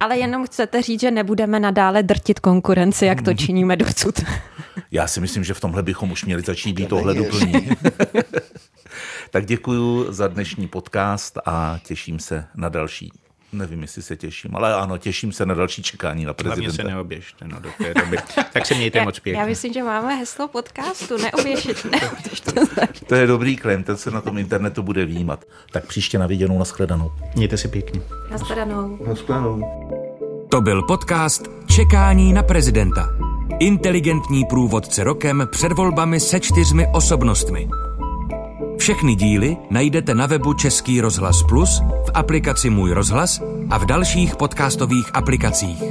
Ale 0.00 0.18
jenom 0.18 0.46
chcete 0.46 0.82
říct, 0.82 1.00
že 1.00 1.10
nebudeme 1.10 1.60
nadále 1.60 2.02
drtit 2.02 2.40
konkurenci, 2.40 3.06
jak 3.06 3.22
to 3.22 3.34
činíme 3.34 3.76
dosud. 3.76 4.14
Já 4.90 5.06
si 5.06 5.20
myslím, 5.20 5.44
že 5.44 5.54
v 5.54 5.60
tomhle 5.60 5.82
bychom 5.82 6.12
už 6.12 6.24
měli 6.24 6.42
začít 6.42 6.72
být 6.72 6.92
ohleduplní. 6.92 7.70
tak 9.30 9.46
děkuji 9.46 10.12
za 10.12 10.28
dnešní 10.28 10.68
podcast 10.68 11.38
a 11.46 11.78
těším 11.84 12.18
se 12.18 12.44
na 12.54 12.68
další. 12.68 13.12
Nevím, 13.52 13.82
jestli 13.82 14.02
se 14.02 14.16
těším, 14.16 14.56
ale 14.56 14.74
ano, 14.74 14.98
těším 14.98 15.32
se 15.32 15.46
na 15.46 15.54
další 15.54 15.82
čekání 15.82 16.24
na 16.24 16.32
prezidenta. 16.32 16.60
Hlavně 16.62 16.76
se 16.76 16.94
neoběžte 16.94 17.48
no, 17.48 17.60
do 17.60 17.68
té 17.78 17.94
doby. 17.94 18.16
tak 18.52 18.66
se 18.66 18.74
mějte 18.74 19.04
moc 19.04 19.18
pěkně. 19.18 19.40
Já 19.40 19.46
myslím, 19.46 19.72
že 19.72 19.82
máme 19.82 20.14
heslo 20.14 20.48
podcastu, 20.48 21.16
neoběžit. 21.18 21.86
to 23.06 23.14
je 23.14 23.26
dobrý 23.26 23.56
klient, 23.56 23.84
ten 23.84 23.96
se 23.96 24.10
na 24.10 24.20
tom 24.20 24.38
internetu 24.38 24.82
bude 24.82 25.04
výjímat. 25.04 25.44
Tak 25.72 25.86
příště 25.86 26.18
na 26.18 26.26
viděnou, 26.26 26.58
nashledanou. 26.58 27.12
Mějte 27.36 27.56
se 27.56 27.68
pěkně. 27.68 28.00
Nashledanou. 28.30 28.98
Nashledanou. 29.06 29.62
To 30.48 30.60
byl 30.60 30.82
podcast 30.82 31.42
Čekání 31.66 32.32
na 32.32 32.42
prezidenta. 32.42 33.08
Inteligentní 33.60 34.44
průvodce 34.44 35.04
rokem 35.04 35.48
před 35.50 35.72
volbami 35.72 36.20
se 36.20 36.40
čtyřmi 36.40 36.86
osobnostmi. 36.92 37.68
Všechny 38.82 39.14
díly 39.14 39.56
najdete 39.70 40.14
na 40.14 40.26
webu 40.26 40.54
Český 40.54 41.00
rozhlas 41.00 41.42
Plus, 41.48 41.80
v 41.80 42.10
aplikaci 42.14 42.70
Můj 42.70 42.92
rozhlas 42.92 43.40
a 43.70 43.78
v 43.78 43.86
dalších 43.86 44.36
podcastových 44.36 45.10
aplikacích. 45.14 45.82